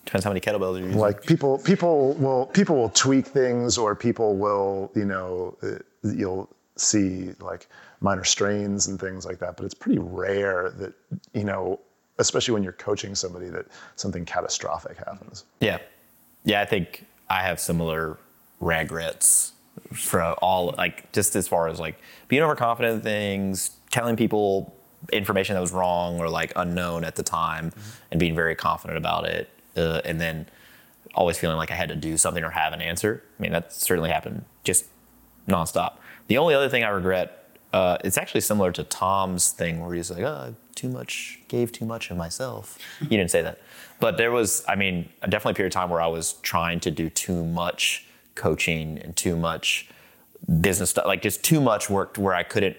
Depends 0.09 0.23
how 0.23 0.31
many 0.31 0.39
kettlebells 0.39 0.79
you're 0.79 0.87
using. 0.87 0.99
Like 0.99 1.23
people, 1.23 1.59
people 1.59 2.13
will 2.13 2.47
people 2.47 2.75
will 2.75 2.89
tweak 2.89 3.27
things, 3.27 3.77
or 3.77 3.95
people 3.95 4.37
will, 4.37 4.91
you 4.95 5.05
know, 5.05 5.55
uh, 5.61 5.77
you'll 6.01 6.49
see 6.77 7.33
like 7.39 7.67
minor 8.01 8.23
strains 8.23 8.87
and 8.87 8.99
things 8.99 9.23
like 9.23 9.37
that. 9.37 9.55
But 9.55 9.65
it's 9.65 9.75
pretty 9.75 9.99
rare 9.99 10.71
that 10.77 10.93
you 11.33 11.43
know, 11.43 11.79
especially 12.17 12.55
when 12.55 12.63
you're 12.63 12.73
coaching 12.73 13.13
somebody, 13.13 13.49
that 13.49 13.67
something 13.97 14.25
catastrophic 14.25 14.97
happens. 14.97 15.45
Yeah, 15.59 15.77
yeah. 16.43 16.61
I 16.61 16.65
think 16.65 17.05
I 17.29 17.43
have 17.43 17.59
similar 17.59 18.17
regrets 18.59 19.53
for 19.93 20.23
all 20.23 20.73
like 20.77 21.11
just 21.11 21.35
as 21.35 21.47
far 21.47 21.67
as 21.67 21.79
like 21.79 21.99
being 22.29 22.41
overconfident 22.41 22.95
in 22.95 23.01
things, 23.01 23.77
telling 23.91 24.15
people 24.15 24.75
information 25.11 25.55
that 25.55 25.61
was 25.61 25.71
wrong 25.71 26.19
or 26.19 26.29
like 26.29 26.53
unknown 26.55 27.03
at 27.03 27.15
the 27.15 27.23
time 27.23 27.71
mm-hmm. 27.71 27.89
and 28.11 28.19
being 28.19 28.35
very 28.35 28.55
confident 28.55 28.97
about 28.97 29.25
it 29.25 29.49
uh, 29.77 30.01
and 30.05 30.19
then 30.19 30.45
always 31.15 31.37
feeling 31.37 31.57
like 31.57 31.71
i 31.71 31.75
had 31.75 31.89
to 31.89 31.95
do 31.95 32.17
something 32.17 32.43
or 32.43 32.51
have 32.51 32.73
an 32.73 32.81
answer. 32.81 33.23
I 33.39 33.41
mean 33.41 33.51
that 33.51 33.73
certainly 33.73 34.09
happened 34.09 34.45
just 34.63 34.85
nonstop. 35.47 35.93
The 36.27 36.37
only 36.37 36.53
other 36.53 36.69
thing 36.69 36.83
i 36.83 36.89
regret 36.89 37.35
uh, 37.71 37.97
it's 38.03 38.17
actually 38.17 38.41
similar 38.41 38.71
to 38.71 38.83
tom's 38.83 39.49
thing 39.49 39.79
where 39.79 39.93
he's 39.93 40.09
like 40.09 40.23
oh 40.23 40.55
too 40.75 40.89
much 40.89 41.39
gave 41.47 41.71
too 41.71 41.85
much 41.85 42.09
of 42.09 42.17
myself. 42.17 42.77
You 43.01 43.09
didn't 43.09 43.31
say 43.31 43.41
that. 43.41 43.59
But 43.99 44.17
there 44.17 44.31
was 44.31 44.63
i 44.67 44.75
mean 44.75 45.09
definitely 45.21 45.51
a 45.51 45.55
period 45.55 45.71
of 45.71 45.73
time 45.73 45.89
where 45.89 46.01
i 46.01 46.07
was 46.07 46.33
trying 46.41 46.79
to 46.81 46.91
do 46.91 47.09
too 47.09 47.43
much 47.45 48.05
coaching 48.35 48.97
and 48.99 49.15
too 49.15 49.35
much 49.35 49.89
business 50.61 50.91
stuff 50.91 51.05
like 51.05 51.21
just 51.21 51.43
too 51.43 51.59
much 51.59 51.89
work 51.89 52.15
where 52.15 52.33
i 52.33 52.43
couldn't 52.43 52.77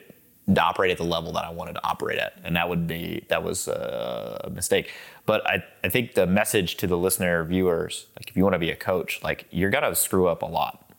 to 0.55 0.63
operate 0.63 0.91
at 0.91 0.99
the 0.99 1.05
level 1.05 1.33
that 1.33 1.45
I 1.45 1.51
wanted 1.51 1.75
to 1.75 1.85
operate 1.85 2.19
at, 2.19 2.35
and 2.45 2.57
that 2.57 2.69
would 2.69 2.87
be 2.87 3.25
that 3.29 3.43
was 3.43 3.69
a 3.69 4.51
mistake. 4.53 4.91
But 5.27 5.47
I, 5.47 5.63
I 5.85 5.89
think 5.89 6.15
the 6.15 6.27
message 6.27 6.77
to 6.79 6.87
the 6.87 6.97
listener 6.97 7.45
viewers, 7.45 8.07
like 8.17 8.29
if 8.29 8.37
you 8.37 8.43
want 8.43 8.55
to 8.55 8.59
be 8.59 8.71
a 8.71 8.77
coach, 8.77 9.23
like 9.23 9.47
you're 9.51 9.71
gonna 9.71 9.95
screw 9.95 10.27
up 10.29 10.43
a 10.43 10.47
lot, 10.47 10.91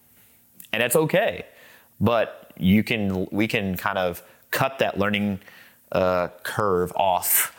and 0.72 0.82
that's 0.82 0.95
okay. 0.95 1.45
But 1.99 2.54
you 2.58 2.84
can 2.84 3.28
we 3.32 3.47
can 3.47 3.78
kind 3.78 3.97
of 3.97 4.24
cut 4.52 4.80
that 4.80 4.97
learning 4.97 5.39
uh, 5.91 6.30
curve 6.43 6.91
off. 6.95 7.58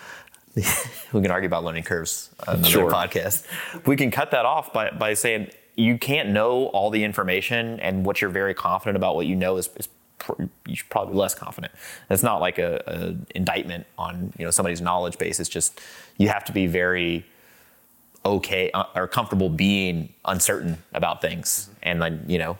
we 0.55 1.22
can 1.22 1.30
argue 1.30 1.47
about 1.47 1.64
learning 1.64 1.82
curves 1.82 2.30
on 2.47 2.57
another 2.57 2.70
sure. 2.70 2.90
podcast. 2.90 3.47
We 3.86 3.97
can 3.97 4.11
cut 4.11 4.30
that 4.30 4.45
off 4.45 4.72
by 4.72 4.90
by 4.90 5.14
saying 5.14 5.51
you 5.74 5.97
can't 5.99 6.28
know 6.28 6.66
all 6.66 6.90
the 6.90 7.03
information 7.03 7.80
and 7.80 8.05
what 8.05 8.20
you're 8.20 8.30
very 8.30 8.55
confident 8.55 8.97
about 8.97 9.16
what 9.16 9.26
you 9.26 9.34
know 9.34 9.57
is, 9.57 9.70
is 9.76 9.88
you 10.66 10.76
should 10.76 10.88
probably 10.88 11.14
less 11.14 11.34
confident. 11.34 11.72
It's 12.10 12.22
not 12.22 12.40
like 12.40 12.58
a, 12.58 12.82
a, 12.86 13.36
indictment 13.36 13.86
on 13.98 14.32
you 14.38 14.44
know 14.44 14.50
somebody's 14.50 14.80
knowledge 14.80 15.18
base. 15.18 15.40
It's 15.40 15.48
just 15.48 15.80
you 16.18 16.28
have 16.28 16.44
to 16.44 16.52
be 16.52 16.66
very 16.66 17.24
okay 18.24 18.70
uh, 18.72 18.84
or 18.94 19.08
comfortable 19.08 19.48
being 19.48 20.12
uncertain 20.24 20.78
about 20.92 21.20
things, 21.20 21.70
and 21.82 22.00
then 22.00 22.24
you 22.28 22.38
know 22.38 22.58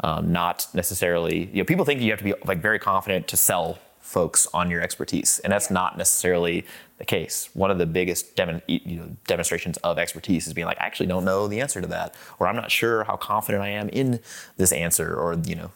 um, 0.00 0.32
not 0.32 0.66
necessarily 0.74 1.46
you 1.52 1.58
know 1.58 1.64
people 1.64 1.84
think 1.84 2.00
you 2.00 2.10
have 2.10 2.18
to 2.18 2.24
be 2.24 2.34
like 2.44 2.60
very 2.60 2.78
confident 2.78 3.28
to 3.28 3.36
sell 3.36 3.78
folks 4.00 4.46
on 4.54 4.70
your 4.70 4.80
expertise, 4.80 5.38
and 5.40 5.52
that's 5.52 5.70
not 5.70 5.98
necessarily 5.98 6.64
the 6.96 7.04
case. 7.04 7.50
One 7.52 7.70
of 7.70 7.76
the 7.76 7.86
biggest 7.86 8.34
dem- 8.36 8.62
you 8.66 8.96
know, 8.96 9.16
demonstrations 9.26 9.76
of 9.78 9.98
expertise 9.98 10.46
is 10.46 10.54
being 10.54 10.66
like, 10.66 10.80
I 10.80 10.86
actually 10.86 11.06
don't 11.06 11.26
know 11.26 11.46
the 11.46 11.60
answer 11.60 11.82
to 11.82 11.86
that, 11.88 12.14
or 12.38 12.48
I'm 12.48 12.56
not 12.56 12.70
sure 12.70 13.04
how 13.04 13.16
confident 13.16 13.62
I 13.62 13.68
am 13.68 13.90
in 13.90 14.20
this 14.56 14.72
answer, 14.72 15.14
or 15.14 15.34
you 15.34 15.54
know, 15.54 15.70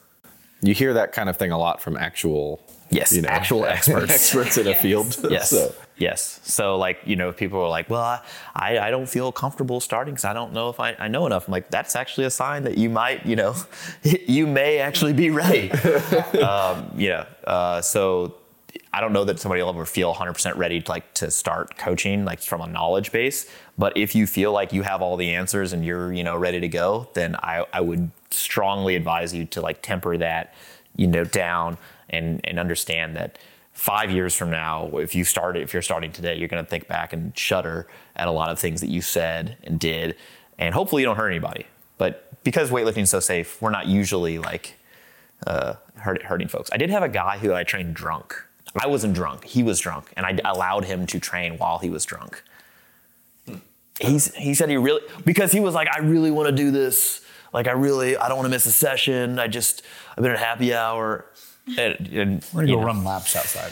you 0.63 0.75
hear 0.75 0.95
that 0.95 1.13
kind 1.13 1.29
of 1.29 1.37
thing 1.37 1.51
a 1.51 1.59
lot 1.59 1.81
from 1.81 1.97
actual 1.97 2.61
yes. 2.91 3.13
you 3.13 3.23
know, 3.23 3.29
actual 3.29 3.65
experts. 3.77 4.13
experts. 4.13 4.59
In 4.59 4.67
a 4.69 4.75
field. 4.75 5.17
Yes. 5.31 5.51
So. 5.51 5.75
yes. 5.97 6.41
So 6.43 6.77
like 6.77 7.01
you 7.05 7.17
know 7.17 7.33
people 7.33 7.61
are 7.61 7.69
like 7.69 7.89
well 7.89 8.23
i 8.55 8.79
i 8.79 8.91
don't 8.91 9.09
feel 9.09 9.33
comfortable 9.33 9.81
starting 9.81 10.15
because 10.15 10.27
i 10.27 10.33
don't 10.35 10.53
know 10.53 10.69
if 10.69 10.79
I, 10.79 10.95
I 10.99 11.09
know 11.09 11.27
enough. 11.27 11.49
I'm 11.49 11.53
like 11.53 11.71
that's 11.71 11.97
actually 11.97 12.27
a 12.27 12.31
sign 12.31 12.65
that 12.65 12.77
you 12.77 12.91
might 12.91 13.25
you 13.25 13.37
know 13.37 13.55
you 14.03 14.47
may 14.47 14.79
actually 14.79 15.13
be 15.13 15.31
right. 15.31 15.73
Um, 16.37 16.93
you 16.97 17.09
know 17.11 17.27
uh, 17.45 17.81
so 17.81 18.37
I 18.95 19.01
don't 19.01 19.13
know 19.13 19.25
that 19.25 19.41
somebody 19.41 19.63
will 19.63 19.71
ever 19.71 19.87
feel 19.87 20.15
100% 20.15 20.57
ready 20.57 20.81
to 20.81 20.91
like 20.91 21.15
to 21.15 21.31
start 21.31 21.79
coaching 21.79 22.25
like 22.25 22.41
from 22.41 22.61
a 22.61 22.67
knowledge 22.67 23.11
base. 23.11 23.51
But 23.79 23.97
if 23.97 24.15
you 24.15 24.27
feel 24.27 24.53
like 24.53 24.73
you 24.73 24.83
have 24.83 25.01
all 25.01 25.17
the 25.17 25.35
answers 25.35 25.73
and 25.73 25.85
you're 25.85 26.13
you 26.13 26.25
know 26.25 26.37
ready 26.37 26.61
to 26.61 26.69
go, 26.69 27.09
then 27.15 27.37
I, 27.37 27.65
I 27.73 27.81
would 27.81 28.11
strongly 28.33 28.97
advise 28.97 29.35
you 29.35 29.45
to 29.47 29.61
like 29.61 29.83
temper 29.83 30.17
that 30.19 30.55
you 30.97 31.07
know 31.07 31.25
down 31.25 31.79
and 32.11 32.41
and 32.45 32.59
understand 32.59 33.17
that 33.17 33.39
five 33.73 34.11
years 34.11 34.35
from 34.35 34.51
now, 34.51 34.89
if 34.99 35.15
you 35.15 35.25
started 35.25 35.63
if 35.63 35.73
you're 35.73 35.83
starting 35.83 36.13
today, 36.13 36.37
you're 36.37 36.49
to 36.49 36.65
think 36.65 36.89
back 36.89 37.13
and 37.13 37.37
shudder 37.37 37.87
at 38.17 38.29
a 38.29 38.33
lot 38.33 38.51
of 38.51 38.59
things 38.59 38.81
that 38.81 38.91
you 38.91 39.01
said 39.01 39.57
and 39.65 39.79
did, 39.79 40.17
and 40.59 40.75
hopefully 40.75 41.03
you 41.03 41.07
don't 41.07 41.17
hurt 41.17 41.31
anybody. 41.31 41.67
But 41.99 42.43
because 42.45 42.71
weightlifting 42.71 43.03
is 43.03 43.11
so 43.11 43.21
safe, 43.21 43.61
we're 43.63 43.71
not 43.71 43.87
usually 43.87 44.39
like 44.39 44.75
uh, 45.47 45.75
hurt, 45.97 46.23
hurting 46.23 46.49
folks. 46.49 46.71
I 46.73 46.77
did 46.77 46.91
have 46.91 47.03
a 47.03 47.09
guy 47.09 47.39
who 47.39 47.55
I 47.55 47.63
trained 47.63 47.95
drunk 47.95 48.37
I 48.81 48.87
wasn't 48.87 49.15
drunk. 49.15 49.45
He 49.45 49.63
was 49.63 49.81
drunk, 49.81 50.13
and 50.17 50.25
I 50.25 50.39
allowed 50.45 50.85
him 50.85 51.07
to 51.09 51.21
train 51.21 51.59
while 51.59 51.79
he 51.79 51.91
was 51.91 52.05
drunk. 52.05 52.43
He's, 54.01 54.35
he 54.35 54.55
said 54.55 54.71
he 54.71 54.77
really 54.77 55.03
because 55.25 55.53
he 55.53 55.61
was 55.61 55.75
like, 55.75 55.89
I 55.95 56.01
really 56.01 56.31
want 56.31 56.49
to 56.49 56.55
do 56.55 56.71
this. 56.71 57.25
Like, 57.53 57.67
I 57.69 57.73
really, 57.73 58.17
I 58.17 58.29
don't 58.29 58.37
want 58.39 58.47
to 58.47 58.51
miss 58.51 58.67
a 58.67 58.73
session. 58.73 59.39
I 59.39 59.47
just, 59.49 59.83
I've 60.17 60.23
been 60.23 60.33
at 60.33 60.39
happy 60.39 60.75
hour. 60.75 61.27
And, 61.79 62.09
and 62.09 62.45
We're 62.53 62.63
gonna 62.63 62.73
go 62.73 62.81
know. 62.81 62.87
run 62.87 63.05
laps 63.05 63.37
outside. 63.37 63.71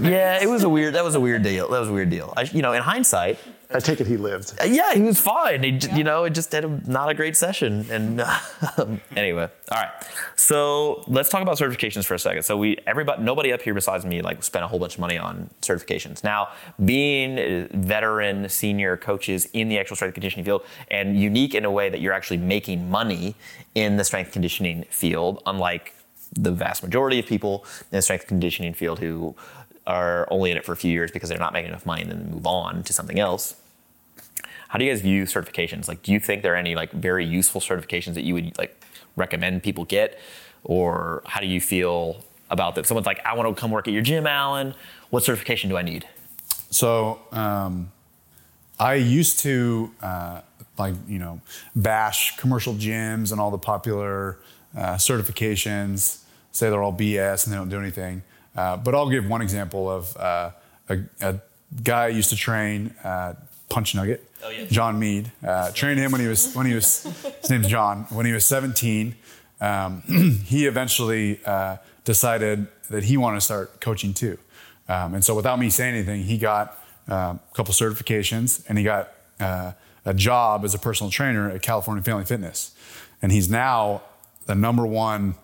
yeah, 0.00 0.40
it 0.40 0.48
was 0.48 0.62
a 0.62 0.68
weird. 0.68 0.94
That 0.94 1.02
was 1.02 1.16
a 1.16 1.20
weird 1.20 1.42
deal. 1.42 1.68
That 1.68 1.80
was 1.80 1.88
a 1.88 1.92
weird 1.92 2.08
deal. 2.08 2.32
I, 2.36 2.42
you 2.42 2.62
know, 2.62 2.72
in 2.72 2.82
hindsight, 2.82 3.38
I 3.74 3.80
take 3.80 4.00
it 4.00 4.06
he 4.06 4.16
lived. 4.16 4.54
Uh, 4.60 4.64
yeah, 4.64 4.94
he 4.94 5.02
was 5.02 5.20
fine. 5.20 5.62
He, 5.62 5.70
yeah. 5.70 5.96
You 5.96 6.04
know, 6.04 6.24
it 6.24 6.30
just 6.30 6.52
had 6.52 6.64
a, 6.64 6.90
not 6.90 7.08
a 7.08 7.14
great 7.14 7.36
session. 7.36 7.86
And 7.90 8.20
um, 8.78 9.00
anyway, 9.16 9.48
all 9.70 9.80
right. 9.80 9.90
So 10.36 10.52
So 10.52 11.02
let's 11.06 11.30
talk 11.30 11.40
about 11.40 11.56
certifications 11.56 12.04
for 12.04 12.12
a 12.12 12.18
second. 12.18 12.42
So 12.42 12.58
we, 12.58 12.76
everybody, 12.86 13.22
nobody 13.22 13.54
up 13.54 13.62
here 13.62 13.72
besides 13.72 14.04
me, 14.04 14.20
like 14.20 14.44
spent 14.44 14.62
a 14.62 14.68
whole 14.68 14.78
bunch 14.78 14.94
of 14.94 15.00
money 15.00 15.16
on 15.16 15.48
certifications. 15.62 16.22
Now, 16.22 16.50
being 16.84 17.68
veteran, 17.72 18.50
senior 18.50 18.98
coaches 18.98 19.48
in 19.54 19.70
the 19.70 19.78
actual 19.78 19.96
strength 19.96 20.12
conditioning 20.12 20.44
field, 20.44 20.62
and 20.88 21.18
unique 21.18 21.54
in 21.54 21.64
a 21.64 21.70
way 21.70 21.88
that 21.88 22.02
you're 22.02 22.12
actually 22.12 22.36
making 22.36 22.90
money 22.90 23.34
in 23.74 23.96
the 23.96 24.04
strength 24.04 24.32
conditioning 24.32 24.84
field, 24.90 25.42
unlike 25.46 25.94
the 26.32 26.52
vast 26.52 26.82
majority 26.82 27.18
of 27.18 27.24
people 27.24 27.64
in 27.90 27.96
the 27.96 28.02
strength 28.02 28.26
conditioning 28.26 28.74
field 28.74 28.98
who 28.98 29.34
are 29.86 30.28
only 30.30 30.50
in 30.50 30.58
it 30.58 30.66
for 30.66 30.72
a 30.72 30.76
few 30.76 30.92
years 30.92 31.10
because 31.10 31.30
they're 31.30 31.38
not 31.38 31.54
making 31.54 31.70
enough 31.70 31.86
money 31.86 32.02
and 32.02 32.10
then 32.10 32.30
move 32.30 32.46
on 32.46 32.82
to 32.82 32.92
something 32.92 33.18
else. 33.18 33.56
How 34.72 34.78
do 34.78 34.86
you 34.86 34.90
guys 34.90 35.02
view 35.02 35.24
certifications? 35.24 35.86
Like, 35.86 36.02
do 36.02 36.12
you 36.12 36.18
think 36.18 36.42
there 36.42 36.54
are 36.54 36.56
any 36.56 36.74
like 36.74 36.92
very 36.92 37.26
useful 37.26 37.60
certifications 37.60 38.14
that 38.14 38.22
you 38.22 38.32
would 38.32 38.56
like 38.56 38.82
recommend 39.16 39.62
people 39.62 39.84
get, 39.84 40.18
or 40.64 41.22
how 41.26 41.40
do 41.40 41.46
you 41.46 41.60
feel 41.60 42.24
about 42.48 42.74
that? 42.76 42.86
Someone's 42.86 43.04
like, 43.04 43.20
I 43.26 43.34
want 43.34 43.54
to 43.54 43.60
come 43.60 43.70
work 43.70 43.86
at 43.86 43.92
your 43.92 44.00
gym, 44.00 44.26
Alan. 44.26 44.72
What 45.10 45.24
certification 45.24 45.68
do 45.68 45.76
I 45.76 45.82
need? 45.82 46.06
So 46.70 47.20
um, 47.32 47.92
I 48.80 48.94
used 48.94 49.40
to 49.40 49.92
uh, 50.00 50.40
like 50.78 50.94
you 51.06 51.18
know 51.18 51.42
bash 51.76 52.38
commercial 52.38 52.72
gyms 52.72 53.30
and 53.30 53.38
all 53.42 53.50
the 53.50 53.58
popular 53.58 54.38
uh, 54.74 54.94
certifications, 54.94 56.22
say 56.50 56.70
they're 56.70 56.82
all 56.82 56.94
BS 56.94 57.44
and 57.44 57.52
they 57.52 57.58
don't 57.58 57.68
do 57.68 57.78
anything. 57.78 58.22
Uh, 58.56 58.78
but 58.78 58.94
I'll 58.94 59.10
give 59.10 59.28
one 59.28 59.42
example 59.42 59.90
of 59.90 60.16
uh, 60.16 60.50
a, 60.88 60.98
a, 61.20 61.40
guy 61.82 62.04
I 62.04 62.08
used 62.08 62.30
to 62.30 62.36
train, 62.36 62.94
uh, 63.04 63.34
Punch 63.72 63.94
Nugget, 63.94 64.22
oh, 64.44 64.50
yeah. 64.50 64.66
John 64.66 64.98
Mead. 64.98 65.32
Uh, 65.42 65.70
trained 65.72 65.98
him 65.98 66.12
when 66.12 66.20
he 66.20 66.26
was 66.26 66.54
when 66.54 66.66
he 66.66 66.74
was 66.74 67.04
his 67.40 67.50
name's 67.50 67.68
John. 67.68 68.06
When 68.10 68.26
he 68.26 68.32
was 68.32 68.44
17, 68.44 69.14
um, 69.60 70.02
he 70.44 70.66
eventually 70.66 71.40
uh, 71.46 71.78
decided 72.04 72.68
that 72.90 73.04
he 73.04 73.16
wanted 73.16 73.36
to 73.36 73.40
start 73.40 73.80
coaching 73.80 74.12
too. 74.12 74.38
Um, 74.88 75.14
and 75.14 75.24
so, 75.24 75.34
without 75.34 75.58
me 75.58 75.70
saying 75.70 75.94
anything, 75.94 76.24
he 76.24 76.36
got 76.36 76.78
uh, 77.08 77.14
a 77.14 77.54
couple 77.54 77.72
certifications 77.72 78.62
and 78.68 78.76
he 78.76 78.84
got 78.84 79.12
a 80.04 80.14
job 80.14 80.64
as 80.64 80.74
a 80.74 80.78
personal 80.78 81.10
trainer 81.10 81.50
at 81.50 81.62
California 81.62 82.02
Family 82.02 82.24
Fitness. 82.24 82.74
And 83.20 83.32
he's 83.32 83.48
now 83.48 84.02
the 84.46 84.54
number 84.54 84.84
one 84.84 85.36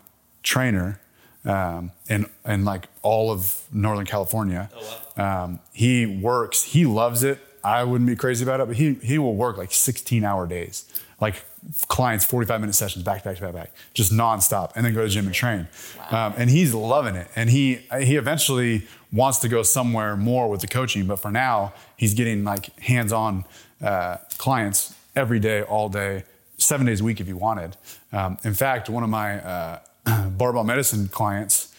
trainer 0.42 1.00
um, 1.44 1.92
in 2.08 2.26
in 2.44 2.64
like 2.64 2.88
all 3.02 3.30
of 3.30 3.62
Northern 3.72 4.06
California. 4.06 4.68
Oh, 4.74 5.00
wow. 5.16 5.44
um, 5.44 5.60
he 5.72 6.04
works. 6.04 6.62
He 6.64 6.84
loves 6.84 7.22
it. 7.22 7.38
I 7.68 7.84
wouldn't 7.84 8.08
be 8.08 8.16
crazy 8.16 8.44
about 8.44 8.60
it, 8.60 8.66
but 8.66 8.76
he 8.76 8.94
he 8.94 9.18
will 9.18 9.34
work 9.34 9.56
like 9.56 9.72
16 9.72 10.24
hour 10.24 10.46
days, 10.46 10.84
like 11.20 11.44
clients 11.88 12.24
45 12.24 12.60
minute 12.60 12.74
sessions 12.74 13.04
back 13.04 13.22
to 13.22 13.28
back 13.28 13.36
to 13.36 13.42
back 13.42 13.54
back, 13.54 13.72
just 13.94 14.12
nonstop, 14.12 14.72
and 14.74 14.84
then 14.84 14.94
go 14.94 15.00
to 15.00 15.06
the 15.06 15.12
gym 15.12 15.26
and 15.26 15.34
train. 15.34 15.68
Wow. 16.10 16.28
Um, 16.28 16.34
and 16.36 16.50
he's 16.50 16.74
loving 16.74 17.14
it. 17.14 17.28
And 17.36 17.50
he 17.50 17.80
he 18.00 18.16
eventually 18.16 18.86
wants 19.12 19.38
to 19.38 19.48
go 19.48 19.62
somewhere 19.62 20.16
more 20.16 20.48
with 20.48 20.60
the 20.60 20.66
coaching, 20.66 21.06
but 21.06 21.16
for 21.16 21.30
now 21.30 21.72
he's 21.96 22.14
getting 22.14 22.44
like 22.44 22.78
hands 22.80 23.12
on 23.12 23.44
uh, 23.82 24.16
clients 24.38 24.94
every 25.14 25.40
day, 25.40 25.62
all 25.62 25.88
day, 25.88 26.24
seven 26.58 26.86
days 26.86 27.00
a 27.00 27.04
week 27.04 27.20
if 27.20 27.26
he 27.26 27.32
wanted. 27.32 27.76
Um, 28.12 28.38
in 28.44 28.54
fact, 28.54 28.88
one 28.88 29.02
of 29.02 29.10
my 29.10 29.40
uh, 29.40 29.78
barbell 30.28 30.64
medicine 30.64 31.08
clients 31.08 31.74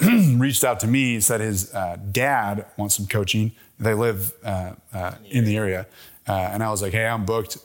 reached 0.00 0.64
out 0.64 0.80
to 0.80 0.86
me 0.86 1.20
said 1.20 1.40
his 1.40 1.74
uh, 1.74 1.96
dad 2.10 2.66
wants 2.76 2.96
some 2.96 3.06
coaching. 3.06 3.52
They 3.80 3.94
live 3.94 4.32
uh, 4.44 4.74
uh, 4.92 5.14
in 5.28 5.44
the 5.44 5.56
area, 5.56 5.86
uh, 6.28 6.32
and 6.32 6.62
I 6.62 6.70
was 6.70 6.82
like, 6.82 6.92
"Hey, 6.92 7.06
I'm 7.06 7.24
booked. 7.24 7.56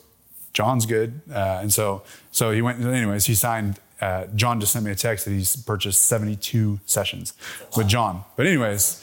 John's 0.54 0.86
good." 0.86 1.20
Uh, 1.30 1.58
and 1.60 1.72
so, 1.72 2.02
so 2.30 2.50
he 2.50 2.62
went. 2.62 2.80
Anyways, 2.80 3.26
he 3.26 3.34
signed. 3.34 3.78
Uh, 4.00 4.26
John 4.34 4.58
just 4.58 4.72
sent 4.72 4.84
me 4.84 4.90
a 4.90 4.94
text 4.94 5.26
that 5.26 5.30
he's 5.30 5.56
purchased 5.56 6.04
72 6.04 6.80
sessions 6.84 7.32
with 7.76 7.88
John. 7.88 8.24
But 8.36 8.46
anyways, 8.46 9.02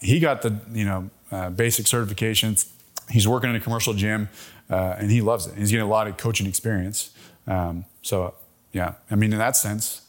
he 0.00 0.20
got 0.20 0.42
the 0.42 0.58
you 0.72 0.84
know 0.84 1.10
basic 1.50 1.86
certifications. 1.86 2.68
He's 3.10 3.28
working 3.28 3.50
in 3.50 3.56
a 3.56 3.60
commercial 3.60 3.94
gym, 3.94 4.28
and 4.68 5.10
he 5.10 5.20
loves 5.20 5.46
it. 5.46 5.54
He's 5.56 5.70
getting 5.70 5.86
a 5.86 5.88
lot 5.88 6.08
of 6.08 6.16
coaching 6.16 6.46
experience. 6.46 7.10
Um, 7.46 7.84
so 8.02 8.34
yeah, 8.72 8.94
I 9.10 9.14
mean, 9.14 9.32
in 9.32 9.38
that 9.38 9.56
sense, 9.56 10.02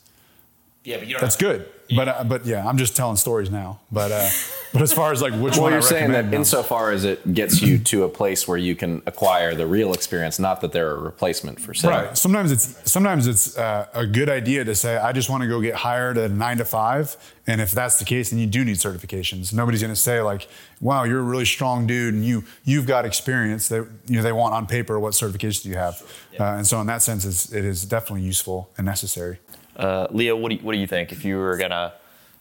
yeah, 0.83 0.97
but 0.97 1.07
you 1.07 1.13
don't 1.13 1.21
that's 1.21 1.35
good. 1.35 1.69
But 1.93 2.07
uh, 2.07 2.23
but 2.23 2.45
yeah, 2.45 2.67
I'm 2.67 2.77
just 2.77 2.95
telling 2.95 3.17
stories 3.17 3.51
now. 3.51 3.79
But 3.91 4.11
uh, 4.11 4.29
but 4.73 4.81
as 4.81 4.93
far 4.93 5.11
as 5.11 5.21
like 5.21 5.33
which 5.33 5.53
well, 5.53 5.63
one 5.63 5.71
you're 5.73 5.81
I 5.81 5.85
saying 5.85 6.11
that 6.11 6.17
recommend, 6.17 6.31
no. 6.31 6.37
insofar 6.39 6.91
as 6.91 7.03
it 7.03 7.33
gets 7.33 7.61
you 7.61 7.77
to 7.77 8.03
a 8.03 8.09
place 8.09 8.47
where 8.47 8.57
you 8.57 8.75
can 8.75 9.01
acquire 9.05 9.53
the 9.53 9.67
real 9.67 9.93
experience, 9.93 10.39
not 10.39 10.61
that 10.61 10.71
they're 10.71 10.91
a 10.91 10.99
replacement 10.99 11.59
for 11.59 11.73
say. 11.73 11.89
Right. 11.89 12.17
Sometimes 12.17 12.51
it's 12.51 12.91
sometimes 12.91 13.27
it's 13.27 13.57
uh, 13.57 13.87
a 13.93 14.05
good 14.05 14.29
idea 14.29 14.63
to 14.63 14.73
say 14.73 14.97
I 14.97 15.11
just 15.11 15.29
want 15.29 15.43
to 15.43 15.47
go 15.47 15.61
get 15.61 15.75
hired 15.75 16.17
at 16.17 16.31
nine 16.31 16.57
to 16.57 16.65
five, 16.65 17.15
and 17.45 17.61
if 17.61 17.71
that's 17.71 17.99
the 17.99 18.05
case, 18.05 18.31
then 18.31 18.39
you 18.39 18.47
do 18.47 18.65
need 18.65 18.77
certifications. 18.77 19.53
Nobody's 19.53 19.81
going 19.81 19.93
to 19.93 19.99
say 19.99 20.21
like, 20.21 20.47
"Wow, 20.81 21.03
you're 21.03 21.19
a 21.19 21.23
really 21.23 21.45
strong 21.45 21.85
dude, 21.85 22.13
and 22.13 22.25
you 22.25 22.43
you've 22.63 22.87
got 22.87 23.05
experience." 23.05 23.67
That 23.67 23.87
you 24.07 24.15
know 24.15 24.23
they 24.23 24.31
want 24.31 24.53
on 24.53 24.65
paper 24.65 24.99
what 24.99 25.13
certifications 25.13 25.63
do 25.63 25.69
you 25.69 25.75
have, 25.75 26.01
yeah. 26.31 26.53
uh, 26.53 26.57
and 26.57 26.65
so 26.65 26.81
in 26.81 26.87
that 26.87 27.01
sense, 27.01 27.25
it's, 27.25 27.51
it 27.53 27.63
is 27.63 27.85
definitely 27.85 28.23
useful 28.23 28.69
and 28.77 28.85
necessary. 28.85 29.39
Uh, 29.75 30.07
Leah, 30.11 30.35
what 30.35 30.49
do 30.49 30.55
you, 30.55 30.61
what 30.61 30.73
do 30.73 30.79
you 30.79 30.87
think 30.87 31.11
if 31.11 31.25
you 31.25 31.37
were 31.37 31.57
gonna 31.57 31.93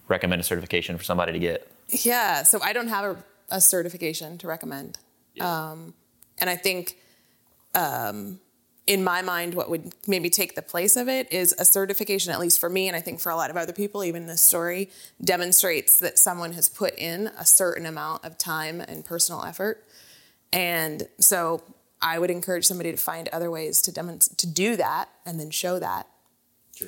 recommend 0.09 0.41
a 0.41 0.45
certification 0.45 0.97
for 0.97 1.05
somebody 1.05 1.33
to 1.33 1.39
get? 1.39 1.71
Yeah, 1.89 2.43
so 2.43 2.61
I 2.63 2.73
don't 2.73 2.89
have 2.89 3.05
a, 3.05 3.25
a 3.51 3.61
certification 3.61 4.39
to 4.39 4.47
recommend, 4.47 4.99
yeah. 5.35 5.71
um, 5.71 5.95
and 6.39 6.49
I 6.49 6.57
think, 6.57 6.97
um, 7.75 8.41
in 8.87 9.03
my 9.03 9.23
mind, 9.23 9.55
what 9.55 9.71
would 9.71 9.95
maybe 10.07 10.29
take 10.29 10.55
the 10.55 10.63
place 10.63 10.97
of 10.97 11.09
it 11.09 11.33
is 11.33 11.55
a 11.59 11.65
certification, 11.65 12.33
at 12.33 12.39
least 12.39 12.61
for 12.61 12.69
me, 12.69 12.87
and 12.87 12.97
I 12.97 13.01
think 13.01 13.19
for 13.19 13.31
a 13.31 13.37
lot 13.37 13.51
of 13.51 13.57
other 13.57 13.73
people, 13.73 14.05
even 14.05 14.27
this 14.27 14.43
story 14.43 14.91
demonstrates 15.23 15.99
that 16.01 16.19
someone 16.19 16.53
has 16.53 16.69
put 16.69 16.99
in 16.99 17.29
a 17.39 17.47
certain 17.47 17.87
amount 17.87 18.25
of 18.25 18.37
time 18.37 18.81
and 18.81 19.05
personal 19.05 19.43
effort, 19.43 19.85
and 20.53 21.09
so 21.19 21.63
I 22.01 22.19
would 22.19 22.31
encourage 22.31 22.67
somebody 22.67 22.91
to 22.91 22.99
find 22.99 23.29
other 23.29 23.51
ways 23.51 23.81
to 23.83 23.93
demonstrate 23.93 24.39
to 24.39 24.47
do 24.47 24.77
that 24.77 25.09
and 25.25 25.41
then 25.41 25.51
show 25.51 25.79
that 25.79 26.07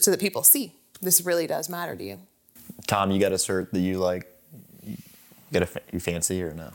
so 0.01 0.11
that 0.11 0.20
people 0.20 0.43
see 0.43 0.72
this 1.01 1.20
really 1.20 1.47
does 1.47 1.68
matter 1.68 1.97
to 1.97 2.05
you. 2.05 2.18
Tom, 2.87 3.11
you 3.11 3.20
got 3.20 3.32
a 3.32 3.37
cert 3.37 3.70
that 3.70 3.80
you 3.80 3.99
like, 3.99 4.26
get 5.53 5.62
a 5.62 5.68
you 5.93 6.01
fancy 6.01 6.43
or 6.43 6.53
no? 6.53 6.70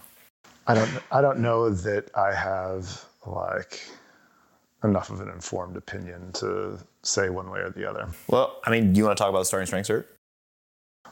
I 0.68 0.76
don't. 0.76 0.92
I 1.12 1.22
don't 1.22 1.40
know 1.40 1.70
that 1.70 2.10
I 2.16 2.34
have 2.34 3.06
like 3.26 3.82
enough 4.84 5.10
of 5.10 5.22
an 5.22 5.30
informed 5.30 5.78
opinion 5.78 6.32
to 6.34 6.80
say 7.04 7.30
one 7.30 7.50
way 7.50 7.60
or 7.60 7.70
the 7.70 7.90
other. 7.90 8.08
Well, 8.28 8.60
I 8.66 8.72
mean, 8.72 8.94
do 8.94 8.98
you 9.00 9.06
want 9.06 9.18
to 9.18 9.22
talk 9.22 9.30
about 9.30 9.40
the 9.40 9.46
starting 9.46 9.68
strength 9.68 9.90
cert? 9.90 10.06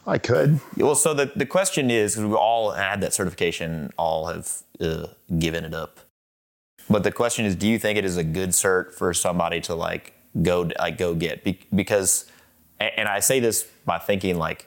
I 0.08 0.18
could. 0.18 0.60
Well, 0.78 0.96
so 0.96 1.14
the, 1.14 1.32
the 1.36 1.46
question 1.46 1.92
is, 1.92 2.16
because 2.16 2.30
we 2.30 2.36
all 2.36 2.72
had 2.72 3.02
that 3.02 3.14
certification, 3.14 3.92
all 3.98 4.28
have 4.28 4.64
uh, 4.80 5.08
given 5.38 5.66
it 5.66 5.74
up. 5.74 6.00
But 6.90 7.04
the 7.04 7.12
question 7.12 7.46
is, 7.46 7.56
do 7.56 7.68
you 7.68 7.78
think 7.78 7.98
it 7.98 8.06
is 8.06 8.18
a 8.18 8.24
good 8.24 8.50
cert 8.50 8.94
for 8.94 9.14
somebody 9.14 9.62
to 9.62 9.76
like 9.76 10.14
go 10.42 10.70
like 10.80 10.98
go 10.98 11.16
get 11.16 11.44
Be- 11.44 11.60
because 11.74 12.26
and 12.80 13.08
I 13.10 13.20
say 13.20 13.40
this 13.40 13.68
by 13.86 13.98
thinking 13.98 14.38
like 14.38 14.66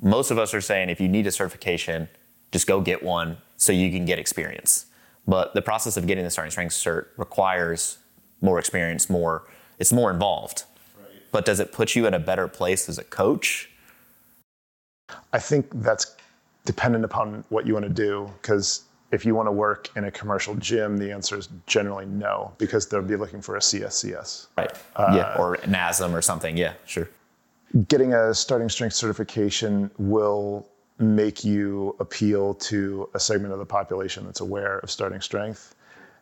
most 0.00 0.30
of 0.30 0.38
us 0.38 0.52
are 0.52 0.60
saying 0.60 0.90
if 0.90 1.00
you 1.00 1.08
need 1.08 1.26
a 1.26 1.32
certification, 1.32 2.08
just 2.52 2.66
go 2.66 2.80
get 2.80 3.02
one 3.02 3.38
so 3.56 3.72
you 3.72 3.90
can 3.90 4.04
get 4.04 4.18
experience. 4.18 4.86
But 5.26 5.54
the 5.54 5.62
process 5.62 5.96
of 5.96 6.06
getting 6.06 6.24
the 6.24 6.30
starting 6.30 6.50
strength 6.50 6.72
cert 6.72 7.06
requires 7.16 7.98
more 8.40 8.58
experience, 8.58 9.08
more 9.08 9.44
it's 9.78 9.92
more 9.92 10.10
involved. 10.10 10.64
Right. 10.98 11.22
But 11.32 11.44
does 11.44 11.60
it 11.60 11.72
put 11.72 11.94
you 11.94 12.06
in 12.06 12.14
a 12.14 12.18
better 12.18 12.48
place 12.48 12.88
as 12.88 12.98
a 12.98 13.04
coach? 13.04 13.70
I 15.32 15.38
think 15.38 15.66
that's 15.82 16.16
dependent 16.64 17.04
upon 17.04 17.44
what 17.48 17.66
you 17.66 17.74
want 17.74 17.84
to 17.84 17.92
do 17.92 18.30
because 18.42 18.82
if 19.12 19.24
you 19.24 19.34
want 19.34 19.46
to 19.46 19.52
work 19.52 19.88
in 19.96 20.04
a 20.04 20.10
commercial 20.10 20.54
gym, 20.56 20.96
the 20.96 21.12
answer 21.12 21.38
is 21.38 21.48
generally 21.66 22.06
no, 22.06 22.52
because 22.58 22.88
they'll 22.88 23.02
be 23.02 23.16
looking 23.16 23.40
for 23.40 23.56
a 23.56 23.60
CSCS. 23.60 24.48
Right. 24.58 24.72
Uh, 24.96 25.12
yeah. 25.14 25.36
Or 25.38 25.56
NASM 25.58 26.12
or 26.12 26.22
something. 26.22 26.56
Yeah, 26.56 26.74
sure. 26.86 27.08
Getting 27.88 28.14
a 28.14 28.34
starting 28.34 28.68
strength 28.68 28.94
certification 28.94 29.90
will 29.98 30.68
make 30.98 31.44
you 31.44 31.94
appeal 32.00 32.54
to 32.54 33.08
a 33.14 33.20
segment 33.20 33.52
of 33.52 33.58
the 33.58 33.66
population 33.66 34.24
that's 34.24 34.40
aware 34.40 34.78
of 34.78 34.90
starting 34.90 35.20
strength. 35.20 35.74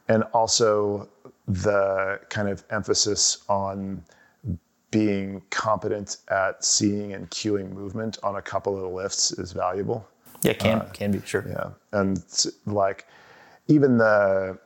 And 0.09 0.25
also 0.35 1.09
the 1.49 2.21
kind 2.29 2.49
of 2.49 2.65
emphasis 2.71 3.45
on 3.49 4.03
being 4.91 5.43
competent 5.51 6.19
at 6.29 6.65
seeing 6.65 7.15
and 7.15 7.29
cueing 7.31 7.73
movement 7.73 8.19
on 8.23 8.37
a 8.37 8.43
couple 8.43 8.77
of 8.77 8.83
the 8.83 8.89
lifts 8.89 9.33
is 9.33 9.53
valuable. 9.53 10.07
Yeah, 10.45 10.53
can 10.53 10.79
uh, 10.79 10.91
can 10.93 11.13
be 11.13 11.21
sure. 11.25 11.45
Yeah, 11.49 11.71
and 11.93 12.23
like 12.67 13.07
even 13.69 13.99
the 13.99 14.59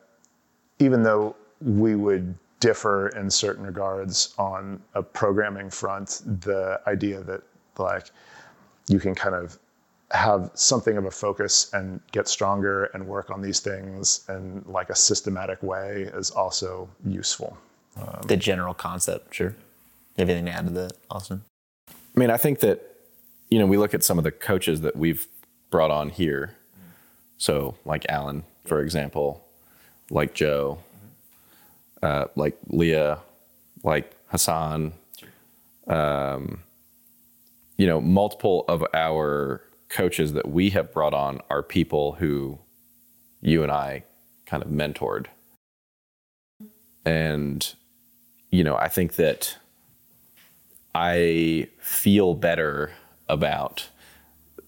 even 0.79 1.03
though 1.03 1.37
we 1.61 1.95
would 1.95 2.35
differ 2.61 3.09
in 3.11 3.31
certain 3.31 3.64
regards 3.64 4.35
on 4.39 4.83
a 4.95 5.03
programming 5.03 5.70
front, 5.70 6.22
the 6.43 6.81
idea 6.87 7.22
that 7.22 7.43
like 7.79 8.11
you 8.89 8.99
can 8.99 9.14
kind 9.14 9.35
of 9.35 9.59
have 10.11 10.51
something 10.55 10.97
of 10.97 11.05
a 11.05 11.11
focus 11.11 11.72
and 11.74 12.01
get 12.12 12.26
stronger 12.26 12.85
and 12.95 13.07
work 13.07 13.31
on 13.31 13.43
these 13.43 13.61
things 13.61 14.24
in 14.29 14.64
like 14.66 14.91
a 14.91 14.95
systematic 14.95 15.62
way 15.62 16.11
is 16.14 16.31
also 16.31 16.89
useful. 17.05 17.57
Um, 17.97 18.20
the 18.26 18.37
general 18.37 18.74
concept, 18.74 19.35
sure. 19.35 19.55
Anything 20.16 20.47
to 20.47 20.51
add 20.51 20.66
to 20.66 20.72
that, 20.72 20.93
Austin? 21.11 21.43
I 21.89 22.20
mean, 22.20 22.31
I 22.31 22.37
think 22.37 22.61
that, 22.61 22.83
you 23.51 23.59
know, 23.59 23.66
we 23.66 23.76
look 23.76 23.95
at 23.95 24.03
some 24.03 24.18
of 24.18 24.24
the 24.24 24.33
coaches 24.33 24.81
that 24.81 24.97
we've 24.97 25.29
brought 25.71 25.91
on 25.91 26.11
here. 26.11 26.57
So, 27.37 27.77
like 27.85 28.07
Alan, 28.09 28.45
for 28.64 28.81
example, 28.81 29.45
like 30.11 30.35
Joe, 30.35 30.79
uh, 32.03 32.27
like 32.35 32.59
Leah, 32.69 33.21
like 33.83 34.12
Hassan, 34.29 34.93
um, 35.87 36.62
you 37.77 37.87
know, 37.87 38.01
multiple 38.01 38.64
of 38.69 38.85
our 38.93 39.62
coaches 39.89 40.33
that 40.35 40.49
we 40.49 40.71
have 40.71 40.93
brought 40.93 41.14
on 41.14 41.41
are 41.49 41.62
people 41.62 42.12
who 42.12 42.59
you 43.41 43.62
and 43.62 43.73
I 43.73 44.05
kind 44.47 44.62
of 44.62 44.69
mentored. 44.69 45.27
And, 47.05 47.75
you 48.51 48.64
know, 48.64 48.77
I 48.77 48.89
think 48.89 49.14
that 49.14 49.57
I 50.95 51.69
feel 51.79 52.35
better 52.35 52.93
about 53.29 53.89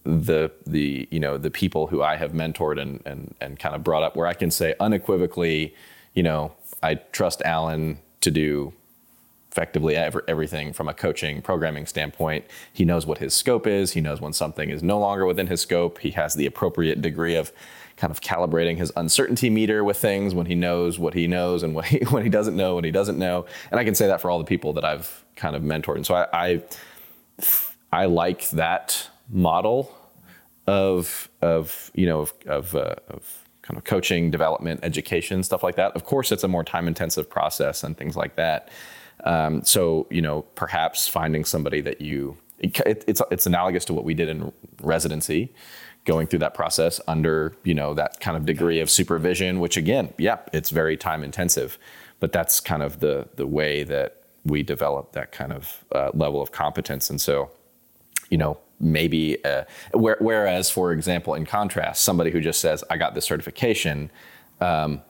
the 0.05 0.51
the 0.67 1.09
you 1.11 1.21
know 1.21 1.37
the 1.37 1.51
people 1.51 1.87
who 1.89 2.03
I 2.03 2.17
have 2.17 2.33
mentored 2.33 2.81
and 2.81 3.03
and 3.05 3.35
and 3.41 3.59
kind 3.59 3.75
of 3.75 3.85
brought 3.85 4.03
up 4.03 4.17
where 4.17 4.27
I 4.27 4.35
can 4.35 4.51
say 4.51 4.75
unequivocally, 4.81 5.75
you 6.15 6.23
know, 6.23 6.53
I 6.83 6.95
trust 6.95 7.43
Alan 7.43 7.99
to 8.23 8.31
do 8.31 8.73
effectively 9.51 9.97
everything 9.97 10.73
from 10.73 10.89
a 10.89 10.95
coaching 10.95 11.43
programming 11.43 11.85
standpoint. 11.85 12.45
He 12.73 12.85
knows 12.85 13.05
what 13.05 13.19
his 13.19 13.35
scope 13.35 13.67
is. 13.67 13.93
He 13.93 14.01
knows 14.01 14.21
when 14.21 14.33
something 14.33 14.71
is 14.71 14.81
no 14.81 14.99
longer 15.01 15.27
within 15.27 15.49
his 15.49 15.61
scope. 15.61 15.99
He 15.99 16.11
has 16.11 16.35
the 16.35 16.47
appropriate 16.47 17.03
degree 17.03 17.35
of 17.35 17.53
kind 17.97 18.13
of 18.13 18.21
calibrating 18.21 18.79
his 18.79 18.93
uncertainty 18.97 19.51
meter 19.51 19.83
with 19.83 19.97
things 19.97 20.35
when 20.35 20.47
he 20.47 20.55
knows 20.55 21.01
what 21.01 21.15
he 21.15 21.27
knows 21.27 21.65
and 21.65 21.75
what 21.77 21.85
he, 21.87 21.99
when 22.11 22.23
he 22.23 22.31
doesn't 22.31 22.57
know 22.57 22.77
what 22.77 22.85
he 22.85 22.93
doesn't 22.93 23.19
know. 23.19 23.45
And 23.73 23.81
I 23.81 23.85
can 23.85 23.97
say 23.97 24.07
that 24.07 24.21
for 24.21 24.31
all 24.31 24.39
the 24.39 24.45
people 24.45 24.73
that 24.75 24.85
I've 24.85 25.25
kind 25.35 25.57
of 25.57 25.63
mentored. 25.63 25.97
And 25.97 26.07
so 26.07 26.15
I, 26.15 26.29
I, 26.33 26.63
I 27.93 28.05
like 28.07 28.49
that 28.51 29.10
model 29.31 29.97
of, 30.67 31.29
of 31.43 31.91
you 31.95 32.07
know, 32.07 32.21
of, 32.21 32.33
of, 32.47 32.75
uh, 32.75 32.95
of 33.09 33.47
kind 33.63 33.79
of 33.79 33.85
coaching, 33.85 34.31
development, 34.31 34.81
education, 34.83 35.43
stuff 35.43 35.63
like 35.63 35.77
that. 35.77 35.93
Of 35.95 36.05
course, 36.05 36.33
it's 36.33 36.45
a 36.45 36.49
more 36.49 36.65
time 36.65 36.89
intensive 36.89 37.29
process 37.29 37.85
and 37.85 37.97
things 37.97 38.17
like 38.17 38.37
that. 38.37 38.69
Um, 39.25 39.63
so, 39.65 40.07
you 40.11 40.23
know, 40.23 40.43
perhaps 40.55 41.07
finding 41.07 41.45
somebody 41.45 41.81
that 41.83 42.01
you, 42.01 42.37
it, 42.59 43.05
it's, 43.07 43.23
it's 43.31 43.47
analogous 43.47 43.85
to 43.87 43.95
what 43.95 44.05
we 44.05 44.15
did 44.15 44.29
in 44.29 44.53
residency, 44.83 45.53
going 46.05 46.27
through 46.27 46.39
that 46.39 46.55
process 46.55 47.01
under, 47.07 47.55
you 47.63 47.75
know, 47.75 47.93
that 47.95 48.21
kind 48.21 48.37
of 48.37 48.47
degree 48.47 48.81
of 48.81 48.89
supervision, 48.91 49.61
which 49.61 49.77
again, 49.77 50.13
yeah, 50.17 50.39
it's 50.53 50.71
very 50.71 50.97
time 50.97 51.23
intensive, 51.23 51.79
but 52.19 52.33
that's 52.33 52.59
kind 52.61 52.83
of 52.83 53.01
the, 53.01 53.29
the 53.37 53.47
way 53.47 53.85
that 53.85 54.23
we 54.45 54.63
develop 54.63 55.13
that 55.13 55.33
kind 55.33 55.53
of 55.53 55.85
uh, 55.93 56.11
level 56.15 56.41
of 56.41 56.51
competence. 56.51 57.11
And 57.11 57.21
so, 57.21 57.51
you 58.31 58.39
know, 58.39 58.59
maybe, 58.81 59.43
uh, 59.45 59.65
where, 59.93 60.17
whereas, 60.21 60.71
for 60.71 60.93
example, 60.93 61.35
in 61.35 61.47
contrast, 61.47 62.03
somebody 62.03 62.31
who 62.31 62.41
just 62.41 62.61
says, 62.61 62.83
I 62.91 62.97
got 62.97 63.15
this 63.15 63.27
certification, 63.27 64.11
um, 64.61 65.03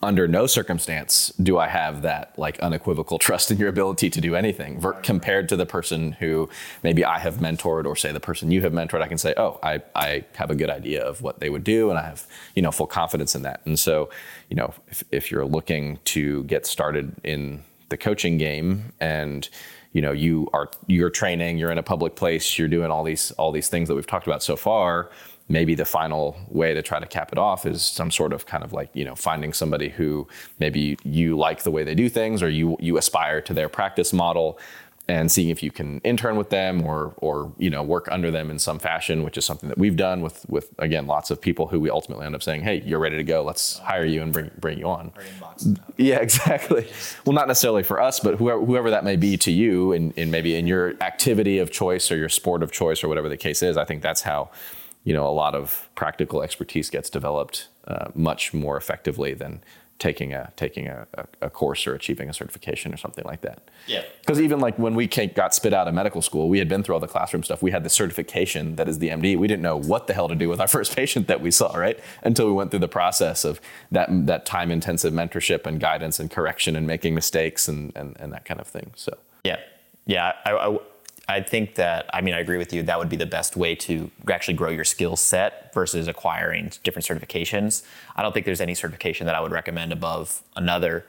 under 0.00 0.28
no 0.28 0.46
circumstance 0.46 1.32
do 1.42 1.58
I 1.58 1.66
have 1.66 2.02
that 2.02 2.38
like 2.38 2.58
unequivocal 2.60 3.18
trust 3.18 3.50
in 3.50 3.58
your 3.58 3.68
ability 3.68 4.10
to 4.10 4.20
do 4.20 4.36
anything 4.36 4.80
ver- 4.80 4.92
compared 4.94 5.48
to 5.48 5.56
the 5.56 5.66
person 5.66 6.12
who 6.12 6.48
maybe 6.82 7.04
I 7.04 7.18
have 7.18 7.36
mentored 7.36 7.84
or 7.84 7.96
say 7.96 8.12
the 8.12 8.20
person 8.20 8.50
you 8.50 8.62
have 8.62 8.72
mentored. 8.72 9.02
I 9.02 9.08
can 9.08 9.18
say, 9.18 9.34
oh, 9.36 9.58
I, 9.62 9.82
I 9.96 10.24
have 10.34 10.50
a 10.50 10.54
good 10.54 10.70
idea 10.70 11.04
of 11.04 11.20
what 11.22 11.40
they 11.40 11.50
would 11.50 11.64
do 11.64 11.90
and 11.90 11.98
I 11.98 12.02
have, 12.02 12.26
you 12.54 12.62
know, 12.62 12.70
full 12.70 12.86
confidence 12.86 13.34
in 13.34 13.42
that. 13.42 13.60
And 13.64 13.78
so, 13.78 14.08
you 14.48 14.56
know, 14.56 14.72
if, 14.86 15.02
if 15.10 15.30
you're 15.30 15.44
looking 15.44 15.98
to 16.04 16.44
get 16.44 16.64
started 16.66 17.12
in 17.24 17.64
the 17.88 17.96
coaching 17.96 18.38
game 18.38 18.92
and, 19.00 19.48
you 19.92 20.02
know, 20.02 20.12
you 20.12 20.48
are, 20.52 20.70
you're 20.86 21.10
training, 21.10 21.58
you're 21.58 21.70
in 21.70 21.78
a 21.78 21.82
public 21.82 22.14
place, 22.14 22.58
you're 22.58 22.68
doing 22.68 22.90
all 22.90 23.04
these, 23.04 23.30
all 23.32 23.52
these 23.52 23.68
things 23.68 23.88
that 23.88 23.94
we've 23.94 24.06
talked 24.06 24.26
about 24.26 24.42
so 24.42 24.56
far, 24.56 25.10
maybe 25.48 25.74
the 25.74 25.84
final 25.84 26.36
way 26.48 26.74
to 26.74 26.82
try 26.82 27.00
to 27.00 27.06
cap 27.06 27.32
it 27.32 27.38
off 27.38 27.64
is 27.64 27.84
some 27.84 28.10
sort 28.10 28.32
of 28.32 28.46
kind 28.46 28.62
of 28.62 28.72
like 28.72 28.90
you 28.92 29.04
know 29.04 29.14
finding 29.14 29.52
somebody 29.52 29.88
who 29.88 30.26
maybe 30.58 30.96
you 31.04 31.36
like 31.36 31.62
the 31.62 31.70
way 31.70 31.84
they 31.84 31.94
do 31.94 32.08
things 32.08 32.42
or 32.42 32.50
you 32.50 32.76
you 32.78 32.98
aspire 32.98 33.40
to 33.40 33.54
their 33.54 33.68
practice 33.68 34.12
model 34.12 34.58
and 35.08 35.32
seeing 35.32 35.48
if 35.48 35.62
you 35.62 35.70
can 35.70 36.00
intern 36.00 36.36
with 36.36 36.50
them 36.50 36.84
or 36.84 37.14
or 37.18 37.52
you 37.58 37.70
know 37.70 37.82
work 37.82 38.08
under 38.10 38.30
them 38.30 38.50
in 38.50 38.58
some 38.58 38.78
fashion 38.78 39.22
which 39.22 39.38
is 39.38 39.44
something 39.44 39.68
that 39.68 39.78
we've 39.78 39.96
done 39.96 40.20
with 40.20 40.44
with 40.48 40.68
again 40.78 41.06
lots 41.06 41.30
of 41.30 41.40
people 41.40 41.68
who 41.68 41.80
we 41.80 41.88
ultimately 41.90 42.26
end 42.26 42.34
up 42.34 42.42
saying 42.42 42.62
hey 42.62 42.82
you're 42.84 42.98
ready 42.98 43.16
to 43.16 43.24
go. 43.24 43.42
Let's 43.42 43.78
hire 43.78 44.04
you 44.04 44.22
and 44.22 44.32
bring 44.32 44.50
bring 44.58 44.78
you 44.78 44.88
on. 44.88 45.12
Yeah 45.96 46.20
exactly. 46.20 46.86
Well 47.24 47.34
not 47.34 47.48
necessarily 47.48 47.82
for 47.82 48.00
us 48.00 48.20
but 48.20 48.36
whoever, 48.36 48.64
whoever 48.64 48.90
that 48.90 49.02
may 49.02 49.16
be 49.16 49.36
to 49.38 49.50
you 49.50 49.92
and, 49.92 50.14
and 50.16 50.30
maybe 50.30 50.54
in 50.54 50.66
your 50.66 50.94
activity 51.02 51.58
of 51.58 51.72
choice 51.72 52.12
or 52.12 52.16
your 52.16 52.28
sport 52.28 52.62
of 52.62 52.70
choice 52.70 53.02
or 53.02 53.08
whatever 53.08 53.28
the 53.28 53.36
case 53.36 53.62
is 53.62 53.76
i 53.76 53.84
think 53.84 54.00
that's 54.00 54.22
how 54.22 54.48
you 55.08 55.14
know, 55.14 55.26
a 55.26 55.32
lot 55.32 55.54
of 55.54 55.88
practical 55.94 56.42
expertise 56.42 56.90
gets 56.90 57.08
developed 57.08 57.68
uh, 57.86 58.08
much 58.14 58.52
more 58.52 58.76
effectively 58.76 59.32
than 59.32 59.62
taking 59.98 60.32
a 60.32 60.52
taking 60.56 60.86
a, 60.86 61.06
a, 61.40 61.50
course 61.50 61.86
or 61.86 61.94
achieving 61.94 62.28
a 62.28 62.32
certification 62.32 62.94
or 62.94 62.96
something 62.96 63.24
like 63.24 63.40
that. 63.40 63.68
Yeah. 63.86 64.04
Because 64.20 64.40
even 64.40 64.60
like 64.60 64.78
when 64.78 64.94
we 64.94 65.08
got 65.08 65.54
spit 65.54 65.74
out 65.74 65.88
of 65.88 65.94
medical 65.94 66.22
school, 66.22 66.48
we 66.48 66.58
had 66.58 66.68
been 66.68 66.84
through 66.84 66.94
all 66.94 67.00
the 67.00 67.08
classroom 67.08 67.42
stuff. 67.42 67.62
We 67.62 67.72
had 67.72 67.82
the 67.82 67.90
certification 67.90 68.76
that 68.76 68.88
is 68.88 69.00
the 69.00 69.08
MD. 69.08 69.36
We 69.36 69.48
didn't 69.48 69.62
know 69.62 69.76
what 69.76 70.06
the 70.06 70.14
hell 70.14 70.28
to 70.28 70.36
do 70.36 70.48
with 70.48 70.60
our 70.60 70.68
first 70.76 70.94
patient 70.94 71.26
that 71.26 71.40
we 71.40 71.50
saw, 71.50 71.76
right? 71.76 71.98
Until 72.22 72.46
we 72.46 72.52
went 72.52 72.70
through 72.70 72.80
the 72.80 72.88
process 72.88 73.44
of 73.44 73.60
that 73.90 74.08
that 74.26 74.46
time 74.46 74.70
intensive 74.70 75.12
mentorship 75.12 75.66
and 75.66 75.80
guidance 75.80 76.20
and 76.20 76.30
correction 76.30 76.76
and 76.76 76.86
making 76.86 77.14
mistakes 77.14 77.66
and 77.66 77.92
and, 77.96 78.16
and 78.20 78.32
that 78.32 78.44
kind 78.44 78.60
of 78.60 78.66
thing. 78.66 78.92
So. 78.94 79.16
Yeah. 79.44 79.58
Yeah. 80.06 80.32
I, 80.44 80.52
I 80.52 80.78
I 81.30 81.42
think 81.42 81.74
that, 81.74 82.08
I 82.14 82.22
mean, 82.22 82.32
I 82.32 82.40
agree 82.40 82.56
with 82.56 82.72
you. 82.72 82.82
That 82.82 82.98
would 82.98 83.10
be 83.10 83.16
the 83.16 83.26
best 83.26 83.54
way 83.54 83.74
to 83.74 84.10
actually 84.30 84.54
grow 84.54 84.70
your 84.70 84.84
skill 84.84 85.14
set 85.14 85.74
versus 85.74 86.08
acquiring 86.08 86.72
different 86.82 87.06
certifications. 87.06 87.82
I 88.16 88.22
don't 88.22 88.32
think 88.32 88.46
there's 88.46 88.62
any 88.62 88.74
certification 88.74 89.26
that 89.26 89.34
I 89.34 89.40
would 89.40 89.52
recommend 89.52 89.92
above 89.92 90.42
another, 90.56 91.04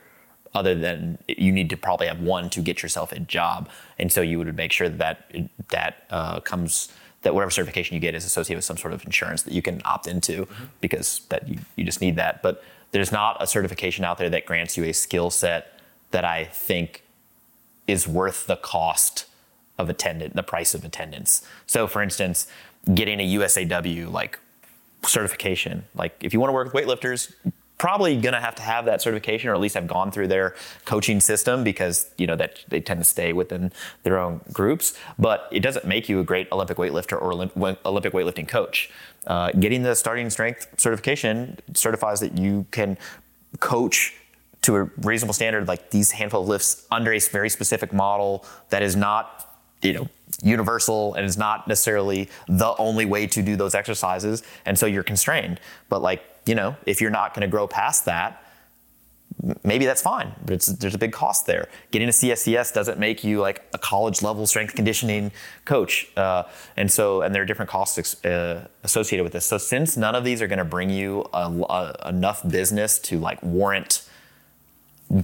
other 0.54 0.74
than 0.74 1.16
you 1.26 1.50
need 1.50 1.70
to 1.70 1.76
probably 1.76 2.06
have 2.06 2.20
one 2.20 2.50
to 2.50 2.60
get 2.60 2.82
yourself 2.82 3.12
a 3.12 3.20
job. 3.20 3.70
And 3.98 4.12
so 4.12 4.20
you 4.20 4.36
would 4.36 4.54
make 4.54 4.72
sure 4.72 4.90
that 4.90 5.34
that 5.70 6.04
uh, 6.10 6.40
comes, 6.40 6.92
that 7.22 7.34
whatever 7.34 7.50
certification 7.50 7.94
you 7.94 8.00
get 8.00 8.14
is 8.14 8.26
associated 8.26 8.58
with 8.58 8.66
some 8.66 8.76
sort 8.76 8.92
of 8.92 9.02
insurance 9.06 9.40
that 9.42 9.54
you 9.54 9.62
can 9.62 9.80
opt 9.86 10.06
into 10.06 10.44
mm-hmm. 10.44 10.64
because 10.82 11.22
that 11.30 11.48
you, 11.48 11.60
you 11.76 11.84
just 11.84 12.02
need 12.02 12.16
that. 12.16 12.42
But 12.42 12.62
there's 12.90 13.10
not 13.10 13.38
a 13.40 13.46
certification 13.46 14.04
out 14.04 14.18
there 14.18 14.28
that 14.28 14.44
grants 14.44 14.76
you 14.76 14.84
a 14.84 14.92
skill 14.92 15.30
set 15.30 15.80
that 16.10 16.26
I 16.26 16.44
think 16.44 17.04
is 17.86 18.06
worth 18.06 18.46
the 18.46 18.56
cost 18.56 19.24
of 19.80 19.88
attendance, 19.88 20.34
the 20.34 20.42
price 20.42 20.74
of 20.74 20.84
attendance. 20.84 21.42
So, 21.66 21.86
for 21.86 22.02
instance, 22.02 22.46
getting 22.94 23.20
a 23.20 23.34
USAW 23.36 24.10
like 24.12 24.38
certification, 25.04 25.84
like 25.94 26.14
if 26.20 26.32
you 26.32 26.40
want 26.40 26.50
to 26.50 26.54
work 26.54 26.72
with 26.72 26.84
weightlifters, 26.84 27.32
probably 27.78 28.14
going 28.20 28.34
to 28.34 28.40
have 28.40 28.54
to 28.54 28.62
have 28.62 28.84
that 28.84 29.00
certification 29.00 29.48
or 29.48 29.54
at 29.54 29.60
least 29.60 29.74
have 29.74 29.86
gone 29.86 30.10
through 30.10 30.28
their 30.28 30.54
coaching 30.84 31.18
system 31.18 31.64
because 31.64 32.10
you 32.18 32.26
know 32.26 32.36
that 32.36 32.62
they 32.68 32.78
tend 32.78 33.00
to 33.00 33.04
stay 33.04 33.32
within 33.32 33.72
their 34.02 34.18
own 34.18 34.38
groups 34.52 34.92
but 35.18 35.48
it 35.50 35.60
doesn't 35.60 35.86
make 35.86 36.06
you 36.06 36.20
a 36.20 36.24
great 36.24 36.46
olympic 36.52 36.76
weightlifter 36.76 37.18
or 37.18 37.32
olympic 37.32 38.12
weightlifting 38.12 38.46
coach 38.46 38.90
uh, 39.28 39.50
getting 39.52 39.82
the 39.82 39.94
starting 39.94 40.28
strength 40.28 40.66
certification 40.76 41.58
certifies 41.72 42.20
that 42.20 42.36
you 42.36 42.66
can 42.70 42.98
coach 43.60 44.14
to 44.60 44.76
a 44.76 44.84
reasonable 44.98 45.32
standard 45.32 45.66
like 45.66 45.90
these 45.90 46.10
handful 46.10 46.42
of 46.42 46.48
lifts 46.48 46.86
under 46.90 47.14
a 47.14 47.18
very 47.18 47.48
specific 47.48 47.94
model 47.94 48.44
that 48.68 48.82
is 48.82 48.94
not 48.94 49.49
you 49.82 49.92
know 49.92 50.08
universal 50.42 51.14
and 51.14 51.26
is 51.26 51.36
not 51.36 51.68
necessarily 51.68 52.28
the 52.48 52.74
only 52.76 53.04
way 53.04 53.26
to 53.26 53.42
do 53.42 53.56
those 53.56 53.74
exercises. 53.74 54.42
And 54.64 54.78
so 54.78 54.86
you're 54.86 55.02
constrained. 55.02 55.60
But 55.88 56.02
like 56.02 56.22
you 56.46 56.54
know 56.54 56.76
if 56.86 57.00
you're 57.00 57.10
not 57.10 57.34
going 57.34 57.42
to 57.42 57.48
grow 57.48 57.66
past 57.66 58.04
that 58.06 58.42
maybe 59.62 59.86
that's 59.86 60.02
fine 60.02 60.34
but 60.44 60.60
there's 60.80 60.94
a 60.94 60.98
big 60.98 61.12
cost 61.12 61.46
there. 61.46 61.68
Getting 61.90 62.08
a 62.08 62.12
cscs 62.12 62.72
doesn't 62.72 62.98
make 62.98 63.22
you 63.24 63.40
like 63.40 63.62
a 63.72 63.78
college 63.78 64.22
level 64.22 64.46
strength 64.46 64.74
conditioning 64.74 65.32
coach 65.64 66.08
uh, 66.16 66.44
and 66.76 66.90
so 66.90 67.22
and 67.22 67.34
there 67.34 67.42
are 67.42 67.46
different 67.46 67.70
costs 67.70 68.24
uh, 68.24 68.66
associated 68.82 69.22
with 69.22 69.32
this. 69.32 69.46
So 69.46 69.58
since 69.58 69.96
none 69.96 70.14
of 70.14 70.24
these 70.24 70.42
are 70.42 70.46
going 70.46 70.58
to 70.58 70.64
bring 70.64 70.90
you 70.90 71.26
a, 71.32 71.48
a, 71.48 72.08
enough 72.08 72.46
business 72.48 72.98
to 73.00 73.18
like 73.18 73.42
warrant 73.42 74.08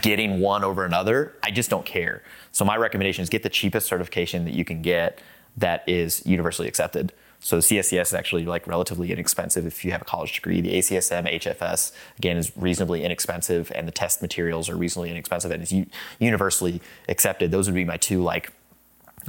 getting 0.01 0.41
one 0.41 0.64
over 0.64 0.84
another 0.84 1.32
i 1.43 1.51
just 1.51 1.70
don't 1.70 1.87
care 1.87 2.22
so 2.53 2.64
my 2.64 2.76
recommendation 2.76 3.22
is 3.22 3.28
get 3.28 3.43
the 3.43 3.49
cheapest 3.49 3.87
certification 3.87 4.45
that 4.45 4.55
you 4.55 4.64
can 4.64 4.82
get 4.82 5.20
that 5.57 5.82
is 5.87 6.24
universally 6.26 6.68
accepted. 6.68 7.12
So 7.41 7.57
the 7.57 7.62
CSCS 7.62 8.03
is 8.03 8.14
actually 8.14 8.45
like 8.45 8.66
relatively 8.66 9.12
inexpensive 9.12 9.66
if 9.66 9.84
you 9.84 9.93
have 9.93 10.03
a 10.03 10.05
college 10.05 10.34
degree. 10.34 10.61
The 10.61 10.74
ACSM 10.74 11.32
HFS 11.41 11.93
again 12.18 12.37
is 12.37 12.53
reasonably 12.57 13.05
inexpensive, 13.05 13.70
and 13.74 13.87
the 13.87 13.93
test 13.93 14.22
materials 14.22 14.68
are 14.68 14.76
reasonably 14.76 15.11
inexpensive 15.11 15.51
and 15.51 15.62
is 15.62 15.72
universally 16.18 16.80
accepted. 17.09 17.51
Those 17.51 17.66
would 17.66 17.74
be 17.74 17.84
my 17.84 17.97
two 17.97 18.22
like 18.22 18.53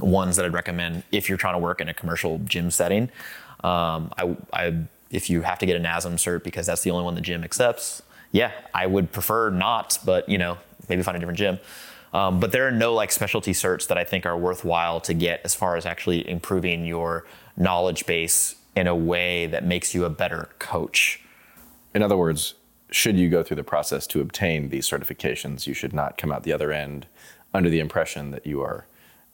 ones 0.00 0.36
that 0.36 0.44
I'd 0.44 0.52
recommend 0.52 1.02
if 1.12 1.28
you're 1.28 1.38
trying 1.38 1.54
to 1.54 1.58
work 1.58 1.80
in 1.80 1.88
a 1.88 1.94
commercial 1.94 2.38
gym 2.44 2.70
setting. 2.70 3.10
Um, 3.62 4.12
I, 4.16 4.36
I, 4.52 4.76
if 5.10 5.28
you 5.28 5.42
have 5.42 5.58
to 5.58 5.66
get 5.66 5.76
a 5.76 5.80
NASM 5.80 6.14
cert 6.14 6.44
because 6.44 6.66
that's 6.66 6.82
the 6.82 6.90
only 6.90 7.04
one 7.04 7.14
the 7.14 7.20
gym 7.20 7.44
accepts, 7.44 8.02
yeah, 8.32 8.52
I 8.74 8.86
would 8.86 9.12
prefer 9.12 9.50
not, 9.50 9.98
but 10.04 10.28
you 10.28 10.38
know 10.38 10.58
maybe 10.88 11.02
find 11.02 11.16
a 11.16 11.20
different 11.20 11.38
gym. 11.38 11.58
Um, 12.14 12.40
but 12.40 12.52
there 12.52 12.66
are 12.66 12.70
no 12.70 12.94
like 12.94 13.12
specialty 13.12 13.52
certs 13.52 13.86
that 13.88 13.98
I 13.98 14.04
think 14.04 14.24
are 14.24 14.36
worthwhile 14.36 15.00
to 15.00 15.12
get 15.14 15.42
as 15.44 15.54
far 15.54 15.76
as 15.76 15.84
actually 15.84 16.28
improving 16.28 16.86
your 16.86 17.26
knowledge 17.56 18.06
base 18.06 18.54
in 18.74 18.86
a 18.86 18.94
way 18.96 19.46
that 19.46 19.64
makes 19.64 19.94
you 19.94 20.04
a 20.06 20.10
better 20.10 20.48
coach. 20.58 21.20
In 21.94 22.02
other 22.02 22.16
words, 22.16 22.54
should 22.90 23.18
you 23.18 23.28
go 23.28 23.42
through 23.42 23.56
the 23.56 23.64
process 23.64 24.06
to 24.06 24.20
obtain 24.22 24.70
these 24.70 24.88
certifications, 24.88 25.66
you 25.66 25.74
should 25.74 25.92
not 25.92 26.16
come 26.16 26.32
out 26.32 26.44
the 26.44 26.52
other 26.54 26.72
end 26.72 27.06
under 27.52 27.68
the 27.68 27.80
impression 27.80 28.30
that 28.30 28.46
you 28.46 28.62
are 28.62 28.86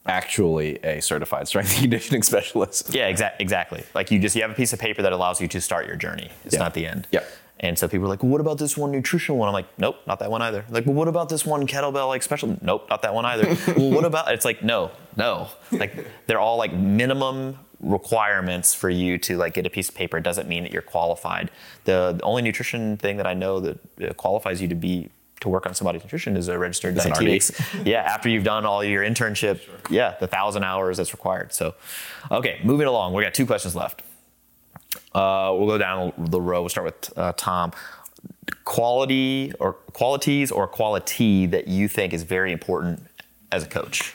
actually 0.07 0.77
a 0.85 1.01
certified 1.01 1.47
strength 1.49 1.73
and 1.75 1.81
conditioning 1.83 2.23
specialist. 2.23 2.93
Yeah, 2.95 3.11
exa- 3.13 3.33
exactly. 3.39 3.85
Like 3.95 4.11
you 4.11 4.19
just 4.19 4.35
you 4.35 4.43
have 4.43 4.51
a 4.51 4.55
piece 4.55 4.73
of 4.73 4.79
paper 4.81 5.03
that 5.03 5.13
allows 5.13 5.41
you 5.41 5.49
to 5.49 5.61
start 5.61 5.87
your 5.87 5.97
journey. 5.97 6.31
It's 6.45 6.55
Yeah. 6.55 6.61
not 6.61 6.75
the 6.75 6.87
end. 6.87 7.07
Yeah. 7.13 7.23
And 7.65 7.79
so 7.79 7.89
people 7.89 8.05
are 8.05 8.11
like, 8.11 8.23
well, 8.23 8.31
what 8.31 8.43
about 8.43 8.59
this 8.59 8.77
one 8.77 8.93
nutrition 8.93 9.39
one? 9.39 9.49
I'm 9.49 9.55
like, 9.55 9.79
nope, 9.79 9.97
not 10.07 10.19
that 10.19 10.31
one 10.31 10.43
either. 10.43 10.67
Like, 10.69 10.85
well, 10.85 10.95
what 10.95 11.09
about 11.09 11.31
this 11.31 11.47
one 11.47 11.67
kettlebell 11.67 12.09
like 12.09 12.23
special? 12.23 12.59
Nope, 12.61 12.87
not 12.91 13.01
that 13.01 13.15
one 13.15 13.25
either. 13.25 13.57
well, 13.79 13.91
what 13.91 14.05
about? 14.05 14.31
It's 14.31 14.45
like, 14.45 14.63
no, 14.63 14.91
no. 15.17 15.49
Like 15.73 16.07
they're 16.27 16.39
all 16.39 16.59
like 16.59 16.75
minimum 16.75 17.59
requirements 17.81 18.75
for 18.75 18.91
you 18.91 19.17
to 19.17 19.39
like 19.39 19.55
get 19.55 19.65
a 19.65 19.71
piece 19.71 19.89
of 19.89 19.95
paper. 19.95 20.19
It 20.19 20.25
doesn't 20.25 20.47
mean 20.47 20.65
that 20.65 20.73
you're 20.73 20.83
qualified. 20.83 21.51
The, 21.85 22.15
the 22.19 22.23
only 22.23 22.43
nutrition 22.43 22.99
thing 22.99 23.17
that 23.17 23.27
I 23.27 23.33
know 23.33 23.61
that 23.61 23.79
uh, 24.03 24.13
qualifies 24.13 24.61
you 24.61 24.69
to 24.69 24.75
be 24.75 25.09
to 25.41 25.49
work 25.49 25.65
on 25.65 25.75
somebody's 25.75 26.03
nutrition 26.03 26.37
is 26.37 26.49
a 26.49 26.59
registered 26.59 26.97
Is 26.99 27.07
an 27.07 27.13
yeah, 27.87 28.03
after 28.03 28.29
you've 28.29 28.45
done 28.45 28.67
all 28.67 28.85
your 28.85 29.03
internship, 29.03 29.61
yeah, 29.89 30.17
the 30.21 30.27
thousand 30.27 30.65
hours 30.65 30.99
that's 30.99 31.15
required. 31.15 31.55
So, 31.55 31.75
okay, 32.31 32.61
moving 32.63 32.87
along. 32.87 33.15
We 33.15 33.23
got 33.23 33.33
two 33.33 33.47
questions 33.47 33.75
left. 33.75 34.03
Uh, 35.15 35.55
we'll 35.57 35.69
go 35.69 35.79
down 35.79 36.13
the 36.17 36.41
row. 36.41 36.63
We'll 36.63 36.69
start 36.69 36.87
with 36.87 37.19
uh, 37.19 37.33
Tom. 37.37 37.73
Quality 38.65 39.53
or 39.61 39.75
qualities 39.93 40.51
or 40.51 40.67
quality 40.67 41.47
that 41.47 41.69
you 41.69 41.89
think 41.89 42.13
is 42.13 42.23
very 42.23 42.53
important 42.53 43.07
as 43.53 43.63
a 43.63 43.69
coach. 43.69 44.15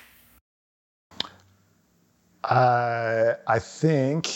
Uh, 2.43 3.33
I 3.47 3.59
think 3.59 4.27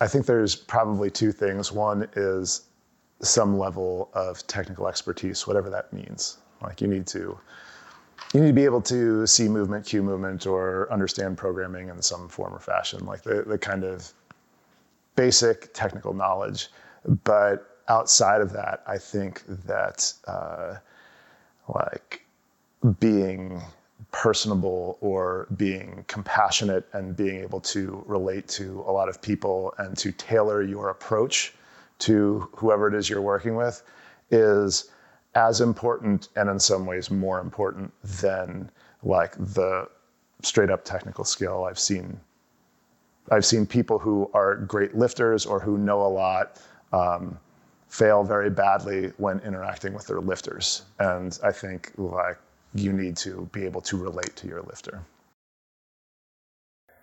I 0.00 0.08
think 0.08 0.26
there's 0.26 0.56
probably 0.56 1.10
two 1.10 1.30
things. 1.30 1.70
One 1.70 2.08
is 2.14 2.62
some 3.22 3.58
level 3.58 4.10
of 4.14 4.46
technical 4.46 4.88
expertise, 4.88 5.46
whatever 5.46 5.68
that 5.70 5.92
means. 5.92 6.38
Like 6.62 6.80
you 6.80 6.88
need 6.88 7.06
to 7.08 7.38
you 8.34 8.40
need 8.40 8.48
to 8.48 8.52
be 8.52 8.64
able 8.64 8.82
to 8.82 9.26
see 9.26 9.48
movement, 9.48 9.86
cue 9.86 10.02
movement, 10.02 10.46
or 10.46 10.90
understand 10.92 11.36
programming 11.36 11.88
in 11.88 12.00
some 12.00 12.28
form 12.28 12.54
or 12.54 12.60
fashion, 12.60 13.04
like 13.04 13.22
the, 13.22 13.42
the 13.42 13.58
kind 13.58 13.84
of 13.84 14.12
basic 15.16 15.72
technical 15.74 16.14
knowledge. 16.14 16.68
But 17.24 17.78
outside 17.88 18.40
of 18.40 18.52
that, 18.52 18.82
I 18.86 18.98
think 18.98 19.42
that 19.66 20.12
uh, 20.26 20.76
like 21.68 22.24
being 22.98 23.62
personable 24.12 24.98
or 25.00 25.46
being 25.56 26.04
compassionate 26.08 26.88
and 26.92 27.16
being 27.16 27.40
able 27.40 27.60
to 27.60 28.02
relate 28.06 28.48
to 28.48 28.84
a 28.86 28.92
lot 28.92 29.08
of 29.08 29.20
people 29.22 29.74
and 29.78 29.96
to 29.98 30.10
tailor 30.12 30.62
your 30.62 30.88
approach 30.88 31.54
to 31.98 32.48
whoever 32.56 32.88
it 32.88 32.94
is 32.94 33.08
you're 33.08 33.20
working 33.20 33.54
with 33.54 33.82
is 34.30 34.90
as 35.34 35.60
important 35.60 36.28
and 36.34 36.48
in 36.48 36.58
some 36.58 36.86
ways 36.86 37.10
more 37.10 37.40
important 37.40 37.92
than 38.02 38.70
like 39.02 39.32
the 39.36 39.86
straight 40.42 40.70
up 40.70 40.84
technical 40.84 41.24
skill 41.24 41.64
I've 41.64 41.78
seen 41.78 42.18
I've 43.30 43.44
seen 43.44 43.66
people 43.66 43.98
who 43.98 44.30
are 44.34 44.56
great 44.56 44.96
lifters 44.96 45.46
or 45.46 45.60
who 45.60 45.78
know 45.78 46.02
a 46.02 46.08
lot 46.08 46.60
um, 46.92 47.38
fail 47.88 48.24
very 48.24 48.50
badly 48.50 49.12
when 49.18 49.40
interacting 49.40 49.94
with 49.94 50.06
their 50.06 50.20
lifters. 50.20 50.82
And 50.98 51.38
I 51.42 51.52
think 51.52 51.92
like 51.96 52.38
you 52.74 52.92
need 52.92 53.16
to 53.18 53.48
be 53.52 53.64
able 53.64 53.80
to 53.82 53.96
relate 53.96 54.34
to 54.36 54.46
your 54.46 54.62
lifter. 54.62 55.02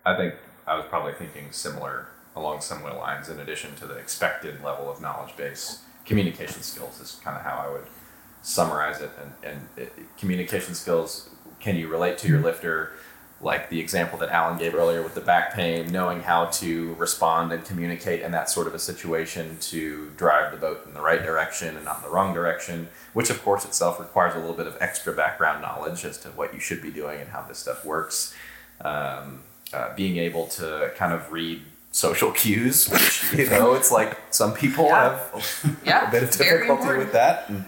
I 0.04 0.16
think 0.16 0.34
I 0.66 0.76
was 0.76 0.86
probably 0.88 1.12
thinking 1.14 1.50
similar 1.50 2.08
along 2.36 2.60
similar 2.60 2.94
lines. 2.94 3.28
In 3.28 3.40
addition 3.40 3.74
to 3.76 3.86
the 3.86 3.96
expected 3.96 4.62
level 4.62 4.90
of 4.90 5.00
knowledge 5.00 5.36
base, 5.36 5.82
communication 6.04 6.62
skills 6.62 7.00
is 7.00 7.20
kind 7.22 7.36
of 7.36 7.42
how 7.42 7.56
I 7.66 7.70
would 7.70 7.86
summarize 8.42 9.00
it. 9.00 9.10
And, 9.20 9.32
and 9.42 9.68
it, 9.76 9.92
communication 10.18 10.74
skills: 10.74 11.30
can 11.60 11.76
you 11.76 11.88
relate 11.88 12.16
to 12.18 12.28
your 12.28 12.40
lifter? 12.40 12.92
Like 13.40 13.70
the 13.70 13.78
example 13.78 14.18
that 14.18 14.30
Alan 14.30 14.58
gave 14.58 14.74
earlier 14.74 15.00
with 15.00 15.14
the 15.14 15.20
back 15.20 15.54
pain, 15.54 15.92
knowing 15.92 16.22
how 16.22 16.46
to 16.46 16.94
respond 16.94 17.52
and 17.52 17.64
communicate 17.64 18.20
in 18.22 18.32
that 18.32 18.50
sort 18.50 18.66
of 18.66 18.74
a 18.74 18.80
situation 18.80 19.58
to 19.60 20.10
drive 20.16 20.50
the 20.50 20.56
boat 20.58 20.84
in 20.86 20.92
the 20.94 21.00
right 21.00 21.22
direction 21.22 21.76
and 21.76 21.84
not 21.84 21.98
in 21.98 22.02
the 22.02 22.08
wrong 22.10 22.34
direction, 22.34 22.88
which 23.12 23.30
of 23.30 23.40
course 23.44 23.64
itself 23.64 24.00
requires 24.00 24.34
a 24.34 24.38
little 24.38 24.56
bit 24.56 24.66
of 24.66 24.76
extra 24.80 25.12
background 25.12 25.62
knowledge 25.62 26.04
as 26.04 26.18
to 26.18 26.28
what 26.30 26.52
you 26.52 26.58
should 26.58 26.82
be 26.82 26.90
doing 26.90 27.20
and 27.20 27.30
how 27.30 27.42
this 27.42 27.58
stuff 27.58 27.84
works. 27.84 28.34
Um, 28.80 29.40
uh, 29.72 29.94
being 29.94 30.16
able 30.16 30.46
to 30.48 30.90
kind 30.96 31.12
of 31.12 31.30
read 31.30 31.62
social 31.92 32.32
cues, 32.40 32.88
which 32.88 33.22
you 33.34 33.48
know, 33.50 33.74
it's 33.74 33.92
like 33.92 34.18
some 34.30 34.52
people 34.52 34.86
Yeah. 34.86 35.00
have 35.02 35.30
a, 35.34 35.86
Yeah, 35.86 36.08
a 36.08 36.10
bit 36.10 36.22
of 36.24 36.30
difficulty 36.32 36.96
with 36.98 37.12
that. 37.12 37.48
And, 37.48 37.64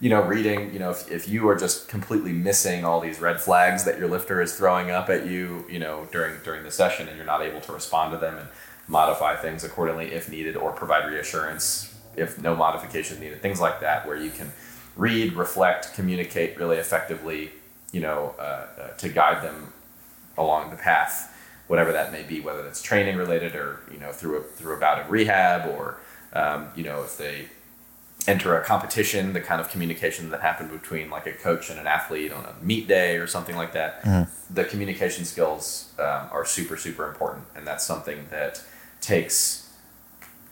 you 0.00 0.10
know, 0.10 0.22
reading, 0.22 0.72
you 0.72 0.78
know, 0.78 0.90
if, 0.90 1.10
if 1.10 1.28
you 1.28 1.48
are 1.48 1.56
just 1.56 1.88
completely 1.88 2.32
missing 2.32 2.84
all 2.84 3.00
these 3.00 3.20
red 3.20 3.40
flags 3.40 3.84
that 3.84 3.98
your 3.98 4.08
lifter 4.08 4.40
is 4.40 4.56
throwing 4.56 4.90
up 4.90 5.08
at 5.08 5.26
you, 5.26 5.64
you 5.70 5.78
know, 5.78 6.06
during 6.12 6.36
during 6.44 6.62
the 6.62 6.70
session, 6.70 7.08
and 7.08 7.16
you're 7.16 7.26
not 7.26 7.42
able 7.42 7.60
to 7.60 7.72
respond 7.72 8.12
to 8.12 8.18
them 8.18 8.36
and 8.36 8.48
modify 8.88 9.36
things 9.36 9.64
accordingly 9.64 10.12
if 10.12 10.28
needed, 10.28 10.56
or 10.56 10.72
provide 10.72 11.10
reassurance 11.10 11.94
if 12.16 12.40
no 12.40 12.54
modification 12.54 13.18
needed, 13.20 13.40
things 13.40 13.60
like 13.60 13.80
that, 13.80 14.06
where 14.06 14.16
you 14.16 14.30
can 14.30 14.52
read, 14.96 15.32
reflect, 15.32 15.94
communicate 15.94 16.58
really 16.58 16.76
effectively, 16.76 17.50
you 17.92 18.00
know, 18.00 18.34
uh, 18.38 18.66
uh, 18.78 18.88
to 18.96 19.08
guide 19.08 19.42
them 19.42 19.72
along 20.36 20.70
the 20.70 20.76
path, 20.76 21.34
whatever 21.66 21.92
that 21.92 22.12
may 22.12 22.22
be, 22.22 22.40
whether 22.40 22.66
it's 22.66 22.82
training 22.82 23.16
related 23.16 23.54
or 23.54 23.80
you 23.92 23.98
know 23.98 24.12
through 24.12 24.38
a 24.38 24.42
through 24.42 24.76
a 24.76 24.80
bout 24.80 25.00
of 25.00 25.10
rehab 25.10 25.68
or 25.70 25.98
um, 26.32 26.68
you 26.76 26.82
know 26.82 27.02
if 27.02 27.16
they 27.16 27.46
enter 28.26 28.58
a 28.58 28.64
competition, 28.64 29.32
the 29.32 29.40
kind 29.40 29.60
of 29.60 29.68
communication 29.68 30.30
that 30.30 30.40
happened 30.40 30.70
between 30.70 31.10
like 31.10 31.26
a 31.26 31.32
coach 31.32 31.70
and 31.70 31.78
an 31.78 31.86
athlete 31.86 32.32
on 32.32 32.44
a 32.44 32.54
meet 32.64 32.88
day 32.88 33.16
or 33.16 33.26
something 33.26 33.56
like 33.56 33.72
that. 33.72 34.04
The 34.50 34.64
communication 34.64 35.24
skills 35.24 35.92
um, 35.98 36.28
are 36.32 36.44
super 36.44 36.76
super 36.76 37.06
important, 37.08 37.44
and 37.54 37.66
that's 37.66 37.84
something 37.84 38.26
that 38.30 38.62
takes 39.00 39.70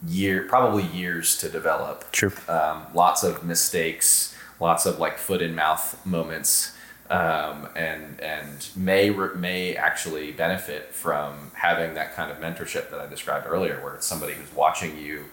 year 0.07 0.45
probably 0.47 0.83
years 0.83 1.37
to 1.37 1.49
develop 1.49 2.11
True. 2.11 2.31
um, 2.47 2.83
lots 2.93 3.23
of 3.23 3.43
mistakes, 3.43 4.35
lots 4.59 4.85
of 4.85 4.99
like 4.99 5.17
foot 5.17 5.41
in 5.41 5.55
mouth 5.55 6.05
moments, 6.05 6.75
um, 7.09 7.67
and 7.75 8.19
and 8.19 8.67
may 8.75 9.09
may 9.09 9.75
actually 9.75 10.31
benefit 10.31 10.93
from 10.93 11.51
having 11.55 11.95
that 11.95 12.13
kind 12.15 12.31
of 12.31 12.37
mentorship 12.37 12.91
that 12.91 12.99
I 12.99 13.07
described 13.07 13.47
earlier, 13.47 13.81
where 13.83 13.95
it's 13.95 14.05
somebody 14.05 14.33
who's 14.33 14.53
watching 14.53 14.97
you 14.97 15.25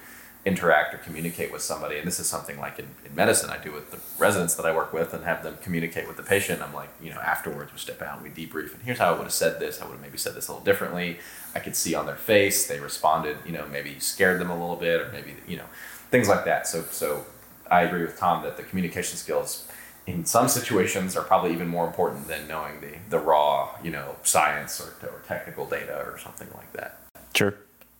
interact 0.47 0.95
or 0.95 0.99
communicate 0.99 1.53
with 1.53 1.61
somebody. 1.61 1.99
And 1.99 2.07
this 2.07 2.19
is 2.19 2.27
something 2.27 2.59
like 2.59 2.79
in, 2.79 2.87
in 3.05 3.15
medicine 3.15 3.51
I 3.51 3.59
do 3.59 3.73
with 3.73 3.91
the 3.91 3.99
residents 4.19 4.55
that 4.55 4.65
I 4.65 4.75
work 4.75 4.93
with 4.93 5.13
and 5.13 5.25
have 5.25 5.43
them 5.43 5.59
communicate 5.63 6.09
with 6.09 6.17
the 6.17 6.23
patient. 6.23 6.63
I'm 6.63 6.73
like, 6.73 6.89
you 7.03 7.11
know, 7.11 7.21
afterwards 7.21 7.73
we 7.73 7.79
step 7.79 8.01
out 8.01 8.21
and 8.21 8.23
we 8.23 8.31
debrief 8.31 8.73
and 8.73 8.83
here's 8.83 8.99
how 8.99 9.13
I 9.13 9.13
would 9.13 9.25
have 9.25 9.33
said 9.33 9.61
this. 9.61 9.83
I 9.83 9.85
would 9.85 9.93
have 9.93 10.01
maybe 10.01 10.17
said 10.17 10.35
this 10.35 10.49
a 10.49 10.53
little 10.53 10.65
differently. 10.65 11.19
I 11.55 11.59
could 11.59 11.77
see 11.77 11.95
on 11.95 12.07
their 12.07 12.17
face, 12.17 12.67
they 12.67 12.81
responded, 12.81 13.37
you 13.45 13.53
know, 13.53 13.67
maybe 13.71 13.99
scared 13.99 14.41
them 14.41 14.51
a 14.51 14.59
little 14.59 14.77
bit 14.77 15.01
or 15.01 15.11
maybe, 15.13 15.35
you 15.47 15.59
know, 15.59 15.67
things 16.11 16.29
like 16.29 16.45
that. 16.47 16.67
So, 16.67 16.83
so 16.91 17.27
I 17.71 17.83
agree 17.83 18.03
with 18.03 18.19
Tom 18.19 18.43
that 18.45 18.57
the 18.57 18.63
communication 18.63 19.19
skills 19.19 19.69
in 20.07 20.25
some 20.25 20.49
situations 20.49 21.17
are 21.17 21.23
probably 21.23 21.53
even 21.53 21.69
more 21.69 21.87
important 21.87 22.27
than 22.29 22.49
knowing 22.49 22.81
the, 22.81 22.95
the 23.11 23.19
raw, 23.19 23.77
you 23.83 23.91
know, 23.91 24.17
science 24.23 24.81
or, 24.81 25.07
or 25.07 25.21
technical 25.27 25.67
data 25.67 26.03
or 26.07 26.19
something 26.19 26.49
like 26.57 26.73
that. 26.73 27.01
Sure. 27.35 27.55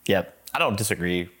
Yeah. 0.05 0.23
I 0.53 0.59
don't 0.59 0.75
disagree 0.75 1.29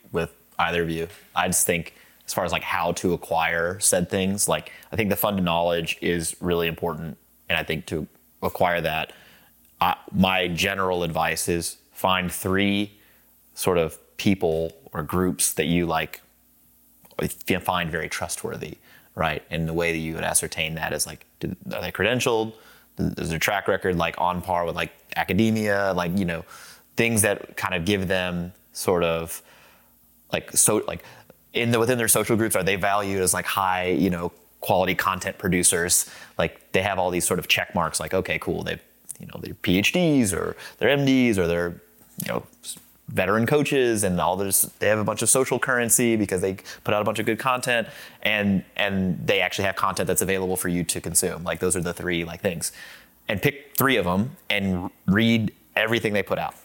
either 0.61 0.83
of 0.83 0.89
you. 0.89 1.07
I 1.35 1.47
just 1.47 1.65
think 1.65 1.93
as 2.25 2.33
far 2.33 2.45
as 2.45 2.51
like 2.51 2.63
how 2.63 2.93
to 2.93 3.13
acquire 3.13 3.79
said 3.79 4.09
things, 4.09 4.47
like 4.47 4.71
I 4.91 4.95
think 4.95 5.09
the 5.09 5.15
fund 5.15 5.43
knowledge 5.43 5.97
is 6.01 6.35
really 6.39 6.67
important. 6.67 7.17
And 7.49 7.57
I 7.57 7.63
think 7.63 7.85
to 7.87 8.07
acquire 8.41 8.81
that, 8.81 9.13
I, 9.79 9.97
my 10.13 10.47
general 10.47 11.03
advice 11.03 11.49
is 11.49 11.77
find 11.91 12.31
three 12.31 12.91
sort 13.53 13.77
of 13.77 13.97
people 14.17 14.71
or 14.93 15.03
groups 15.03 15.53
that 15.53 15.65
you 15.65 15.85
like 15.85 16.21
find 17.59 17.91
very 17.91 18.09
trustworthy, 18.09 18.77
right? 19.15 19.43
And 19.49 19.67
the 19.67 19.73
way 19.73 19.91
that 19.91 19.97
you 19.97 20.15
would 20.15 20.23
ascertain 20.23 20.75
that 20.75 20.93
is 20.93 21.05
like, 21.05 21.25
do, 21.39 21.55
are 21.73 21.81
they 21.81 21.91
credentialed? 21.91 22.53
Is 22.97 23.29
their 23.29 23.39
track 23.39 23.67
record 23.67 23.97
like 23.97 24.15
on 24.19 24.41
par 24.41 24.65
with 24.65 24.75
like 24.75 24.91
academia? 25.15 25.93
Like, 25.95 26.17
you 26.17 26.25
know, 26.25 26.45
things 26.95 27.21
that 27.23 27.57
kind 27.57 27.73
of 27.73 27.85
give 27.85 28.07
them 28.07 28.53
sort 28.73 29.03
of 29.03 29.41
like 30.33 30.51
so 30.51 30.77
like 30.87 31.03
in 31.53 31.71
the 31.71 31.79
within 31.79 31.97
their 31.97 32.07
social 32.07 32.35
groups 32.37 32.55
are 32.55 32.63
they 32.63 32.75
valued 32.75 33.21
as 33.21 33.33
like 33.33 33.45
high 33.45 33.87
you 33.87 34.09
know 34.09 34.31
quality 34.59 34.95
content 34.95 35.37
producers? 35.37 36.09
Like 36.37 36.71
they 36.71 36.81
have 36.81 36.99
all 36.99 37.09
these 37.09 37.25
sort 37.25 37.39
of 37.39 37.47
check 37.47 37.73
marks 37.75 37.99
like 37.99 38.13
okay 38.13 38.39
cool 38.39 38.63
they've 38.63 38.81
you 39.19 39.27
know 39.27 39.39
they're 39.39 39.53
phds 39.53 40.33
or 40.33 40.55
they're 40.79 40.97
mds 40.97 41.37
or 41.37 41.47
they're 41.47 41.81
you 42.25 42.27
know 42.27 42.43
veteran 43.11 43.45
coaches 43.45 44.03
and 44.03 44.19
all 44.19 44.37
this 44.37 44.61
they 44.79 44.87
have 44.87 44.99
a 44.99 45.03
bunch 45.03 45.21
of 45.21 45.29
social 45.29 45.59
currency 45.59 46.15
because 46.15 46.41
they 46.41 46.55
put 46.83 46.93
out 46.93 47.01
a 47.01 47.05
bunch 47.05 47.19
of 47.19 47.25
good 47.25 47.39
content 47.39 47.87
and 48.23 48.63
and 48.75 49.25
they 49.27 49.41
actually 49.41 49.65
have 49.65 49.75
content 49.75 50.07
that's 50.07 50.21
available 50.21 50.55
for 50.55 50.69
you 50.69 50.83
to 50.83 51.01
consume. 51.01 51.43
Like 51.43 51.59
those 51.59 51.75
are 51.75 51.81
the 51.81 51.93
three 51.93 52.23
like 52.23 52.41
things. 52.41 52.71
And 53.27 53.41
pick 53.41 53.75
three 53.77 53.97
of 53.97 54.05
them 54.05 54.37
and 54.49 54.89
read 55.07 55.53
everything 55.75 56.13
they 56.13 56.23
put 56.23 56.39
out 56.39 56.55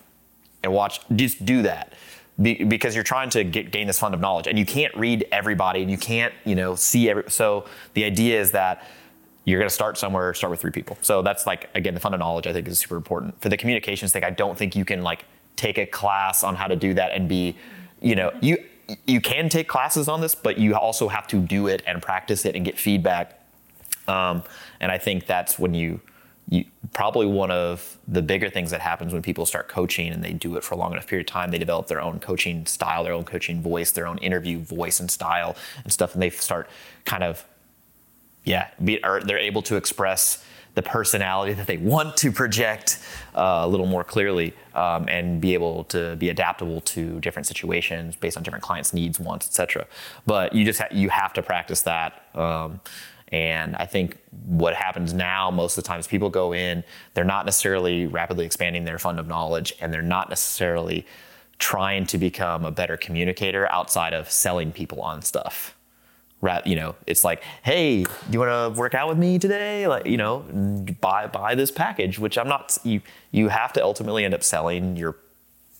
and 0.62 0.72
watch 0.72 1.00
just 1.14 1.44
do 1.44 1.62
that 1.62 1.92
Be, 2.40 2.64
because 2.64 2.94
you're 2.94 3.04
trying 3.04 3.30
to 3.30 3.44
get, 3.44 3.70
gain 3.70 3.86
this 3.86 3.98
fund 3.98 4.14
of 4.14 4.20
knowledge 4.20 4.46
and 4.46 4.58
you 4.58 4.66
can't 4.66 4.94
read 4.94 5.26
everybody 5.32 5.80
and 5.80 5.90
you 5.90 5.96
can't 5.96 6.34
you 6.44 6.54
know 6.54 6.74
see 6.74 7.08
every 7.08 7.24
so 7.28 7.64
the 7.94 8.04
idea 8.04 8.38
is 8.38 8.50
that 8.50 8.86
you're 9.46 9.58
going 9.58 9.70
to 9.70 9.74
start 9.74 9.96
somewhere 9.96 10.34
start 10.34 10.50
with 10.50 10.60
three 10.60 10.70
people 10.70 10.98
so 11.00 11.22
that's 11.22 11.46
like 11.46 11.70
again 11.74 11.94
the 11.94 12.00
fund 12.00 12.14
of 12.14 12.18
knowledge 12.18 12.46
i 12.46 12.52
think 12.52 12.68
is 12.68 12.78
super 12.78 12.96
important 12.96 13.40
for 13.40 13.48
the 13.48 13.56
communications 13.56 14.12
thing 14.12 14.22
i 14.22 14.28
don't 14.28 14.58
think 14.58 14.76
you 14.76 14.84
can 14.84 15.02
like 15.02 15.24
take 15.56 15.78
a 15.78 15.86
class 15.86 16.44
on 16.44 16.54
how 16.54 16.66
to 16.66 16.76
do 16.76 16.94
that 16.94 17.12
and 17.12 17.28
be, 17.28 17.56
you 18.00 18.14
know, 18.14 18.30
you 18.40 18.62
you 19.04 19.20
can 19.20 19.48
take 19.48 19.66
classes 19.66 20.06
on 20.06 20.20
this, 20.20 20.36
but 20.36 20.58
you 20.58 20.76
also 20.76 21.08
have 21.08 21.26
to 21.26 21.40
do 21.40 21.66
it 21.66 21.82
and 21.88 22.00
practice 22.00 22.44
it 22.44 22.54
and 22.54 22.64
get 22.64 22.78
feedback. 22.78 23.40
Um, 24.06 24.44
and 24.78 24.92
I 24.92 24.98
think 24.98 25.26
that's 25.26 25.58
when 25.58 25.74
you 25.74 26.00
you 26.48 26.64
probably 26.92 27.26
one 27.26 27.50
of 27.50 27.98
the 28.06 28.22
bigger 28.22 28.48
things 28.48 28.70
that 28.70 28.80
happens 28.80 29.12
when 29.12 29.22
people 29.22 29.44
start 29.44 29.68
coaching 29.68 30.12
and 30.12 30.22
they 30.22 30.32
do 30.32 30.56
it 30.56 30.62
for 30.62 30.74
a 30.74 30.76
long 30.76 30.92
enough 30.92 31.06
period 31.06 31.28
of 31.28 31.32
time 31.32 31.50
they 31.50 31.58
develop 31.58 31.88
their 31.88 32.00
own 32.00 32.20
coaching 32.20 32.64
style 32.66 33.02
their 33.04 33.12
own 33.12 33.24
coaching 33.24 33.60
voice 33.60 33.90
their 33.90 34.06
own 34.06 34.18
interview 34.18 34.58
voice 34.58 35.00
and 35.00 35.10
style 35.10 35.56
and 35.82 35.92
stuff 35.92 36.14
and 36.14 36.22
they 36.22 36.30
start 36.30 36.68
kind 37.04 37.24
of 37.24 37.44
yeah 38.44 38.68
be, 38.84 39.02
or 39.04 39.20
they're 39.20 39.38
able 39.38 39.62
to 39.62 39.76
express 39.76 40.44
the 40.76 40.82
personality 40.82 41.54
that 41.54 41.66
they 41.66 41.78
want 41.78 42.16
to 42.18 42.30
project 42.30 43.00
uh, 43.34 43.62
a 43.64 43.68
little 43.68 43.86
more 43.86 44.04
clearly 44.04 44.52
um, 44.74 45.08
and 45.08 45.40
be 45.40 45.54
able 45.54 45.84
to 45.84 46.14
be 46.16 46.28
adaptable 46.28 46.82
to 46.82 47.18
different 47.20 47.46
situations 47.46 48.14
based 48.14 48.36
on 48.36 48.42
different 48.42 48.62
clients' 48.62 48.92
needs, 48.92 49.18
wants, 49.18 49.46
etc. 49.46 49.86
But 50.26 50.54
you 50.54 50.66
just 50.66 50.78
ha- 50.78 50.88
you 50.92 51.08
have 51.08 51.32
to 51.32 51.42
practice 51.42 51.80
that. 51.82 52.26
Um, 52.34 52.80
and 53.32 53.74
I 53.76 53.86
think 53.86 54.18
what 54.46 54.74
happens 54.74 55.12
now, 55.12 55.50
most 55.50 55.76
of 55.76 55.82
the 55.82 55.88
times, 55.88 56.06
people 56.06 56.30
go 56.30 56.52
in, 56.52 56.84
they're 57.14 57.24
not 57.24 57.44
necessarily 57.44 58.06
rapidly 58.06 58.46
expanding 58.46 58.84
their 58.84 58.98
fund 58.98 59.18
of 59.18 59.26
knowledge, 59.26 59.74
and 59.80 59.92
they're 59.92 60.02
not 60.02 60.28
necessarily 60.28 61.06
trying 61.58 62.06
to 62.06 62.18
become 62.18 62.64
a 62.64 62.70
better 62.70 62.96
communicator 62.96 63.70
outside 63.72 64.12
of 64.12 64.30
selling 64.30 64.70
people 64.72 65.00
on 65.00 65.22
stuff 65.22 65.76
you 66.64 66.76
know, 66.76 66.94
it's 67.06 67.24
like, 67.24 67.42
hey, 67.62 68.04
you 68.30 68.38
want 68.38 68.74
to 68.74 68.78
work 68.78 68.94
out 68.94 69.08
with 69.08 69.18
me 69.18 69.38
today? 69.38 69.86
Like, 69.86 70.06
you 70.06 70.16
know, 70.16 70.40
buy 71.00 71.26
buy 71.26 71.54
this 71.54 71.70
package, 71.70 72.18
which 72.18 72.38
I'm 72.38 72.48
not. 72.48 72.76
You 72.84 73.00
you 73.32 73.48
have 73.48 73.72
to 73.74 73.82
ultimately 73.82 74.24
end 74.24 74.34
up 74.34 74.42
selling 74.42 74.96
your 74.96 75.16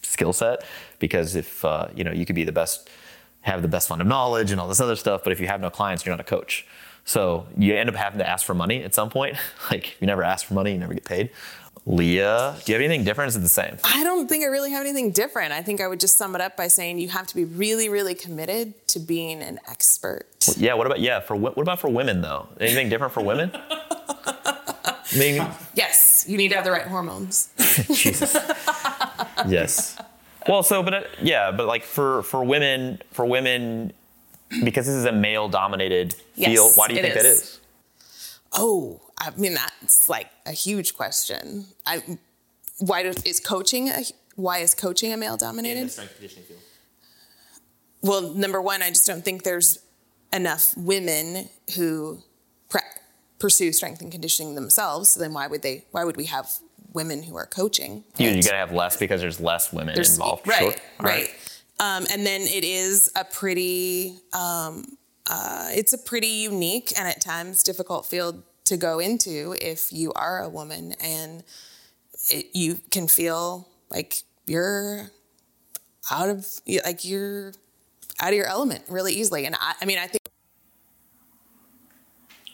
skill 0.02 0.32
set 0.32 0.64
because 0.98 1.36
if 1.36 1.64
uh, 1.64 1.88
you 1.94 2.04
know, 2.04 2.12
you 2.12 2.26
could 2.26 2.36
be 2.36 2.44
the 2.44 2.52
best, 2.52 2.88
have 3.42 3.62
the 3.62 3.68
best 3.68 3.88
fund 3.88 4.00
of 4.00 4.06
knowledge 4.06 4.50
and 4.50 4.60
all 4.60 4.68
this 4.68 4.80
other 4.80 4.96
stuff, 4.96 5.22
but 5.22 5.32
if 5.32 5.40
you 5.40 5.46
have 5.46 5.60
no 5.60 5.70
clients, 5.70 6.04
you're 6.04 6.12
not 6.12 6.20
a 6.20 6.28
coach. 6.28 6.66
So 7.06 7.46
you 7.56 7.74
end 7.74 7.88
up 7.88 7.94
having 7.94 8.18
to 8.18 8.28
ask 8.28 8.44
for 8.44 8.52
money 8.52 8.82
at 8.82 8.92
some 8.92 9.08
point. 9.08 9.36
like 9.70 9.98
you 10.00 10.06
never 10.06 10.22
ask 10.22 10.44
for 10.44 10.54
money, 10.54 10.72
you 10.72 10.78
never 10.78 10.92
get 10.92 11.04
paid. 11.04 11.30
Leah, 11.88 12.56
do 12.64 12.72
you 12.72 12.74
have 12.74 12.84
anything 12.84 13.04
different? 13.04 13.28
Is 13.28 13.36
it 13.36 13.40
the 13.40 13.48
same? 13.48 13.78
I 13.84 14.02
don't 14.02 14.28
think 14.28 14.42
I 14.42 14.48
really 14.48 14.72
have 14.72 14.80
anything 14.80 15.12
different. 15.12 15.52
I 15.52 15.62
think 15.62 15.80
I 15.80 15.86
would 15.86 16.00
just 16.00 16.16
sum 16.16 16.34
it 16.34 16.40
up 16.40 16.56
by 16.56 16.66
saying 16.66 16.98
you 16.98 17.08
have 17.10 17.28
to 17.28 17.36
be 17.36 17.44
really, 17.44 17.88
really 17.88 18.16
committed 18.16 18.88
to 18.88 18.98
being 18.98 19.40
an 19.40 19.60
expert. 19.68 20.26
Well, 20.48 20.56
yeah. 20.58 20.74
What 20.74 20.88
about 20.88 20.98
yeah? 20.98 21.20
For 21.20 21.36
what 21.36 21.56
about 21.56 21.78
for 21.78 21.88
women 21.88 22.22
though? 22.22 22.48
Anything 22.58 22.88
different 22.88 23.12
for 23.12 23.22
women? 23.22 23.52
Maybe. 25.16 25.40
Yes, 25.74 26.24
you 26.26 26.36
need 26.36 26.48
to 26.48 26.56
have 26.56 26.64
the 26.64 26.72
right 26.72 26.88
hormones. 26.88 27.50
Jesus. 27.92 28.36
yes. 29.46 29.96
Well, 30.48 30.64
so 30.64 30.82
but 30.82 30.94
uh, 30.94 31.02
yeah, 31.22 31.52
but 31.52 31.68
like 31.68 31.84
for 31.84 32.24
for 32.24 32.42
women, 32.42 33.00
for 33.12 33.24
women, 33.24 33.92
because 34.64 34.86
this 34.86 34.94
is 34.94 35.04
a 35.04 35.12
male-dominated 35.12 36.14
yes, 36.34 36.50
field. 36.50 36.72
Why 36.76 36.88
do 36.88 36.94
you 36.94 37.02
think 37.02 37.16
is. 37.16 37.22
that 37.22 37.28
is? 37.28 37.60
Oh, 38.52 39.00
I 39.18 39.30
mean, 39.36 39.54
that's 39.54 40.08
like 40.08 40.30
a 40.46 40.52
huge 40.52 40.96
question. 40.96 41.66
I, 41.84 42.02
why 42.78 43.02
does, 43.02 43.22
is 43.24 43.40
coaching 43.40 43.88
a, 43.88 44.02
why 44.36 44.58
is 44.58 44.74
coaching 44.74 45.12
a 45.12 45.16
male 45.16 45.36
dominated? 45.36 45.90
field 45.90 46.08
Well, 48.02 48.34
number 48.34 48.60
one, 48.60 48.82
I 48.82 48.88
just 48.88 49.06
don't 49.06 49.24
think 49.24 49.42
there's 49.42 49.80
enough 50.32 50.74
women 50.76 51.48
who 51.76 52.22
pre- 52.68 52.80
pursue 53.38 53.72
strength 53.72 54.00
and 54.00 54.12
conditioning 54.12 54.54
themselves. 54.54 55.10
So 55.10 55.20
then 55.20 55.32
why 55.32 55.46
would 55.46 55.62
they? 55.62 55.84
Why 55.90 56.04
would 56.04 56.16
we 56.16 56.26
have 56.26 56.50
women 56.92 57.22
who 57.22 57.36
are 57.36 57.46
coaching? 57.46 58.04
You, 58.18 58.30
you 58.30 58.42
gotta 58.42 58.56
have 58.56 58.72
less 58.72 58.96
because 58.96 59.20
there's 59.20 59.40
less 59.40 59.72
women 59.72 59.94
there's, 59.94 60.12
involved. 60.12 60.46
Right, 60.46 60.58
sure. 60.58 60.70
right. 61.00 61.28
right. 61.28 61.55
Um, 61.78 62.06
and 62.10 62.24
then 62.24 62.42
it 62.42 62.64
is 62.64 63.12
a 63.14 63.24
pretty, 63.24 64.18
um, 64.32 64.96
uh, 65.26 65.68
it's 65.70 65.92
a 65.92 65.98
pretty 65.98 66.28
unique 66.28 66.92
and 66.98 67.06
at 67.06 67.20
times 67.20 67.62
difficult 67.62 68.06
field 68.06 68.42
to 68.64 68.76
go 68.76 68.98
into 68.98 69.54
if 69.60 69.92
you 69.92 70.12
are 70.14 70.42
a 70.42 70.48
woman 70.48 70.94
and 71.00 71.44
it, 72.30 72.46
you 72.54 72.80
can 72.90 73.06
feel 73.06 73.68
like 73.90 74.22
you're 74.46 75.10
out 76.10 76.28
of 76.28 76.46
like 76.84 77.04
you're 77.04 77.52
out 78.20 78.30
of 78.30 78.34
your 78.34 78.46
element 78.46 78.82
really 78.88 79.12
easily. 79.12 79.44
And 79.44 79.54
i, 79.56 79.74
I 79.80 79.84
mean 79.84 79.98
i 79.98 80.06
think 80.06 80.22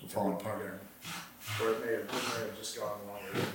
falling 0.08 0.34
apart 0.34 0.58
there 0.58 0.80
or 1.66 1.72
it 1.72 1.84
may 1.84 1.92
have, 1.92 2.00
it 2.00 2.12
may 2.12 2.46
have 2.46 2.58
just 2.58 2.78
gone 2.78 2.90
longer. 3.08 3.46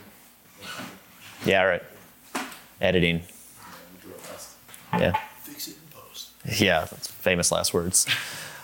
Yeah 1.45 1.63
right. 1.63 1.84
Editing. 2.82 3.22
Yeah 4.93 5.20
fix 5.57 5.68
it 5.70 5.76
in 5.76 5.99
post 5.99 6.37
yeah 6.48 6.86
famous 6.86 7.52
last 7.52 7.74
words 7.74 8.08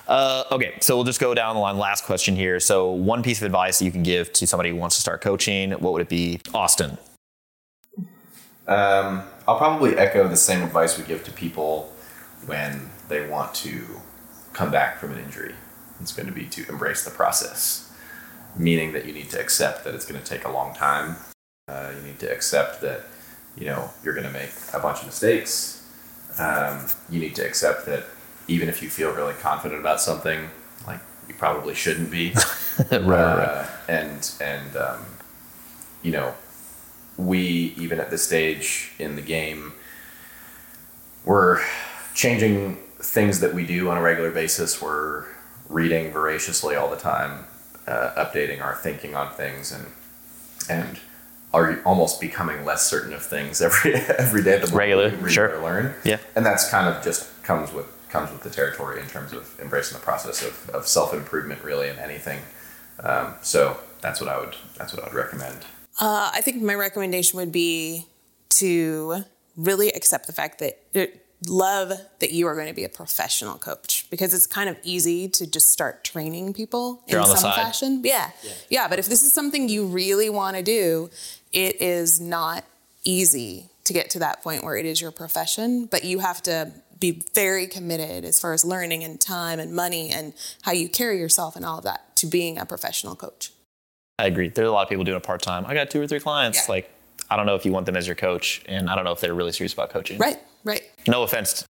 uh, 0.08 0.44
okay, 0.52 0.74
so 0.82 0.96
we'll 0.96 1.06
just 1.06 1.20
go 1.20 1.34
down 1.34 1.56
the 1.56 1.62
line. 1.62 1.78
Last 1.78 2.04
question 2.04 2.36
here. 2.36 2.60
So, 2.60 2.92
one 2.92 3.24
piece 3.24 3.42
of 3.42 3.46
advice 3.46 3.80
that 3.80 3.86
you 3.86 3.92
can 3.92 4.04
give 4.04 4.34
to 4.34 4.46
somebody 4.46 4.70
who 4.70 4.76
wants 4.76 4.96
to 4.96 5.02
start 5.02 5.22
coaching, 5.22 5.72
what 5.72 5.94
would 5.94 6.02
it 6.02 6.10
be? 6.10 6.42
Austin. 6.54 6.98
Um, 8.68 9.24
I'll 9.48 9.58
probably 9.58 9.98
echo 9.98 10.28
the 10.28 10.38
same 10.38 10.62
advice 10.62 10.98
we 10.98 11.06
give 11.06 11.24
to 11.26 11.32
people 11.32 11.94
when 12.46 12.90
they 13.10 13.28
want 13.28 13.54
to 13.56 13.82
come 14.54 14.72
back 14.72 15.00
from 15.00 15.12
an 15.12 15.20
injury. 15.20 15.56
It's 16.00 16.14
going 16.14 16.28
to 16.28 16.34
be 16.34 16.46
to 16.48 16.68
embrace 16.70 17.04
the 17.04 17.12
process, 17.12 17.94
meaning 18.58 18.94
that 18.94 19.06
you 19.06 19.14
need 19.14 19.30
to 19.32 19.40
accept 19.40 19.84
that 19.84 19.96
it's 19.96 20.06
going 20.06 20.22
to 20.22 20.26
take 20.26 20.46
a 20.46 20.52
long 20.52 20.74
time. 20.74 21.16
Uh, 21.68 21.92
you 21.96 22.08
need 22.08 22.20
to 22.20 22.32
accept 22.32 22.82
that 22.82 23.04
you 23.56 23.66
know 23.66 23.90
you're 24.04 24.14
going 24.14 24.28
to 24.28 24.34
make 24.34 24.52
a 24.74 24.80
bunch 24.80 25.00
of 25.00 25.06
mistakes. 25.06 25.83
Um, 26.40 26.88
you 27.10 27.20
need 27.20 27.36
to 27.36 27.46
accept 27.46 27.86
that 27.86 28.06
even 28.48 28.70
if 28.70 28.82
you 28.82 28.90
feel 28.90 29.12
really 29.12 29.34
confident 29.36 29.80
about 29.80 30.02
something, 30.02 30.50
like 30.88 31.00
you 31.28 31.36
probably 31.36 31.76
shouldn't 31.76 32.12
be. 32.12 32.32
right, 32.92 33.02
uh, 33.02 33.06
right. 33.08 33.70
And 33.88 34.32
and 34.42 34.76
um, 34.76 35.06
you 36.02 36.12
know, 36.12 36.34
we 37.18 37.74
even 37.78 38.00
at 38.00 38.10
this 38.10 38.24
stage 38.24 38.92
in 39.00 39.16
the 39.16 39.22
game, 39.22 39.74
we're 41.26 41.62
changing 42.14 42.78
things 43.00 43.40
that 43.42 43.54
we 43.54 43.66
do 43.66 43.90
on 43.90 43.98
a 43.98 44.02
regular 44.02 44.32
basis. 44.32 44.82
We're 44.82 45.26
reading 45.70 46.12
voraciously 46.12 46.76
all 46.76 46.90
the 46.90 46.98
time, 46.98 47.46
uh, 47.88 48.14
updating 48.16 48.62
our 48.62 48.76
thinking 48.76 49.16
on 49.16 49.34
things, 49.34 49.72
and 49.72 49.88
and 50.70 51.00
are 51.54 51.80
almost 51.86 52.20
becoming 52.20 52.66
less 52.66 52.88
certain 52.88 53.14
of 53.14 53.24
things 53.24 53.62
every 53.62 53.94
every 54.18 54.44
day. 54.44 54.60
The 54.60 54.70
more 54.70 54.80
regular, 54.80 55.18
we 55.18 55.32
sure. 55.32 55.62
learn, 55.62 55.94
yeah, 56.04 56.18
and 56.36 56.46
that's 56.46 56.70
kind 56.70 56.94
of 56.94 57.04
just 57.04 57.44
comes 57.44 57.72
with 57.72 57.88
comes 58.10 58.32
with 58.32 58.42
the 58.42 58.50
territory 58.50 59.02
in 59.02 59.08
terms 59.08 59.34
of 59.34 59.60
embracing 59.60 59.98
the 59.98 60.04
process 60.04 60.44
of, 60.46 60.70
of 60.70 60.88
self 60.88 61.14
improvement, 61.14 61.64
really, 61.64 61.90
in 61.90 61.98
anything. 62.00 62.40
Um, 63.00 63.34
so 63.42 63.78
that's 64.02 64.22
what 64.22 64.30
I 64.30 64.40
would 64.40 64.56
that's 64.78 64.94
what 64.94 65.04
I 65.04 65.08
would 65.08 65.16
recommend. 65.16 65.58
Uh, 66.00 66.32
I 66.34 66.42
think 66.42 66.62
my 66.62 66.76
recommendation 66.76 67.38
would 67.38 67.52
be 67.52 68.08
to 68.50 69.24
really 69.56 69.90
accept 69.90 70.28
the 70.28 70.34
fact 70.34 70.60
that 70.60 70.80
uh, 70.96 71.06
love 71.48 71.92
that 72.20 72.32
you 72.32 72.48
are 72.48 72.56
going 72.56 72.68
to 72.68 72.74
be 72.74 72.84
a 72.84 72.90
professional 72.90 73.58
coach 73.58 74.08
because 74.10 74.34
it's 74.34 74.48
kind 74.48 74.70
of 74.70 74.78
easy 74.84 75.28
to 75.28 75.46
just 75.46 75.70
start 75.70 76.04
training 76.04 76.54
people 76.54 77.02
You're 77.08 77.22
in 77.22 77.26
some 77.26 77.54
fashion. 77.54 78.02
Yeah. 78.04 78.32
yeah. 78.44 78.52
Yeah. 78.70 78.88
But 78.88 79.00
if 79.00 79.08
this 79.08 79.24
is 79.24 79.34
something 79.34 79.70
you 79.70 79.86
really 79.86 80.30
want 80.30 80.58
to 80.58 80.64
do, 80.64 81.10
it 81.54 81.82
is 81.82 82.20
not 82.20 82.66
easy 83.04 83.70
to 83.86 83.94
get 83.94 84.10
to 84.12 84.20
that 84.20 84.42
point 84.42 84.64
where 84.64 84.76
it 84.76 84.86
is 84.86 85.02
your 85.02 85.12
profession, 85.12 85.86
but 85.86 86.04
you 86.04 86.20
have 86.20 86.42
to 86.44 86.72
be 87.00 87.22
very 87.34 87.68
committed 87.68 88.24
as 88.24 88.40
far 88.40 88.54
as 88.54 88.64
learning 88.64 89.04
and 89.04 89.20
time 89.20 89.60
and 89.60 89.74
money 89.76 90.10
and 90.10 90.34
how 90.62 90.72
you 90.72 90.88
carry 90.88 91.20
yourself 91.20 91.56
and 91.56 91.66
all 91.66 91.80
of 91.80 91.84
that 91.84 92.16
to 92.16 92.26
being 92.26 92.58
a 92.58 92.66
professional 92.66 93.16
coach. 93.16 93.52
I 94.18 94.28
agree. 94.28 94.48
There 94.50 94.64
are 94.64 94.68
a 94.68 94.72
lot 94.72 94.84
of 94.84 94.90
people 94.90 95.04
doing 95.04 95.18
it 95.18 95.24
part 95.24 95.42
time. 95.42 95.66
I 95.66 95.74
got 95.74 95.90
two 95.90 96.02
or 96.02 96.08
three 96.08 96.20
clients. 96.20 96.60
Yeah. 96.60 96.76
Like, 96.76 96.92
I 97.30 97.36
don't 97.36 97.46
know 97.46 97.56
if 97.56 97.66
you 97.66 97.72
want 97.72 97.88
them 97.88 97.98
as 97.98 98.08
your 98.08 98.16
coach, 98.16 98.62
and 98.68 98.90
I 98.90 98.96
don't 98.96 99.04
know 99.04 99.12
if 99.12 99.20
they're 99.20 99.34
really 99.34 99.52
serious 99.52 99.74
about 99.74 99.90
coaching. 99.90 100.18
Right, 100.18 100.38
right. 100.64 100.84
No 101.08 101.24
offense. 101.24 101.66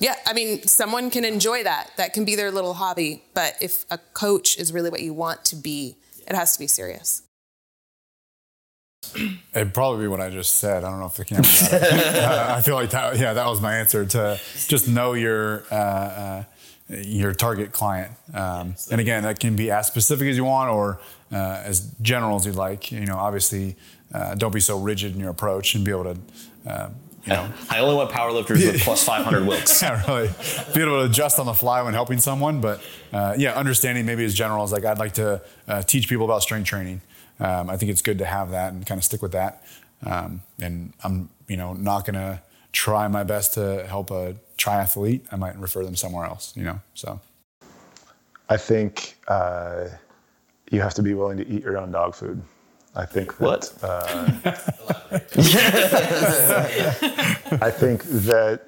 Yeah, 0.00 0.14
I 0.26 0.32
mean, 0.32 0.62
someone 0.62 1.10
can 1.10 1.24
enjoy 1.24 1.64
that. 1.64 1.90
That 1.96 2.14
can 2.14 2.24
be 2.24 2.36
their 2.36 2.50
little 2.50 2.74
hobby. 2.74 3.24
But 3.34 3.56
if 3.60 3.84
a 3.90 3.98
coach 3.98 4.56
is 4.56 4.72
really 4.72 4.88
what 4.88 5.02
you 5.02 5.12
want 5.12 5.44
to 5.46 5.56
be, 5.56 5.96
it 6.26 6.34
has 6.34 6.54
to 6.54 6.58
be 6.58 6.66
serious. 6.66 7.23
It'd 9.54 9.74
probably 9.74 10.04
be 10.04 10.08
what 10.08 10.20
I 10.20 10.30
just 10.30 10.56
said. 10.56 10.84
I 10.84 10.90
don't 10.90 11.00
know 11.00 11.06
if 11.06 11.14
the 11.14 11.24
camera 11.24 11.44
uh, 11.72 12.54
I 12.56 12.60
feel 12.60 12.74
like 12.74 12.90
that, 12.90 13.18
yeah, 13.18 13.32
that 13.32 13.46
was 13.46 13.60
my 13.60 13.76
answer 13.76 14.04
to 14.04 14.40
just 14.68 14.88
know 14.88 15.12
your 15.14 15.64
uh, 15.70 15.74
uh, 15.74 16.44
your 16.88 17.32
target 17.32 17.72
client. 17.72 18.12
Um, 18.32 18.74
and 18.90 19.00
again, 19.00 19.22
that 19.22 19.40
can 19.40 19.56
be 19.56 19.70
as 19.70 19.86
specific 19.86 20.28
as 20.28 20.36
you 20.36 20.44
want 20.44 20.70
or 20.70 21.00
uh, 21.32 21.62
as 21.64 21.92
general 22.02 22.36
as 22.36 22.46
you 22.46 22.52
like. 22.52 22.92
You 22.92 23.06
know, 23.06 23.16
obviously, 23.16 23.76
uh, 24.12 24.34
don't 24.34 24.52
be 24.52 24.60
so 24.60 24.78
rigid 24.78 25.14
in 25.14 25.20
your 25.20 25.30
approach 25.30 25.74
and 25.74 25.84
be 25.84 25.90
able 25.90 26.04
to. 26.04 26.16
Uh, 26.66 26.90
you 27.24 27.32
know, 27.32 27.50
I 27.70 27.78
only 27.78 27.94
want 27.94 28.10
powerlifters 28.10 28.64
with 28.70 28.82
plus 28.82 29.02
500 29.02 29.46
Wilks. 29.46 29.80
yeah, 29.82 30.04
really. 30.06 30.28
Be 30.74 30.82
able 30.82 31.00
to 31.00 31.10
adjust 31.10 31.38
on 31.38 31.46
the 31.46 31.54
fly 31.54 31.80
when 31.82 31.94
helping 31.94 32.18
someone, 32.18 32.60
but 32.60 32.82
yeah, 33.12 33.54
understanding 33.54 34.04
maybe 34.04 34.24
as 34.24 34.34
general 34.34 34.62
as 34.62 34.72
like 34.72 34.84
I'd 34.84 34.98
like 34.98 35.14
to 35.14 35.40
teach 35.86 36.08
people 36.08 36.24
about 36.24 36.42
strength 36.42 36.66
training 36.66 37.00
um, 37.40 37.70
I 37.70 37.76
think 37.76 37.90
it's 37.90 38.02
good 38.02 38.18
to 38.18 38.24
have 38.24 38.50
that 38.50 38.72
and 38.72 38.86
kind 38.86 38.98
of 38.98 39.04
stick 39.04 39.22
with 39.22 39.32
that. 39.32 39.64
Um, 40.04 40.42
and 40.60 40.92
I'm, 41.02 41.30
you 41.48 41.56
know, 41.56 41.72
not 41.72 42.04
going 42.04 42.14
to 42.14 42.42
try 42.72 43.08
my 43.08 43.24
best 43.24 43.54
to 43.54 43.86
help 43.86 44.10
a 44.10 44.36
triathlete. 44.58 45.22
I 45.32 45.36
might 45.36 45.58
refer 45.58 45.84
them 45.84 45.96
somewhere 45.96 46.26
else, 46.26 46.52
you 46.56 46.64
know, 46.64 46.80
so. 46.94 47.20
I 48.48 48.56
think 48.56 49.16
uh, 49.28 49.88
you 50.70 50.80
have 50.80 50.94
to 50.94 51.02
be 51.02 51.14
willing 51.14 51.38
to 51.38 51.48
eat 51.48 51.62
your 51.62 51.78
own 51.78 51.92
dog 51.92 52.14
food. 52.14 52.42
I 52.94 53.06
think 53.06 53.36
that. 53.38 53.44
What? 53.44 53.72
Uh, 53.82 54.28
I 57.60 57.70
think 57.70 58.04
that 58.04 58.66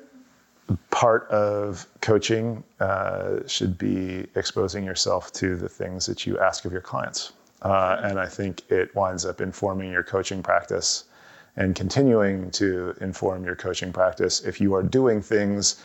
part 0.91 1.29
of 1.29 1.87
coaching 2.01 2.65
uh, 2.81 3.47
should 3.47 3.79
be 3.79 4.27
exposing 4.35 4.85
yourself 4.85 5.33
to 5.35 5.57
the 5.57 5.69
things 5.69 6.07
that 6.07 6.27
you 6.27 6.39
ask 6.39 6.65
of 6.65 6.73
your 6.73 6.81
clients. 6.81 7.33
Uh, 7.63 8.01
and 8.03 8.19
I 8.19 8.27
think 8.27 8.63
it 8.71 8.95
winds 8.95 9.25
up 9.25 9.41
informing 9.41 9.91
your 9.91 10.03
coaching 10.03 10.43
practice 10.43 11.05
and 11.57 11.75
continuing 11.75 12.51
to 12.53 12.95
inform 13.01 13.45
your 13.45 13.57
coaching 13.57 13.93
practice. 13.93 14.45
If 14.45 14.61
you 14.61 14.75
are 14.75 14.83
doing 14.83 15.23
things, 15.23 15.83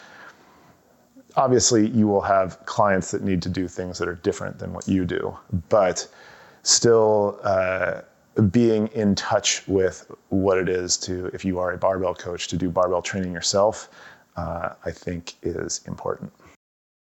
obviously 1.35 1.87
you 1.87 2.07
will 2.07 2.21
have 2.21 2.63
clients 2.65 3.11
that 3.11 3.23
need 3.23 3.41
to 3.43 3.49
do 3.49 3.67
things 3.67 3.97
that 3.99 4.07
are 4.07 4.15
different 4.15 4.59
than 4.59 4.73
what 4.73 4.87
you 4.87 5.05
do, 5.05 5.37
but 5.69 6.07
still 6.63 7.39
uh, 7.43 8.01
being 8.51 8.87
in 8.87 9.15
touch 9.15 9.65
with 9.67 10.11
what 10.29 10.57
it 10.57 10.69
is 10.69 10.97
to, 10.97 11.27
if 11.27 11.45
you 11.45 11.59
are 11.59 11.71
a 11.71 11.77
barbell 11.77 12.13
coach, 12.13 12.47
to 12.49 12.57
do 12.57 12.69
barbell 12.69 13.01
training 13.01 13.31
yourself, 13.31 13.89
uh, 14.35 14.69
I 14.85 14.91
think 14.91 15.35
is 15.41 15.81
important. 15.87 16.31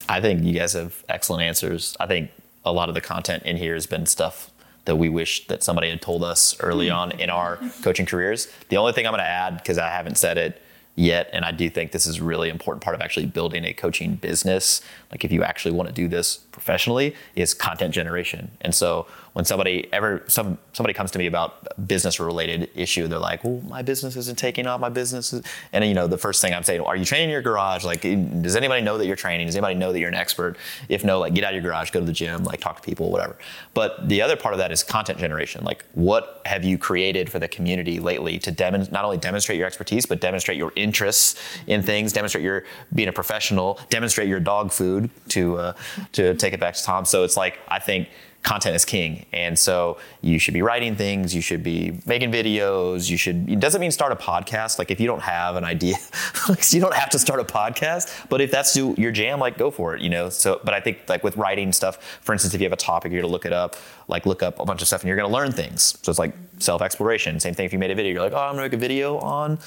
I 0.09 0.21
think 0.21 0.43
you 0.43 0.53
guys 0.53 0.75
have 0.75 1.05
excellent 1.09 1.43
answers. 1.43 1.97
I 1.99 2.07
think 2.07 2.31
a 2.65 2.73
lot 2.73 2.89
of 2.89 2.95
the 2.95 3.01
content 3.01 3.43
in 3.45 3.57
here 3.57 3.75
has 3.75 3.87
been 3.87 4.07
stuff 4.07 4.51
that 4.85 4.97
we 4.97 5.09
wish 5.09 5.47
that 5.47 5.63
somebody 5.63 5.91
had 5.91 6.03
told 6.03 6.23
us 6.23 6.59
early 6.61 6.89
hmm. 6.89 6.95
on 6.95 7.11
in 7.13 7.31
our 7.31 7.59
coaching 7.83 8.07
careers. 8.07 8.49
The 8.69 8.77
only 8.77 8.93
thing 8.93 9.07
I'm 9.07 9.13
going 9.13 9.25
to 9.25 9.29
add, 9.29 9.57
because 9.59 9.79
I 9.79 9.89
haven't 9.89 10.19
said 10.19 10.39
it 10.39 10.61
yet, 10.97 11.29
and 11.33 11.45
I 11.45 11.51
do 11.51 11.69
think 11.69 11.93
this 11.93 12.07
is 12.07 12.19
a 12.19 12.25
really 12.25 12.49
important 12.49 12.83
part 12.83 12.95
of 12.95 13.01
actually 13.01 13.27
building 13.27 13.65
a 13.65 13.73
coaching 13.73 14.15
business, 14.15 14.81
like 15.11 15.25
if 15.25 15.33
you 15.33 15.43
actually 15.43 15.73
want 15.73 15.89
to 15.89 15.95
do 15.95 16.07
this 16.07 16.37
professionally, 16.37 17.17
is 17.35 17.53
content 17.53 17.93
generation. 17.93 18.53
And 18.61 18.75
so 18.75 19.07
when 19.35 19.45
somebody 19.45 19.89
ever 19.93 20.23
some 20.29 20.59
somebody 20.73 20.95
comes 20.95 21.11
to 21.11 21.19
me 21.19 21.27
about 21.27 21.87
business 21.87 22.19
related 22.19 22.71
issue, 22.75 23.07
they're 23.09 23.19
like, 23.19 23.45
"Well, 23.45 23.61
my 23.69 23.83
business 23.83 24.17
isn't 24.17 24.39
taking 24.39 24.67
off. 24.67 24.81
My 24.81 24.89
business 24.89 25.33
is," 25.33 25.45
and 25.73 25.85
you 25.85 25.93
know, 25.93 26.07
the 26.07 26.17
first 26.17 26.41
thing 26.41 26.55
I'm 26.55 26.63
saying, 26.63 26.81
"Are 26.81 26.97
you 26.97 27.05
training 27.05 27.29
in 27.29 27.33
your 27.33 27.43
garage? 27.43 27.85
Like, 27.85 28.03
does 28.03 28.55
anybody 28.57 28.81
know 28.83 28.97
that 28.97 29.07
you're 29.07 29.17
training? 29.17 29.47
Does 29.47 29.57
anybody 29.57 29.75
know 29.75 29.93
that 29.93 29.99
you're 29.99 30.09
an 30.09 30.15
expert? 30.15 30.57
If 30.89 31.05
no, 31.05 31.19
like, 31.19 31.35
get 31.35 31.43
out 31.43 31.53
of 31.53 31.63
your 31.63 31.71
garage, 31.71 31.91
go 31.91 31.99
to 31.99 32.07
the 32.07 32.13
gym, 32.13 32.45
like, 32.45 32.61
talk 32.61 32.77
to 32.77 32.83
people, 32.83 33.11
whatever." 33.11 33.37
But 33.75 34.09
the 34.09 34.23
other 34.23 34.37
part 34.37 34.55
of 34.55 34.59
that 34.59 34.71
is 34.71 34.85
content 34.85 35.19
generation. 35.19 35.65
Like, 35.65 35.85
what 35.95 36.41
have 36.47 36.63
you 36.63 36.79
created 36.79 37.29
for 37.29 37.41
the 37.41 37.49
community 37.49 37.99
lately 37.99 38.39
to 38.39 38.53
dem- 38.53 38.87
not 38.93 39.05
only 39.05 39.19
demonstrate 39.19 39.59
your 39.59 39.67
expertise, 39.67 40.07
but 40.07 40.21
demonstrate 40.21 40.57
your 40.57 40.73
interests 40.77 41.41
in 41.67 41.83
things, 41.83 42.13
demonstrate 42.13 42.45
your 42.45 42.63
being 42.95 43.09
a 43.09 43.13
professional, 43.13 43.81
demonstrate 43.91 44.29
your 44.29 44.41
dog 44.41 44.71
food 44.71 45.11
to 45.31 45.57
uh, 45.57 45.73
to 46.13 46.35
take 46.37 46.53
it 46.55 46.61
back 46.61 46.75
to 46.75 46.85
Tom. 46.85 47.05
So 47.05 47.25
it's 47.25 47.37
like 47.37 47.59
I 47.67 47.81
think 47.81 48.09
content 48.45 48.77
is 48.77 48.85
king. 48.85 49.25
And 49.33 49.59
so 49.59 49.97
you 50.21 50.39
should 50.39 50.55
be 50.55 50.61
writing 50.61 50.95
things, 50.95 51.35
you 51.35 51.41
should 51.41 51.63
be 51.63 51.99
making 52.05 52.31
videos, 52.31 53.11
you 53.11 53.17
should, 53.17 53.49
it 53.49 53.59
doesn't 53.59 53.81
mean 53.81 53.91
start 53.91 54.13
a 54.13 54.17
podcast. 54.17 54.79
Like 54.79 54.91
if 54.91 55.01
you 55.01 55.07
don't 55.07 55.23
have 55.23 55.57
an 55.57 55.65
idea, 55.65 55.97
you 56.69 56.81
don't 56.81 56.95
have 56.95 57.09
to 57.11 57.19
start 57.19 57.41
a 57.41 57.45
podcast, 57.45 58.29
but 58.29 58.43
if 58.43 58.51
that's 58.51 58.77
your 58.77 59.11
jam, 59.11 59.41
like 59.41 59.57
go 59.57 59.71
for 59.71 59.97
it, 59.97 60.03
you 60.03 60.11
know? 60.11 60.29
So, 60.29 60.61
but 60.63 60.75
I 60.75 60.81
think 60.81 61.01
like 61.09 61.25
with 61.25 61.39
writing 61.39 61.73
stuff, 61.73 61.97
for 62.21 62.35
instance, 62.35 62.53
if 62.53 62.61
you 62.61 62.67
have 62.67 62.73
a 62.73 62.77
topic, 62.77 63.13
you're 63.13 63.23
gonna 63.23 63.33
look 63.33 63.47
it 63.47 63.53
up, 63.53 63.77
like 64.09 64.27
look 64.27 64.43
up 64.43 64.61
a 64.61 64.67
bunch 64.67 64.83
of 64.83 64.89
stuff 64.89 65.01
and 65.01 65.09
you're 65.09 65.17
gonna 65.17 65.33
learn 65.33 65.51
things. 65.51 65.99
So 66.03 66.11
it's 66.11 66.19
like 66.19 66.35
self-exploration. 66.59 67.41
Same 67.41 67.55
thing 67.55 67.65
if 67.65 67.73
you 67.73 67.79
made 67.79 67.91
a 67.91 67.95
video, 67.95 68.13
you're 68.13 68.23
like, 68.23 68.35
oh, 68.35 68.37
I'm 68.37 68.53
gonna 68.53 68.67
make 68.67 68.75
a 68.75 68.77
video 68.77 69.19
on 69.19 69.59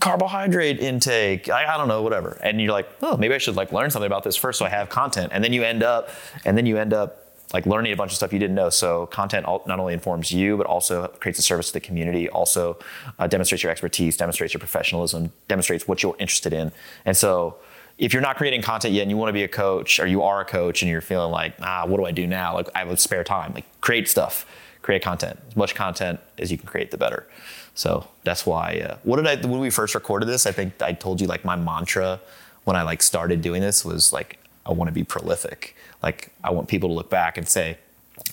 carbohydrate 0.00 0.80
intake 0.80 1.48
I, 1.48 1.72
I, 1.72 1.78
don't 1.78 1.86
know 1.86 2.02
whatever 2.02 2.36
and 2.42 2.60
you're 2.60 2.72
like 2.72 2.88
oh 3.02 3.16
maybe 3.16 3.34
i 3.34 3.38
should 3.38 3.54
like 3.54 3.70
learn 3.70 3.88
something 3.88 4.06
about 4.08 4.24
this 4.24 4.34
first 4.34 4.58
so 4.58 4.64
i 4.64 4.68
have 4.68 4.88
content 4.88 5.30
and 5.32 5.44
then 5.44 5.52
you 5.52 5.62
end 5.62 5.84
up 5.84 6.08
and 6.44 6.58
then 6.58 6.66
you 6.66 6.76
end 6.76 6.92
up 6.92 7.19
like 7.52 7.66
learning 7.66 7.92
a 7.92 7.96
bunch 7.96 8.12
of 8.12 8.16
stuff 8.16 8.32
you 8.32 8.38
didn't 8.38 8.54
know. 8.54 8.70
So 8.70 9.06
content 9.06 9.46
not 9.66 9.80
only 9.80 9.92
informs 9.92 10.32
you, 10.32 10.56
but 10.56 10.66
also 10.66 11.08
creates 11.08 11.38
a 11.38 11.42
service 11.42 11.68
to 11.68 11.72
the 11.72 11.80
community, 11.80 12.28
also 12.28 12.78
uh, 13.18 13.26
demonstrates 13.26 13.62
your 13.62 13.72
expertise, 13.72 14.16
demonstrates 14.16 14.54
your 14.54 14.58
professionalism, 14.58 15.32
demonstrates 15.48 15.88
what 15.88 16.02
you're 16.02 16.16
interested 16.18 16.52
in. 16.52 16.72
And 17.04 17.16
so 17.16 17.56
if 17.98 18.12
you're 18.12 18.22
not 18.22 18.36
creating 18.36 18.62
content 18.62 18.94
yet 18.94 19.02
and 19.02 19.10
you 19.10 19.16
want 19.16 19.28
to 19.28 19.34
be 19.34 19.42
a 19.42 19.48
coach 19.48 20.00
or 20.00 20.06
you 20.06 20.22
are 20.22 20.40
a 20.40 20.44
coach 20.44 20.82
and 20.82 20.90
you're 20.90 21.00
feeling 21.00 21.30
like, 21.30 21.54
ah, 21.60 21.84
what 21.86 21.98
do 21.98 22.06
I 22.06 22.12
do 22.12 22.26
now? 22.26 22.54
Like 22.54 22.68
I 22.74 22.84
have 22.84 23.00
spare 23.00 23.24
time, 23.24 23.52
like 23.52 23.66
create 23.80 24.08
stuff, 24.08 24.46
create 24.80 25.02
content. 25.02 25.38
As 25.48 25.56
much 25.56 25.74
content 25.74 26.20
as 26.38 26.50
you 26.50 26.56
can 26.56 26.66
create, 26.66 26.90
the 26.90 26.96
better. 26.96 27.26
So 27.74 28.08
that's 28.24 28.46
why, 28.46 28.80
uh, 28.88 28.96
what 29.02 29.16
did 29.16 29.26
I, 29.26 29.46
when 29.46 29.60
we 29.60 29.70
first 29.70 29.94
recorded 29.94 30.26
this, 30.26 30.46
I 30.46 30.52
think 30.52 30.80
I 30.80 30.92
told 30.92 31.20
you 31.20 31.26
like 31.26 31.44
my 31.44 31.56
mantra 31.56 32.20
when 32.64 32.76
I 32.76 32.82
like 32.82 33.02
started 33.02 33.42
doing 33.42 33.60
this 33.60 33.84
was 33.84 34.12
like, 34.12 34.38
I 34.64 34.72
want 34.72 34.88
to 34.88 34.92
be 34.92 35.04
prolific. 35.04 35.76
Like 36.02 36.32
I 36.42 36.50
want 36.50 36.68
people 36.68 36.88
to 36.88 36.94
look 36.94 37.10
back 37.10 37.36
and 37.38 37.48
say, 37.48 37.78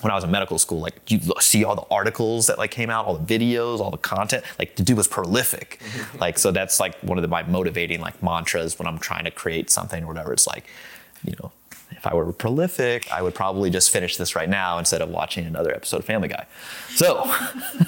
when 0.02 0.12
I 0.12 0.16
was 0.16 0.24
in 0.24 0.32
medical 0.32 0.60
school, 0.60 0.80
like 0.80 1.10
you 1.10 1.20
see 1.40 1.64
all 1.64 1.76
the 1.76 1.86
articles 1.90 2.48
that 2.48 2.58
like 2.58 2.72
came 2.72 2.90
out, 2.90 3.06
all 3.06 3.18
the 3.18 3.40
videos, 3.40 3.80
all 3.80 3.92
the 3.92 3.98
content. 3.98 4.44
Like 4.60 4.76
the 4.76 4.84
dude 4.84 4.98
was 4.98 5.08
prolific. 5.08 5.82
like 6.20 6.38
so 6.38 6.52
that's 6.52 6.80
like 6.80 6.96
one 7.00 7.18
of 7.18 7.22
the, 7.22 7.28
my 7.28 7.44
motivating 7.44 8.00
like 8.00 8.22
mantras 8.22 8.78
when 8.78 8.88
I'm 8.88 9.00
trying 9.00 9.26
to 9.26 9.32
create 9.32 9.70
something 9.70 10.04
or 10.04 10.08
whatever. 10.08 10.34
It's 10.34 10.48
like, 10.48 10.66
you 11.24 11.34
know, 11.42 11.52
if 11.92 12.06
I 12.06 12.14
were 12.14 12.32
prolific, 12.34 13.12
I 13.12 13.22
would 13.22 13.34
probably 13.34 13.70
just 13.70 13.90
finish 13.90 14.18
this 14.18 14.36
right 14.36 14.50
now 14.50 14.78
instead 14.78 15.02
of 15.02 15.10
watching 15.10 15.46
another 15.46 15.74
episode 15.74 15.98
of 15.98 16.06
Family 16.06 16.28
Guy. 16.28 16.46
So, 16.90 17.24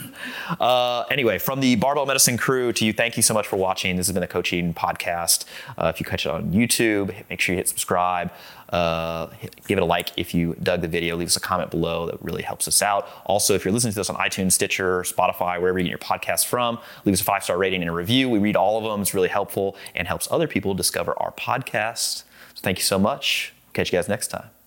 uh, 0.60 1.04
anyway, 1.12 1.38
from 1.38 1.60
the 1.60 1.76
Barbell 1.76 2.06
Medicine 2.06 2.38
crew 2.38 2.72
to 2.74 2.86
you, 2.86 2.94
thank 2.94 3.18
you 3.18 3.24
so 3.24 3.34
much 3.34 3.46
for 3.46 3.58
watching. 3.58 3.98
This 3.98 4.08
has 4.08 4.14
been 4.14 4.24
a 4.24 4.28
coaching 4.28 4.74
podcast. 4.74 5.46
Uh, 5.78 5.92
if 5.94 6.00
you 6.00 6.06
catch 6.06 6.26
it 6.26 6.32
on 6.32 6.52
YouTube, 6.52 7.14
make 7.30 7.42
sure 7.42 7.54
you 7.54 7.58
hit 7.58 7.68
subscribe. 7.68 8.32
Uh, 8.70 9.28
give 9.68 9.78
it 9.78 9.82
a 9.82 9.86
like 9.86 10.12
if 10.18 10.34
you 10.34 10.56
dug 10.62 10.82
the 10.82 10.88
video. 10.88 11.16
Leave 11.16 11.28
us 11.28 11.36
a 11.36 11.40
comment 11.40 11.72
below. 11.72 12.06
That 12.06 12.22
really 12.22 12.44
helps 12.44 12.68
us 12.68 12.82
out. 12.82 13.08
Also, 13.26 13.56
if 13.56 13.66
you're 13.66 13.74
listening 13.74 13.94
to 13.94 14.00
this 14.00 14.10
on 14.10 14.16
iTunes, 14.18 14.54
Stitcher, 14.54 15.02
Spotify, 15.02 15.60
wherever 15.60 15.80
you 15.80 15.86
get 15.86 15.90
your 15.90 15.98
podcast 15.98 16.46
from, 16.46 16.80
leave 17.06 17.14
us 17.14 17.22
a 17.22 17.24
five 17.24 17.44
star 17.44 17.58
rating 17.58 17.82
and 17.82 17.90
a 17.90 17.94
review. 17.94 18.30
We 18.30 18.40
read 18.40 18.56
all 18.56 18.78
of 18.78 18.84
them. 18.84 19.02
It's 19.02 19.14
really 19.14 19.30
helpful 19.30 19.76
and 19.96 20.08
helps 20.08 20.28
other 20.32 20.48
people 20.48 20.74
discover 20.74 21.14
our 21.18 21.32
podcast. 21.32 22.24
So 22.54 22.62
thank 22.62 22.78
you 22.78 22.84
so 22.84 23.00
much. 23.00 23.54
Catch 23.74 23.92
you 23.92 23.98
guys 23.98 24.08
next 24.08 24.28
time. 24.28 24.59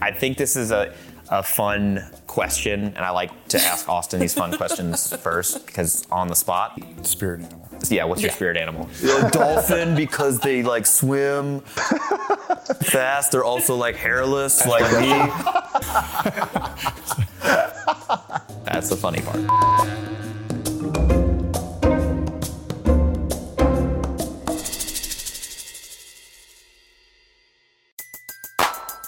I 0.00 0.10
think 0.10 0.36
this 0.36 0.56
is 0.56 0.70
a, 0.70 0.94
a 1.30 1.42
fun 1.42 2.04
question, 2.26 2.84
and 2.84 2.98
I 2.98 3.10
like 3.10 3.48
to 3.48 3.58
ask 3.60 3.88
Austin 3.88 4.20
these 4.20 4.34
fun 4.34 4.56
questions 4.56 5.14
first 5.22 5.66
because 5.66 6.06
on 6.10 6.28
the 6.28 6.34
spot. 6.34 6.80
Spirit 7.02 7.42
animal. 7.42 7.68
Yeah, 7.88 8.04
what's 8.04 8.22
your 8.22 8.30
spirit 8.30 8.56
animal? 8.56 8.88
A 9.02 9.30
dolphin 9.30 9.94
because 9.96 10.38
they 10.38 10.62
like 10.62 10.86
swim 10.86 11.60
fast. 12.80 13.32
They're 13.32 13.44
also 13.44 13.74
like 13.76 13.96
hairless, 13.96 14.66
like 14.66 14.84
me. 15.00 15.08
That's 18.64 18.88
the 18.88 18.96
funny 18.96 19.20
part. 19.20 19.40